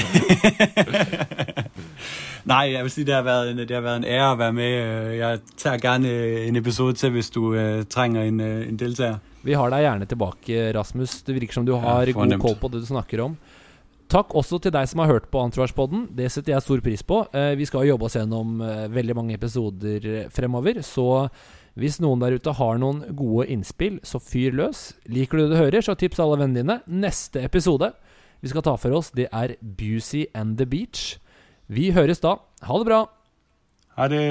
nej, 2.51 2.71
jeg 2.73 2.83
vil 2.83 2.91
sige, 2.91 3.05
det 3.05 3.13
har, 3.13 3.21
været 3.21 3.51
en, 3.51 3.57
det 3.57 3.71
har 3.71 3.81
været 3.81 3.97
en 3.97 4.03
ære 4.07 4.31
at 4.31 4.39
være 4.39 4.53
med. 4.53 4.71
Øh, 4.83 5.17
Jeg 5.17 5.39
tager 5.57 5.77
gerne 5.77 6.09
øh, 6.09 6.47
en 6.47 6.55
episode 6.55 6.93
til, 6.93 7.09
hvis 7.11 7.29
du 7.29 7.53
øh, 7.53 7.85
trænger 7.85 8.23
en, 8.23 8.39
øh, 8.41 8.67
en 8.69 8.79
deltager. 8.79 9.17
Vi 9.43 9.53
har 9.55 9.69
deg 9.71 9.79
gjerne 9.85 10.05
tilbake, 10.05 10.71
Rasmus. 10.75 11.21
Det 11.23 11.35
virker 11.35 11.53
som 11.53 11.65
du 11.65 11.75
Ja, 11.75 11.79
har 11.81 12.05
god 12.05 12.13
fornemt. 12.13 12.41
koll 12.41 12.55
på 12.61 12.67
det 12.67 12.81
du 12.81 12.85
snakker 12.85 13.23
om. 13.23 13.37
Takk 14.09 14.33
også 14.35 14.57
til 14.59 14.73
deg 14.73 14.87
som 14.89 14.99
har 15.03 15.07
hørt 15.11 15.27
på 15.29 15.37
Entourage-podden. 15.45 16.07
Det 16.17 16.31
setter 16.33 16.53
jeg 16.55 16.61
stor 16.65 16.79
pris 16.81 17.03
på. 17.05 17.21
Eh, 17.33 17.53
vi 17.57 17.65
skal 17.69 17.85
jobbe 17.87 18.05
oss 18.07 18.15
gjennom 18.17 18.59
eh, 18.65 18.87
veldig 18.89 19.15
mange 19.15 19.33
episoder 19.37 20.07
eh, 20.09 20.29
fremover, 20.33 20.81
så 20.81 21.27
hvis 21.79 21.99
noen 22.01 22.19
der 22.19 22.33
ute 22.35 22.51
har 22.57 22.79
noen 22.81 23.03
gode 23.15 23.45
innspill, 23.53 23.99
så 24.03 24.17
fyr 24.19 24.51
løs. 24.57 24.95
Liker 25.07 25.37
du 25.37 25.43
det 25.45 25.51
du 25.53 25.59
hører, 25.61 25.81
så 25.85 25.93
tips 25.95 26.19
alle 26.19 26.39
vennene 26.41 26.63
dine. 26.63 26.79
Neste 27.05 27.43
episode 27.45 27.91
vi 28.41 28.51
skal 28.51 28.63
ta 28.65 28.75
for 28.79 28.95
oss, 28.95 29.11
det 29.11 29.27
er 29.31 29.55
Busey 29.61 30.27
and 30.33 30.57
the 30.57 30.67
Beach. 30.69 31.17
Vi 31.67 31.91
høres 31.95 32.21
da. 32.23 32.37
Ha 32.65 32.77
det 32.79 32.87
bra! 32.87 33.01
Ha 33.99 34.07
det. 34.07 34.23